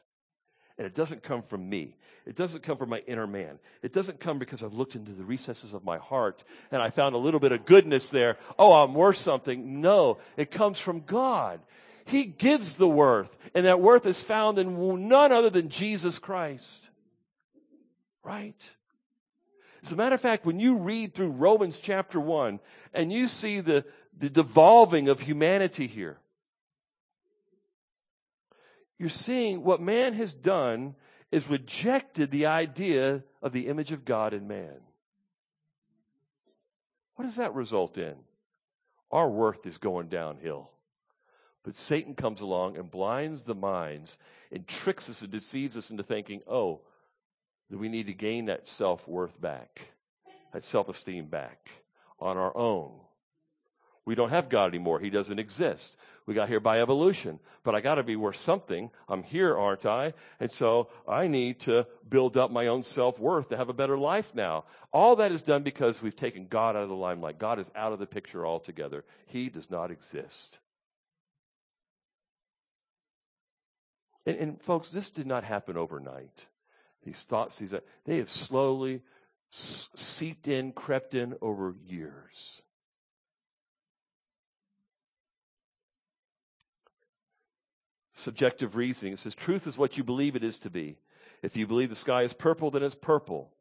And 0.82 0.88
it 0.88 0.96
doesn't 0.96 1.22
come 1.22 1.44
from 1.44 1.70
me. 1.70 1.96
It 2.26 2.36
doesn't 2.36 2.64
come 2.64 2.76
from 2.76 2.90
my 2.90 3.04
inner 3.06 3.28
man. 3.28 3.60
It 3.84 3.94
doesn't 3.94 4.20
come 4.20 4.40
because 4.40 4.64
I've 4.64 4.74
looked 4.74 4.96
into 4.96 5.12
the 5.12 5.24
recesses 5.24 5.76
of 5.76 5.86
my 5.86 6.00
heart 6.00 6.44
and 6.72 6.82
I 6.82 6.90
found 6.90 7.14
a 7.14 7.20
little 7.20 7.40
bit 7.40 7.52
of 7.52 7.68
goodness 7.68 8.10
there. 8.10 8.40
Oh, 8.58 8.82
I'm 8.82 8.96
worth 8.96 9.18
something. 9.18 9.80
No, 9.80 10.18
it 10.38 10.50
comes 10.50 10.80
from 10.80 11.02
God. 11.02 11.60
He 12.06 12.24
gives 12.24 12.78
the 12.78 12.88
worth, 12.88 13.38
and 13.54 13.68
that 13.68 13.80
worth 13.80 14.08
is 14.08 14.24
found 14.24 14.58
in 14.58 15.08
none 15.08 15.32
other 15.32 15.52
than 15.52 15.70
Jesus 15.70 16.18
Christ. 16.18 16.90
Right? 18.24 18.76
As 19.84 19.92
a 19.92 19.96
matter 19.96 20.16
of 20.16 20.22
fact, 20.22 20.48
when 20.48 20.60
you 20.60 20.78
read 20.78 21.14
through 21.14 21.30
Romans 21.30 21.80
chapter 21.80 22.20
1 22.20 22.60
and 22.96 23.14
you 23.14 23.28
see 23.28 23.60
the, 23.60 23.86
the 24.18 24.32
devolving 24.32 25.10
of 25.10 25.20
humanity 25.20 25.86
here, 25.86 26.18
you're 29.02 29.10
seeing 29.10 29.64
what 29.64 29.82
man 29.82 30.14
has 30.14 30.32
done 30.32 30.94
is 31.32 31.50
rejected 31.50 32.30
the 32.30 32.46
idea 32.46 33.24
of 33.42 33.52
the 33.52 33.68
image 33.68 33.92
of 33.92 34.06
God 34.06 34.32
in 34.32 34.48
man. 34.48 34.78
What 37.16 37.26
does 37.26 37.38
that 37.38 37.56
result 37.56 37.98
in? 37.98 38.14
Our 39.10 39.28
worth 39.28 39.66
is 39.66 39.80
going 39.80 40.10
downhill. 40.10 40.70
But 41.64 41.76
Satan 41.76 42.14
comes 42.14 42.42
along 42.42 42.78
and 42.78 42.92
blinds 42.92 43.46
the 43.46 43.56
minds 43.56 44.20
and 44.52 44.68
tricks 44.68 45.10
us 45.10 45.24
and 45.24 45.32
deceives 45.32 45.76
us 45.76 45.90
into 45.90 46.04
thinking, 46.04 46.44
oh, 46.46 46.82
that 47.72 47.80
we 47.80 47.90
need 47.90 48.06
to 48.06 48.14
gain 48.14 48.46
that 48.46 48.68
self 48.68 49.08
worth 49.08 49.42
back, 49.42 49.82
that 50.54 50.64
self 50.64 50.90
esteem 50.90 51.26
back 51.26 51.72
on 52.20 52.38
our 52.38 52.56
own. 52.56 52.92
We 54.06 54.14
don't 54.14 54.30
have 54.30 54.48
God 54.48 54.68
anymore. 54.68 55.00
He 55.00 55.10
doesn't 55.10 55.40
exist. 55.40 55.98
We 56.26 56.34
got 56.34 56.50
here 56.50 56.60
by 56.60 56.82
evolution. 56.82 57.40
But 57.64 57.76
I 57.76 57.82
got 57.82 57.96
to 57.96 58.04
be 58.04 58.16
worth 58.16 58.36
something. 58.36 58.92
I'm 59.08 59.24
here, 59.24 59.58
aren't 59.58 59.86
I? 59.86 60.14
And 60.40 60.52
so 60.52 60.90
I 61.08 61.28
need 61.28 61.60
to 61.62 61.88
build 62.08 62.38
up 62.38 62.52
my 62.52 62.68
own 62.68 62.84
self 62.84 63.20
worth 63.20 63.50
to 63.50 63.58
have 63.58 63.70
a 63.70 63.74
better 63.74 63.98
life 63.98 64.36
now. 64.36 64.66
All 64.92 65.16
that 65.18 65.32
is 65.32 65.42
done 65.42 65.64
because 65.64 66.02
we've 66.02 66.16
taken 66.16 66.48
God 66.48 66.76
out 66.76 66.84
of 66.84 66.90
the 66.90 66.96
limelight. 66.96 67.40
God 67.40 67.60
is 67.60 67.72
out 67.76 67.94
of 67.94 68.00
the 68.00 68.06
picture 68.06 68.46
altogether. 68.46 69.04
He 69.26 69.50
does 69.50 69.70
not 69.70 69.92
exist. 69.92 70.60
And, 74.26 74.38
and 74.38 74.62
folks, 74.62 74.90
this 74.90 75.10
did 75.10 75.26
not 75.26 75.44
happen 75.44 75.78
overnight. 75.78 76.46
These 77.04 77.24
thoughts, 77.24 77.58
these, 77.58 77.74
they 78.06 78.18
have 78.18 78.30
slowly 78.30 79.02
seeped 79.50 80.48
in, 80.48 80.72
crept 80.72 81.14
in 81.14 81.36
over 81.42 81.76
years. 81.88 82.62
Subjective 88.22 88.76
reasoning. 88.76 89.14
It 89.14 89.20
says 89.20 89.36
truth 89.36 89.68
is 89.68 89.78
what 89.78 89.98
you 89.98 90.04
believe 90.04 90.36
it 90.36 90.44
is 90.44 90.60
to 90.60 90.70
be. 90.70 90.98
If 91.42 91.58
you 91.58 91.68
believe 91.68 91.90
the 91.90 91.96
sky 91.96 92.24
is 92.24 92.34
purple, 92.34 92.72
then 92.72 92.84
it's 92.84 92.96
purple. 92.96 93.52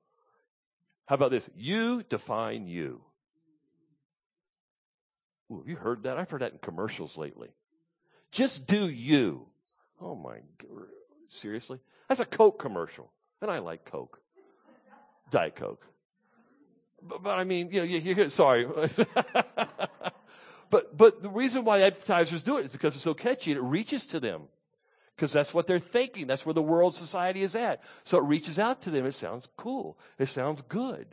How 1.07 1.15
about 1.15 1.31
this? 1.31 1.49
You 1.57 2.03
define 2.09 2.69
you. 2.69 3.01
Ooh, 5.51 5.59
have 5.59 5.69
you 5.69 5.77
heard 5.77 6.05
that? 6.05 6.17
I've 6.17 6.31
heard 6.31 6.43
that 6.43 6.53
in 6.53 6.59
commercials 6.59 7.17
lately. 7.17 7.49
Just 8.31 8.67
do 8.67 8.89
you. 8.89 9.47
Oh 10.01 10.15
my, 10.15 10.37
seriously? 11.29 11.81
That's 12.09 12.21
a 12.21 12.25
Coke 12.25 12.59
commercial. 12.61 13.11
And 13.43 13.51
I 13.51 13.59
like 13.59 13.85
Coke. 13.85 14.21
Diet 15.31 15.57
Coke. 15.57 15.87
But, 17.03 17.23
but 17.23 17.39
I 17.39 17.45
mean, 17.45 17.71
you 17.73 17.81
know, 17.81 17.87
you, 17.87 17.99
you 17.99 18.31
sorry. 18.31 18.67
But, 20.71 20.97
but 20.97 21.21
the 21.21 21.29
reason 21.29 21.65
why 21.65 21.83
advertisers 21.83 22.43
do 22.43 22.59
it 22.59 22.67
is 22.67 22.71
because 22.71 22.95
it's 22.95 23.05
so 23.05 23.13
catchy 23.15 23.51
and 23.51 23.59
it 23.59 23.65
reaches 23.65 24.07
to 24.07 24.21
them. 24.21 24.43
Because 25.17 25.33
that's 25.33 25.53
what 25.53 25.67
they're 25.67 25.79
thinking. 25.79 26.29
That's 26.29 26.47
where 26.47 26.55
the 26.55 26.63
world 26.63 26.95
society 26.95 27.43
is 27.43 27.55
at. 27.55 27.83
So 28.05 28.17
it 28.19 28.25
reaches 28.25 28.59
out 28.59 28.81
to 28.83 28.91
them. 28.91 29.05
It 29.05 29.13
sounds 29.13 29.49
cool. 29.57 29.99
It 30.19 30.27
sounds 30.27 30.63
good. 30.63 31.07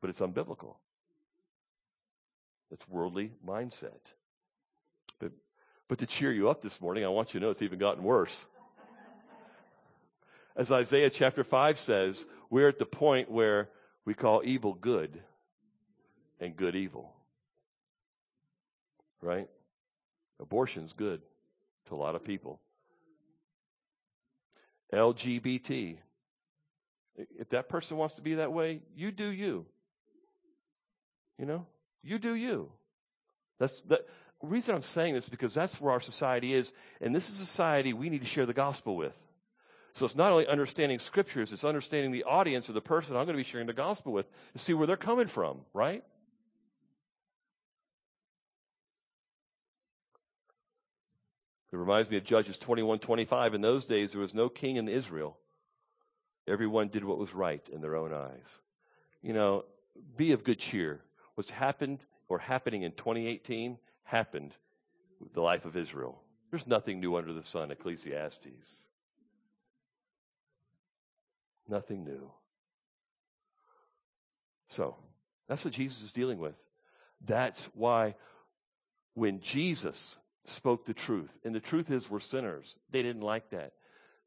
But 0.00 0.08
it's 0.08 0.20
unbiblical. 0.20 0.76
It's 2.70 2.88
worldly 2.88 3.32
mindset. 3.46 4.00
But, 5.18 5.32
but 5.88 5.98
to 5.98 6.06
cheer 6.06 6.32
you 6.32 6.48
up 6.48 6.62
this 6.62 6.80
morning, 6.80 7.04
I 7.04 7.08
want 7.08 7.34
you 7.34 7.40
to 7.40 7.46
know 7.46 7.50
it's 7.50 7.62
even 7.62 7.78
gotten 7.78 8.02
worse. 8.02 8.46
As 10.56 10.70
Isaiah 10.70 11.10
chapter 11.10 11.42
5 11.42 11.76
says, 11.76 12.24
we're 12.48 12.68
at 12.68 12.78
the 12.78 12.86
point 12.86 13.30
where 13.30 13.68
we 14.04 14.14
call 14.14 14.42
evil 14.44 14.72
good 14.72 15.20
and 16.40 16.56
good 16.56 16.76
evil 16.76 17.14
right? 19.24 19.48
Abortion's 20.40 20.92
good 20.92 21.22
to 21.86 21.94
a 21.94 21.96
lot 21.96 22.14
of 22.14 22.24
people. 22.24 22.60
LGBT. 24.92 25.96
If 27.16 27.50
that 27.50 27.68
person 27.68 27.96
wants 27.96 28.14
to 28.14 28.22
be 28.22 28.34
that 28.34 28.52
way, 28.52 28.80
you 28.96 29.10
do 29.10 29.26
you. 29.30 29.66
You 31.38 31.46
know, 31.46 31.66
you 32.02 32.18
do 32.18 32.34
you. 32.34 32.70
That's 33.58 33.80
the 33.82 34.04
reason 34.42 34.74
I'm 34.74 34.82
saying 34.82 35.14
this 35.14 35.28
because 35.28 35.54
that's 35.54 35.80
where 35.80 35.92
our 35.92 36.00
society 36.00 36.54
is, 36.54 36.72
and 37.00 37.14
this 37.14 37.28
is 37.28 37.40
a 37.40 37.46
society 37.46 37.92
we 37.92 38.10
need 38.10 38.20
to 38.20 38.26
share 38.26 38.46
the 38.46 38.52
gospel 38.52 38.96
with. 38.96 39.16
So 39.94 40.04
it's 40.04 40.16
not 40.16 40.32
only 40.32 40.46
understanding 40.46 40.98
scriptures, 40.98 41.52
it's 41.52 41.64
understanding 41.64 42.10
the 42.10 42.24
audience 42.24 42.68
or 42.68 42.72
the 42.72 42.80
person 42.80 43.16
I'm 43.16 43.26
going 43.26 43.36
to 43.36 43.44
be 43.44 43.48
sharing 43.48 43.68
the 43.68 43.72
gospel 43.72 44.12
with 44.12 44.26
to 44.52 44.58
see 44.58 44.74
where 44.74 44.88
they're 44.88 44.96
coming 44.96 45.28
from, 45.28 45.60
right? 45.72 46.02
It 51.74 51.78
reminds 51.78 52.08
me 52.08 52.16
of 52.16 52.22
Judges 52.22 52.56
21 52.56 53.00
25. 53.00 53.52
In 53.52 53.60
those 53.60 53.84
days, 53.84 54.12
there 54.12 54.20
was 54.20 54.32
no 54.32 54.48
king 54.48 54.76
in 54.76 54.86
Israel. 54.86 55.36
Everyone 56.46 56.86
did 56.86 57.02
what 57.02 57.18
was 57.18 57.34
right 57.34 57.68
in 57.68 57.80
their 57.80 57.96
own 57.96 58.14
eyes. 58.14 58.60
You 59.22 59.32
know, 59.32 59.64
be 60.16 60.30
of 60.30 60.44
good 60.44 60.60
cheer. 60.60 61.00
What's 61.34 61.50
happened 61.50 62.06
or 62.28 62.38
happening 62.38 62.82
in 62.82 62.92
2018 62.92 63.78
happened 64.04 64.54
with 65.18 65.34
the 65.34 65.40
life 65.40 65.64
of 65.64 65.76
Israel. 65.76 66.22
There's 66.52 66.68
nothing 66.68 67.00
new 67.00 67.16
under 67.16 67.32
the 67.32 67.42
sun, 67.42 67.72
Ecclesiastes. 67.72 68.84
Nothing 71.68 72.04
new. 72.04 72.30
So, 74.68 74.94
that's 75.48 75.64
what 75.64 75.74
Jesus 75.74 76.04
is 76.04 76.12
dealing 76.12 76.38
with. 76.38 76.54
That's 77.20 77.64
why 77.74 78.14
when 79.14 79.40
Jesus 79.40 80.18
spoke 80.44 80.84
the 80.84 80.94
truth, 80.94 81.32
and 81.44 81.54
the 81.54 81.60
truth 81.60 81.90
is 81.90 82.10
we're 82.10 82.20
sinners, 82.20 82.76
they 82.90 83.02
didn't 83.02 83.22
like 83.22 83.50
that. 83.50 83.72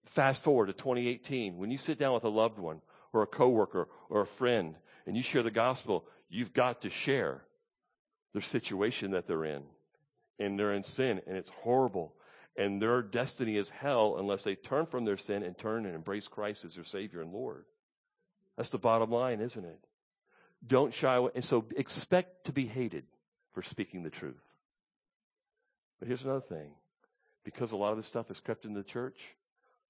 Fast 0.06 0.44
forward 0.44 0.68
to 0.68 0.74
2018, 0.74 1.58
when 1.58 1.70
you 1.70 1.78
sit 1.78 2.00
down 2.00 2.14
with 2.14 2.24
a 2.24 2.30
loved 2.30 2.60
one 2.60 2.82
or 3.12 3.24
a 3.24 3.28
coworker 3.28 3.88
or 4.10 4.22
a 4.22 4.26
friend 4.26 4.76
and 5.06 5.18
you 5.18 5.24
share 5.24 5.44
the 5.44 5.52
gospel, 5.52 6.06
you've 6.30 6.54
got 6.54 6.82
to 6.82 6.90
share 6.90 7.44
their 8.34 8.42
situation 8.42 9.12
that 9.12 9.28
they're 9.28 9.46
in. 9.46 9.64
And 10.40 10.58
they're 10.58 10.74
in 10.74 10.84
sin 10.84 11.22
and 11.28 11.36
it's 11.36 11.50
horrible. 11.50 12.14
And 12.56 12.82
their 12.82 13.02
destiny 13.02 13.58
is 13.58 13.70
hell 13.70 14.16
unless 14.18 14.44
they 14.44 14.56
turn 14.56 14.86
from 14.86 15.06
their 15.06 15.18
sin 15.18 15.44
and 15.44 15.58
turn 15.58 15.86
and 15.86 15.94
embrace 15.94 16.28
Christ 16.28 16.64
as 16.64 16.76
their 16.76 16.84
Savior 16.84 17.22
and 17.22 17.34
Lord. 17.34 17.66
That's 18.56 18.70
the 18.70 18.80
bottom 18.80 19.12
line, 19.12 19.42
isn't 19.42 19.66
it? 19.66 19.80
Don't 20.66 20.94
shy 20.94 21.16
away. 21.16 21.32
And 21.36 21.44
so 21.44 21.66
expect 21.76 22.46
to 22.46 22.54
be 22.54 22.66
hated 22.66 23.06
for 23.52 23.62
speaking 23.62 24.04
the 24.04 24.10
truth. 24.10 24.42
But 26.00 26.08
here's 26.08 26.24
another 26.24 26.42
thing. 26.42 26.72
Because 27.44 27.72
a 27.72 27.78
lot 27.78 27.92
of 27.92 27.98
this 27.98 28.06
stuff 28.06 28.28
has 28.28 28.40
crept 28.40 28.66
into 28.66 28.80
the 28.80 28.84
church, 28.84 29.36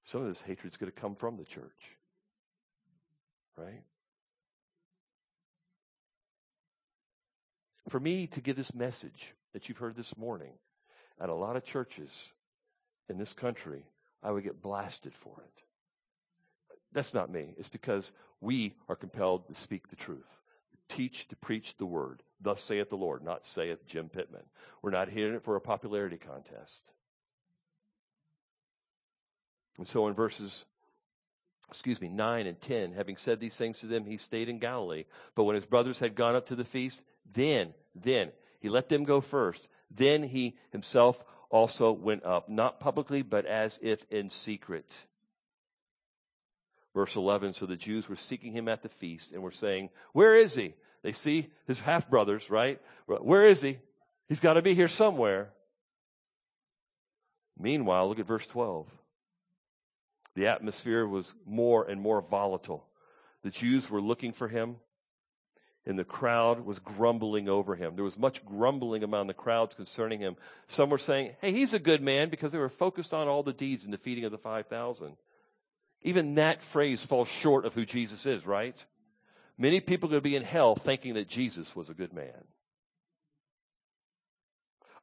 some 0.03 0.21
of 0.21 0.27
this 0.27 0.41
hatred 0.41 0.71
is 0.71 0.77
going 0.77 0.91
to 0.91 0.99
come 0.99 1.15
from 1.15 1.37
the 1.37 1.43
church. 1.43 1.97
Right? 3.57 3.83
For 7.89 7.99
me 7.99 8.27
to 8.27 8.41
give 8.41 8.55
this 8.55 8.75
message 8.75 9.33
that 9.53 9.67
you've 9.67 9.77
heard 9.77 9.95
this 9.95 10.17
morning 10.17 10.53
at 11.19 11.29
a 11.29 11.33
lot 11.33 11.55
of 11.55 11.63
churches 11.63 12.31
in 13.09 13.17
this 13.17 13.33
country, 13.33 13.85
I 14.21 14.31
would 14.31 14.43
get 14.43 14.61
blasted 14.61 15.15
for 15.15 15.41
it. 15.43 15.63
That's 16.91 17.13
not 17.13 17.31
me. 17.31 17.53
It's 17.57 17.69
because 17.69 18.13
we 18.41 18.75
are 18.89 18.95
compelled 18.95 19.47
to 19.47 19.55
speak 19.55 19.89
the 19.89 19.95
truth 19.95 20.27
to 20.71 20.95
teach 20.95 21.27
to 21.29 21.35
preach 21.35 21.77
the 21.77 21.85
word. 21.85 22.23
Thus 22.39 22.61
saith 22.61 22.89
the 22.89 22.97
Lord, 22.97 23.23
not 23.23 23.45
saith 23.45 23.87
Jim 23.87 24.09
Pittman. 24.09 24.43
We're 24.81 24.91
not 24.91 25.09
hearing 25.09 25.35
it 25.35 25.43
for 25.43 25.55
a 25.55 25.61
popularity 25.61 26.17
contest. 26.17 26.91
And 29.77 29.87
so 29.87 30.07
in 30.07 30.13
verses, 30.13 30.65
excuse 31.69 31.99
me, 31.99 32.09
9 32.09 32.47
and 32.47 32.59
10, 32.59 32.93
having 32.93 33.17
said 33.17 33.39
these 33.39 33.55
things 33.55 33.79
to 33.79 33.87
them, 33.87 34.05
he 34.05 34.17
stayed 34.17 34.49
in 34.49 34.59
Galilee. 34.59 35.05
But 35.35 35.43
when 35.45 35.55
his 35.55 35.65
brothers 35.65 35.99
had 35.99 36.15
gone 36.15 36.35
up 36.35 36.47
to 36.47 36.55
the 36.55 36.65
feast, 36.65 37.03
then, 37.31 37.73
then, 37.95 38.31
he 38.59 38.69
let 38.69 38.89
them 38.89 39.03
go 39.03 39.21
first. 39.21 39.67
Then 39.89 40.23
he 40.23 40.57
himself 40.71 41.23
also 41.49 41.91
went 41.91 42.23
up, 42.23 42.49
not 42.49 42.79
publicly, 42.79 43.21
but 43.21 43.45
as 43.45 43.79
if 43.81 44.05
in 44.09 44.29
secret. 44.29 44.93
Verse 46.93 47.15
11, 47.15 47.53
so 47.53 47.65
the 47.65 47.75
Jews 47.75 48.09
were 48.09 48.15
seeking 48.15 48.53
him 48.53 48.67
at 48.67 48.81
the 48.81 48.89
feast 48.89 49.31
and 49.31 49.43
were 49.43 49.51
saying, 49.51 49.89
Where 50.13 50.35
is 50.35 50.55
he? 50.55 50.73
They 51.03 51.11
see 51.11 51.49
his 51.65 51.81
half 51.81 52.09
brothers, 52.09 52.49
right? 52.49 52.81
Where 53.05 53.45
is 53.45 53.61
he? 53.61 53.79
He's 54.27 54.39
got 54.39 54.53
to 54.53 54.61
be 54.61 54.73
here 54.73 54.87
somewhere. 54.87 55.51
Meanwhile, 57.57 58.07
look 58.07 58.19
at 58.19 58.27
verse 58.27 58.45
12. 58.45 58.87
The 60.35 60.47
atmosphere 60.47 61.07
was 61.07 61.33
more 61.45 61.83
and 61.83 61.99
more 61.99 62.21
volatile. 62.21 62.85
The 63.43 63.49
Jews 63.49 63.89
were 63.89 64.01
looking 64.01 64.33
for 64.33 64.47
him, 64.47 64.75
and 65.85 65.97
the 65.97 66.03
crowd 66.03 66.65
was 66.65 66.79
grumbling 66.79 67.49
over 67.49 67.75
him. 67.75 67.95
There 67.95 68.03
was 68.03 68.17
much 68.17 68.45
grumbling 68.45 69.03
among 69.03 69.27
the 69.27 69.33
crowds 69.33 69.73
concerning 69.73 70.19
him. 70.19 70.35
Some 70.67 70.89
were 70.89 70.97
saying, 70.97 71.35
Hey, 71.41 71.51
he's 71.51 71.73
a 71.73 71.79
good 71.79 72.01
man 72.01 72.29
because 72.29 72.51
they 72.51 72.59
were 72.59 72.69
focused 72.69 73.13
on 73.13 73.27
all 73.27 73.41
the 73.41 73.53
deeds 73.53 73.83
and 73.83 73.93
the 73.93 73.97
feeding 73.97 74.25
of 74.25 74.31
the 74.31 74.37
5,000. 74.37 75.15
Even 76.03 76.35
that 76.35 76.61
phrase 76.61 77.05
falls 77.05 77.29
short 77.29 77.65
of 77.65 77.73
who 77.73 77.85
Jesus 77.85 78.25
is, 78.25 78.45
right? 78.45 78.85
Many 79.57 79.79
people 79.79 80.07
are 80.07 80.11
going 80.11 80.21
to 80.21 80.29
be 80.29 80.35
in 80.35 80.43
hell 80.43 80.75
thinking 80.75 81.15
that 81.15 81.27
Jesus 81.27 81.75
was 81.75 81.89
a 81.89 81.95
good 81.95 82.13
man. 82.13 82.45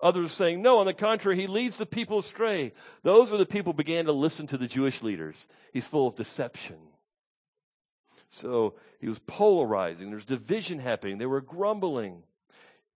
Others 0.00 0.32
saying, 0.32 0.61
no, 0.61 0.78
on 0.78 0.86
the 0.86 0.92
contrary, 0.92 1.40
he 1.40 1.46
leads 1.46 1.76
the 1.76 1.86
people 1.86 2.18
astray. 2.18 2.72
Those 3.02 3.32
are 3.32 3.38
the 3.38 3.46
people 3.46 3.72
who 3.72 3.78
began 3.78 4.05
to 4.05 4.12
listen 4.12 4.46
to 4.48 4.59
the 4.59 4.66
Jewish 4.66 5.02
leaders. 5.02 5.48
He's 5.72 5.86
full 5.86 6.07
of 6.07 6.14
deception. 6.14 6.76
So 8.28 8.74
he 9.00 9.09
was 9.09 9.18
polarizing. 9.20 10.11
There's 10.11 10.24
division 10.24 10.78
happening. 10.78 11.18
They 11.18 11.26
were 11.26 11.40
grumbling. 11.40 12.22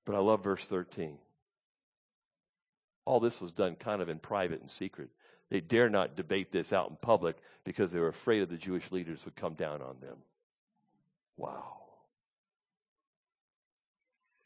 But 0.05 0.17
I 0.17 0.19
love 0.19 0.45
verse 0.45 0.67
13. 0.67 1.19
All 3.05 3.21
this 3.21 3.41
was 3.41 3.53
done 3.53 3.77
kind 3.77 4.03
of 4.03 4.09
in 4.09 4.19
private 4.19 4.61
and 4.61 4.71
secret. 4.71 5.09
They 5.51 5.61
dare 5.61 5.89
not 5.89 6.17
debate 6.17 6.53
this 6.53 6.73
out 6.73 6.91
in 6.91 6.97
public 6.97 7.37
because 7.65 7.91
they 7.91 8.01
were 8.01 8.09
afraid 8.09 8.43
of 8.43 8.51
the 8.51 8.57
Jewish 8.57 8.93
leaders 8.93 9.25
would 9.25 9.37
come 9.37 9.55
down 9.55 9.81
on 9.81 9.97
them. 10.01 10.19
Wow. 11.39 11.77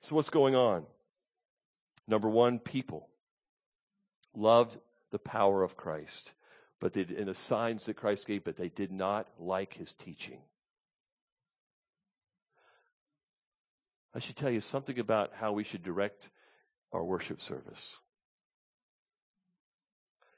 So, 0.03 0.15
what's 0.15 0.31
going 0.31 0.55
on? 0.55 0.85
Number 2.07 2.29
one, 2.29 2.59
people 2.59 3.09
loved 4.37 4.77
the 5.11 5.19
power 5.19 5.63
of 5.63 5.77
Christ, 5.77 6.35
but 6.81 6.93
they, 6.93 7.03
and 7.03 7.29
the 7.29 7.35
signs 7.35 7.87
that 7.87 7.97
Christ 7.97 8.27
gave, 8.27 8.45
but 8.45 8.57
they 8.57 8.69
did 8.69 8.93
not 8.93 9.29
like 9.39 9.75
his 9.75 9.95
teaching. 9.95 10.41
I 14.15 14.19
should 14.19 14.37
tell 14.37 14.51
you 14.51 14.61
something 14.61 14.99
about 14.99 15.33
how 15.35 15.53
we 15.53 15.65
should 15.65 15.83
direct 15.83 16.31
our 16.93 17.03
worship 17.03 17.41
service. 17.41 17.97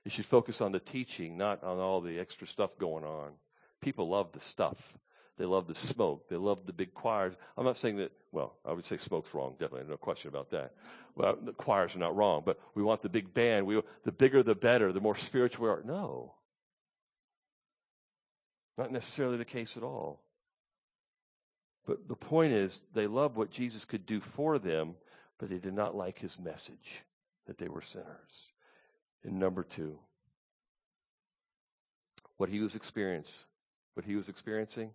You 0.04 0.10
should 0.10 0.26
focus 0.26 0.60
on 0.60 0.70
the 0.70 0.78
teaching, 0.78 1.36
not 1.36 1.64
on 1.64 1.78
all 1.78 2.00
the 2.00 2.20
extra 2.20 2.46
stuff 2.46 2.78
going 2.78 3.04
on. 3.04 3.32
People 3.80 4.10
love 4.10 4.32
the 4.32 4.40
stuff. 4.40 4.98
They 5.36 5.46
love 5.46 5.66
the 5.66 5.74
smoke. 5.74 6.28
They 6.28 6.36
love 6.36 6.64
the 6.64 6.72
big 6.72 6.94
choirs. 6.94 7.34
I'm 7.56 7.64
not 7.64 7.76
saying 7.76 7.96
that, 7.96 8.12
well, 8.30 8.54
I 8.64 8.72
would 8.72 8.84
say 8.84 8.96
smoke's 8.96 9.34
wrong, 9.34 9.56
definitely, 9.58 9.88
no 9.88 9.96
question 9.96 10.28
about 10.28 10.50
that. 10.50 10.74
Well, 11.16 11.36
the 11.42 11.52
choirs 11.52 11.96
are 11.96 12.00
not 12.00 12.16
wrong, 12.16 12.42
but 12.44 12.60
we 12.74 12.82
want 12.82 13.02
the 13.02 13.08
big 13.08 13.34
band. 13.34 13.66
We, 13.66 13.80
the 14.04 14.12
bigger, 14.12 14.42
the 14.42 14.54
better, 14.54 14.92
the 14.92 15.00
more 15.00 15.14
spiritual 15.14 15.64
we 15.64 15.70
are. 15.72 15.82
No. 15.84 16.34
Not 18.78 18.92
necessarily 18.92 19.36
the 19.36 19.44
case 19.44 19.76
at 19.76 19.82
all. 19.82 20.20
But 21.86 22.08
the 22.08 22.16
point 22.16 22.52
is, 22.52 22.82
they 22.94 23.06
loved 23.06 23.36
what 23.36 23.50
Jesus 23.50 23.84
could 23.84 24.06
do 24.06 24.20
for 24.20 24.58
them, 24.58 24.94
but 25.38 25.50
they 25.50 25.58
did 25.58 25.74
not 25.74 25.96
like 25.96 26.18
his 26.18 26.38
message 26.38 27.02
that 27.46 27.58
they 27.58 27.68
were 27.68 27.82
sinners. 27.82 28.52
And 29.22 29.38
number 29.38 29.62
two, 29.62 29.98
what 32.36 32.48
he 32.48 32.60
was 32.60 32.74
experiencing, 32.74 33.44
what 33.94 34.06
he 34.06 34.16
was 34.16 34.28
experiencing 34.28 34.90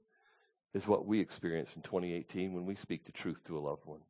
is 0.74 0.88
what 0.88 1.06
we 1.06 1.20
experience 1.20 1.76
in 1.76 1.82
2018 1.82 2.54
when 2.54 2.66
we 2.66 2.76
speak 2.76 3.06
the 3.06 3.12
truth 3.12 3.44
to 3.46 3.58
a 3.58 3.60
loved 3.60 3.86
one. 3.86 4.02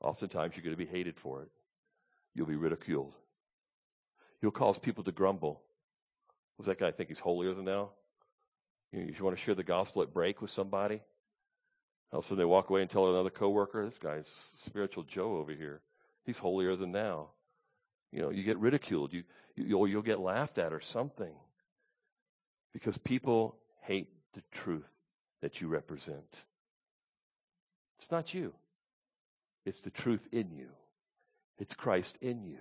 Oftentimes 0.00 0.56
you're 0.56 0.64
going 0.64 0.76
to 0.76 0.84
be 0.84 0.90
hated 0.90 1.18
for 1.18 1.42
it. 1.42 1.50
You'll 2.34 2.46
be 2.46 2.56
ridiculed. 2.56 3.14
You'll 4.40 4.52
cause 4.52 4.78
people 4.78 5.02
to 5.04 5.12
grumble. 5.12 5.60
Does 6.56 6.66
that 6.66 6.78
guy 6.78 6.92
think 6.92 7.08
he's 7.08 7.18
holier 7.18 7.54
than 7.54 7.64
thou? 7.64 7.90
You, 8.92 9.00
know, 9.00 9.06
you 9.06 9.24
want 9.24 9.36
to 9.36 9.42
share 9.42 9.56
the 9.56 9.64
gospel 9.64 10.02
at 10.02 10.12
break 10.12 10.40
with 10.40 10.50
somebody? 10.50 11.00
All 12.12 12.20
of 12.20 12.24
a 12.24 12.28
sudden 12.28 12.38
they 12.38 12.44
walk 12.44 12.70
away 12.70 12.80
and 12.80 12.90
tell 12.90 13.10
another 13.10 13.30
coworker, 13.30 13.84
this 13.84 13.98
guy's 13.98 14.52
spiritual 14.56 15.02
Joe 15.02 15.36
over 15.36 15.52
here. 15.52 15.82
He's 16.24 16.38
holier 16.38 16.76
than 16.76 16.92
thou. 16.92 17.30
You 18.12 18.22
know, 18.22 18.30
you 18.30 18.42
get 18.42 18.58
ridiculed. 18.58 19.12
You, 19.12 19.24
you, 19.56 19.86
you'll 19.86 20.02
get 20.02 20.20
laughed 20.20 20.58
at 20.58 20.72
or 20.72 20.80
something. 20.80 21.34
Because 22.72 22.96
people 22.96 23.56
hate 23.82 24.08
the 24.34 24.42
truth 24.52 24.88
that 25.40 25.60
you 25.60 25.68
represent. 25.68 26.44
It's 27.98 28.10
not 28.10 28.34
you. 28.34 28.54
It's 29.64 29.80
the 29.80 29.90
truth 29.90 30.28
in 30.32 30.50
you. 30.50 30.68
It's 31.58 31.74
Christ 31.74 32.18
in 32.20 32.44
you. 32.44 32.58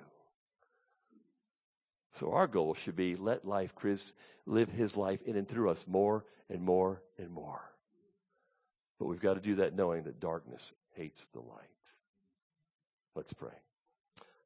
So 2.13 2.32
our 2.32 2.47
goal 2.47 2.74
should 2.74 2.95
be 2.95 3.15
let 3.15 3.45
life, 3.45 3.76
Christ, 3.76 4.13
live 4.45 4.70
his 4.70 4.97
life 4.97 5.22
in 5.22 5.36
and 5.36 5.47
through 5.47 5.70
us 5.70 5.86
more 5.88 6.26
and 6.49 6.61
more 6.61 7.03
and 7.20 7.30
more. 7.30 7.61
But 8.99 9.05
we've 9.05 9.22
got 9.22 9.36
to 9.36 9.39
do 9.39 9.55
that 9.55 9.76
knowing 9.76 10.03
that 10.03 10.20
darkness 10.20 10.74
hates 10.95 11.28
the 11.28 11.39
light. 11.39 11.93
Let's 13.15 13.34
pray. 13.34 13.53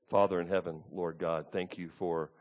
Father 0.09 0.41
in 0.41 0.47
heaven, 0.47 0.83
Lord 0.91 1.17
God, 1.17 1.45
thank 1.51 1.77
you 1.77 1.87
for 1.87 2.31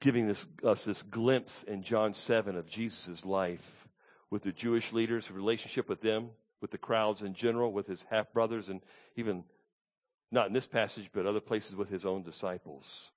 giving 0.00 0.26
this, 0.26 0.48
us 0.64 0.84
this 0.84 1.02
glimpse 1.02 1.62
in 1.62 1.82
John 1.82 2.14
7 2.14 2.56
of 2.56 2.68
Jesus' 2.70 3.24
life 3.24 3.86
with 4.30 4.42
the 4.42 4.52
Jewish 4.52 4.92
leaders, 4.92 5.30
relationship 5.30 5.88
with 5.88 6.00
them, 6.00 6.30
with 6.60 6.70
the 6.70 6.78
crowds 6.78 7.22
in 7.22 7.34
general, 7.34 7.72
with 7.72 7.86
his 7.86 8.04
half 8.10 8.32
brothers, 8.32 8.68
and 8.68 8.80
even 9.16 9.44
Not 10.32 10.46
in 10.46 10.52
this 10.52 10.66
passage, 10.66 11.10
but 11.12 11.26
other 11.26 11.40
places 11.40 11.74
with 11.74 11.88
his 11.88 12.06
own 12.06 12.22
disciples. 12.22 13.10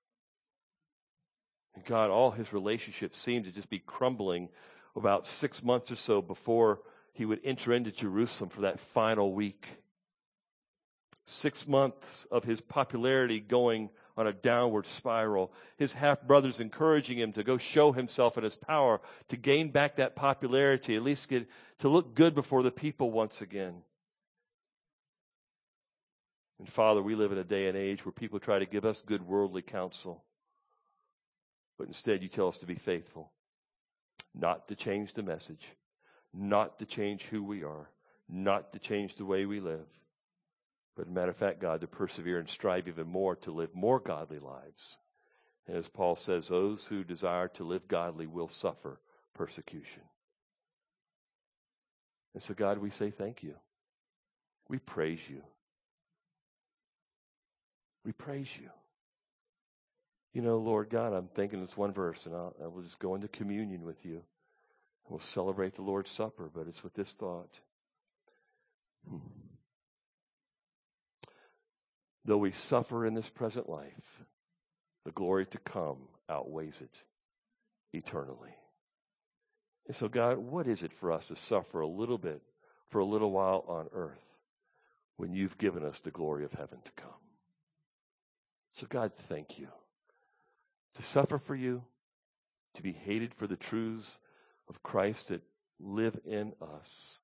And 1.74 1.84
God, 1.84 2.10
all 2.10 2.32
his 2.32 2.52
relationships 2.52 3.18
seemed 3.18 3.44
to 3.44 3.52
just 3.52 3.70
be 3.70 3.78
crumbling 3.78 4.48
about 4.96 5.26
six 5.26 5.62
months 5.62 5.90
or 5.90 5.96
so 5.96 6.20
before 6.20 6.80
he 7.12 7.24
would 7.24 7.40
enter 7.44 7.72
into 7.72 7.92
Jerusalem 7.92 8.50
for 8.50 8.62
that 8.62 8.80
final 8.80 9.32
week. 9.32 9.78
Six 11.26 11.66
months 11.66 12.26
of 12.30 12.44
his 12.44 12.60
popularity 12.60 13.40
going 13.40 13.90
on 14.16 14.26
a 14.26 14.32
downward 14.32 14.86
spiral. 14.86 15.52
His 15.76 15.94
half 15.94 16.22
brothers 16.22 16.60
encouraging 16.60 17.18
him 17.18 17.32
to 17.32 17.42
go 17.42 17.58
show 17.58 17.92
himself 17.92 18.36
and 18.36 18.44
his 18.44 18.56
power, 18.56 19.00
to 19.28 19.36
gain 19.36 19.70
back 19.70 19.96
that 19.96 20.14
popularity, 20.14 20.96
at 20.96 21.02
least 21.02 21.28
get 21.28 21.48
to 21.78 21.88
look 21.88 22.14
good 22.14 22.34
before 22.34 22.62
the 22.62 22.70
people 22.70 23.10
once 23.10 23.40
again. 23.40 23.82
And 26.58 26.68
Father, 26.68 27.02
we 27.02 27.14
live 27.14 27.32
in 27.32 27.38
a 27.38 27.44
day 27.44 27.68
and 27.68 27.76
age 27.76 28.04
where 28.04 28.12
people 28.12 28.38
try 28.38 28.58
to 28.58 28.66
give 28.66 28.84
us 28.84 29.02
good 29.02 29.26
worldly 29.26 29.62
counsel. 29.62 30.24
But 31.76 31.88
instead, 31.88 32.22
you 32.22 32.28
tell 32.28 32.48
us 32.48 32.58
to 32.58 32.66
be 32.66 32.76
faithful, 32.76 33.32
not 34.32 34.68
to 34.68 34.76
change 34.76 35.14
the 35.14 35.24
message, 35.24 35.72
not 36.32 36.78
to 36.78 36.86
change 36.86 37.24
who 37.24 37.42
we 37.42 37.64
are, 37.64 37.90
not 38.28 38.72
to 38.72 38.78
change 38.78 39.16
the 39.16 39.24
way 39.24 39.44
we 39.44 39.58
live. 39.58 39.86
But, 40.96 41.08
matter 41.08 41.30
of 41.30 41.36
fact, 41.36 41.60
God, 41.60 41.80
to 41.80 41.86
persevere 41.86 42.38
and 42.38 42.48
strive 42.48 42.86
even 42.86 43.08
more 43.08 43.34
to 43.36 43.50
live 43.50 43.74
more 43.74 43.98
godly 43.98 44.38
lives. 44.38 44.96
And 45.66 45.76
as 45.76 45.88
Paul 45.88 46.14
says, 46.14 46.48
those 46.48 46.86
who 46.86 47.02
desire 47.02 47.48
to 47.48 47.64
live 47.64 47.88
godly 47.88 48.26
will 48.26 48.48
suffer 48.48 49.00
persecution. 49.34 50.02
And 52.34 52.42
so, 52.42 52.54
God, 52.54 52.78
we 52.78 52.90
say 52.90 53.10
thank 53.10 53.42
you. 53.42 53.54
We 54.68 54.78
praise 54.78 55.28
you. 55.28 55.42
We 58.04 58.12
praise 58.12 58.56
you. 58.58 58.70
You 60.32 60.42
know, 60.42 60.58
Lord 60.58 60.90
God, 60.90 61.12
I'm 61.12 61.28
thinking 61.28 61.60
this 61.60 61.76
one 61.76 61.92
verse, 61.92 62.26
and 62.26 62.34
I'll, 62.34 62.54
I 62.62 62.66
will 62.66 62.82
just 62.82 62.98
go 62.98 63.14
into 63.14 63.28
communion 63.28 63.82
with 63.82 64.04
you. 64.04 64.22
We'll 65.08 65.20
celebrate 65.20 65.74
the 65.74 65.82
Lord's 65.82 66.10
Supper, 66.10 66.50
but 66.52 66.66
it's 66.66 66.82
with 66.82 66.94
this 66.94 67.12
thought. 67.12 67.60
Hmm. 69.08 69.18
Though 72.24 72.38
we 72.38 72.52
suffer 72.52 73.04
in 73.04 73.14
this 73.14 73.28
present 73.28 73.68
life, 73.68 74.24
the 75.04 75.12
glory 75.12 75.46
to 75.46 75.58
come 75.58 75.98
outweighs 76.28 76.80
it 76.80 77.04
eternally. 77.92 78.54
And 79.86 79.94
so, 79.94 80.08
God, 80.08 80.38
what 80.38 80.66
is 80.66 80.82
it 80.82 80.92
for 80.92 81.12
us 81.12 81.28
to 81.28 81.36
suffer 81.36 81.80
a 81.80 81.86
little 81.86 82.16
bit 82.16 82.40
for 82.88 83.00
a 83.00 83.04
little 83.04 83.30
while 83.30 83.64
on 83.68 83.88
earth 83.92 84.24
when 85.16 85.34
you've 85.34 85.58
given 85.58 85.84
us 85.84 86.00
the 86.00 86.10
glory 86.10 86.44
of 86.44 86.54
heaven 86.54 86.78
to 86.82 86.92
come? 86.92 87.10
So, 88.72 88.86
God, 88.88 89.14
thank 89.14 89.58
you. 89.58 89.68
To 90.94 91.02
suffer 91.02 91.38
for 91.38 91.54
you, 91.54 91.82
to 92.74 92.82
be 92.82 92.92
hated 92.92 93.34
for 93.34 93.46
the 93.46 93.56
truths 93.56 94.18
of 94.68 94.82
Christ 94.82 95.28
that 95.28 95.42
live 95.78 96.18
in 96.24 96.54
us. 96.62 97.18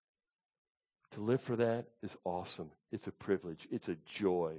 To 1.12 1.20
live 1.20 1.40
for 1.40 1.56
that 1.56 1.86
is 2.02 2.16
awesome. 2.24 2.70
It's 2.92 3.06
a 3.06 3.12
privilege. 3.12 3.66
It's 3.70 3.88
a 3.88 3.96
joy. 4.06 4.58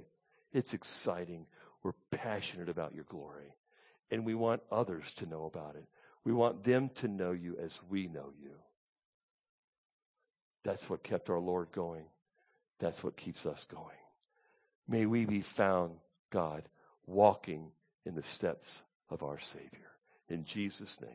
It's 0.52 0.74
exciting. 0.74 1.46
We're 1.82 1.92
passionate 2.10 2.68
about 2.68 2.94
your 2.94 3.04
glory. 3.04 3.54
And 4.10 4.24
we 4.24 4.34
want 4.34 4.62
others 4.70 5.12
to 5.14 5.26
know 5.26 5.46
about 5.46 5.76
it. 5.76 5.86
We 6.24 6.32
want 6.32 6.64
them 6.64 6.90
to 6.96 7.08
know 7.08 7.32
you 7.32 7.56
as 7.60 7.80
we 7.88 8.06
know 8.06 8.30
you. 8.40 8.52
That's 10.64 10.88
what 10.88 11.02
kept 11.02 11.30
our 11.30 11.40
Lord 11.40 11.72
going. 11.72 12.04
That's 12.78 13.02
what 13.02 13.16
keeps 13.16 13.46
us 13.46 13.64
going. 13.64 13.86
May 14.86 15.06
we 15.06 15.24
be 15.24 15.40
found, 15.40 15.94
God, 16.30 16.68
walking 17.06 17.70
in 18.04 18.14
the 18.14 18.22
steps 18.22 18.82
of 19.10 19.22
our 19.22 19.38
Savior. 19.38 19.68
In 20.28 20.44
Jesus' 20.44 21.00
name, 21.00 21.10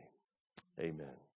amen. 0.78 1.27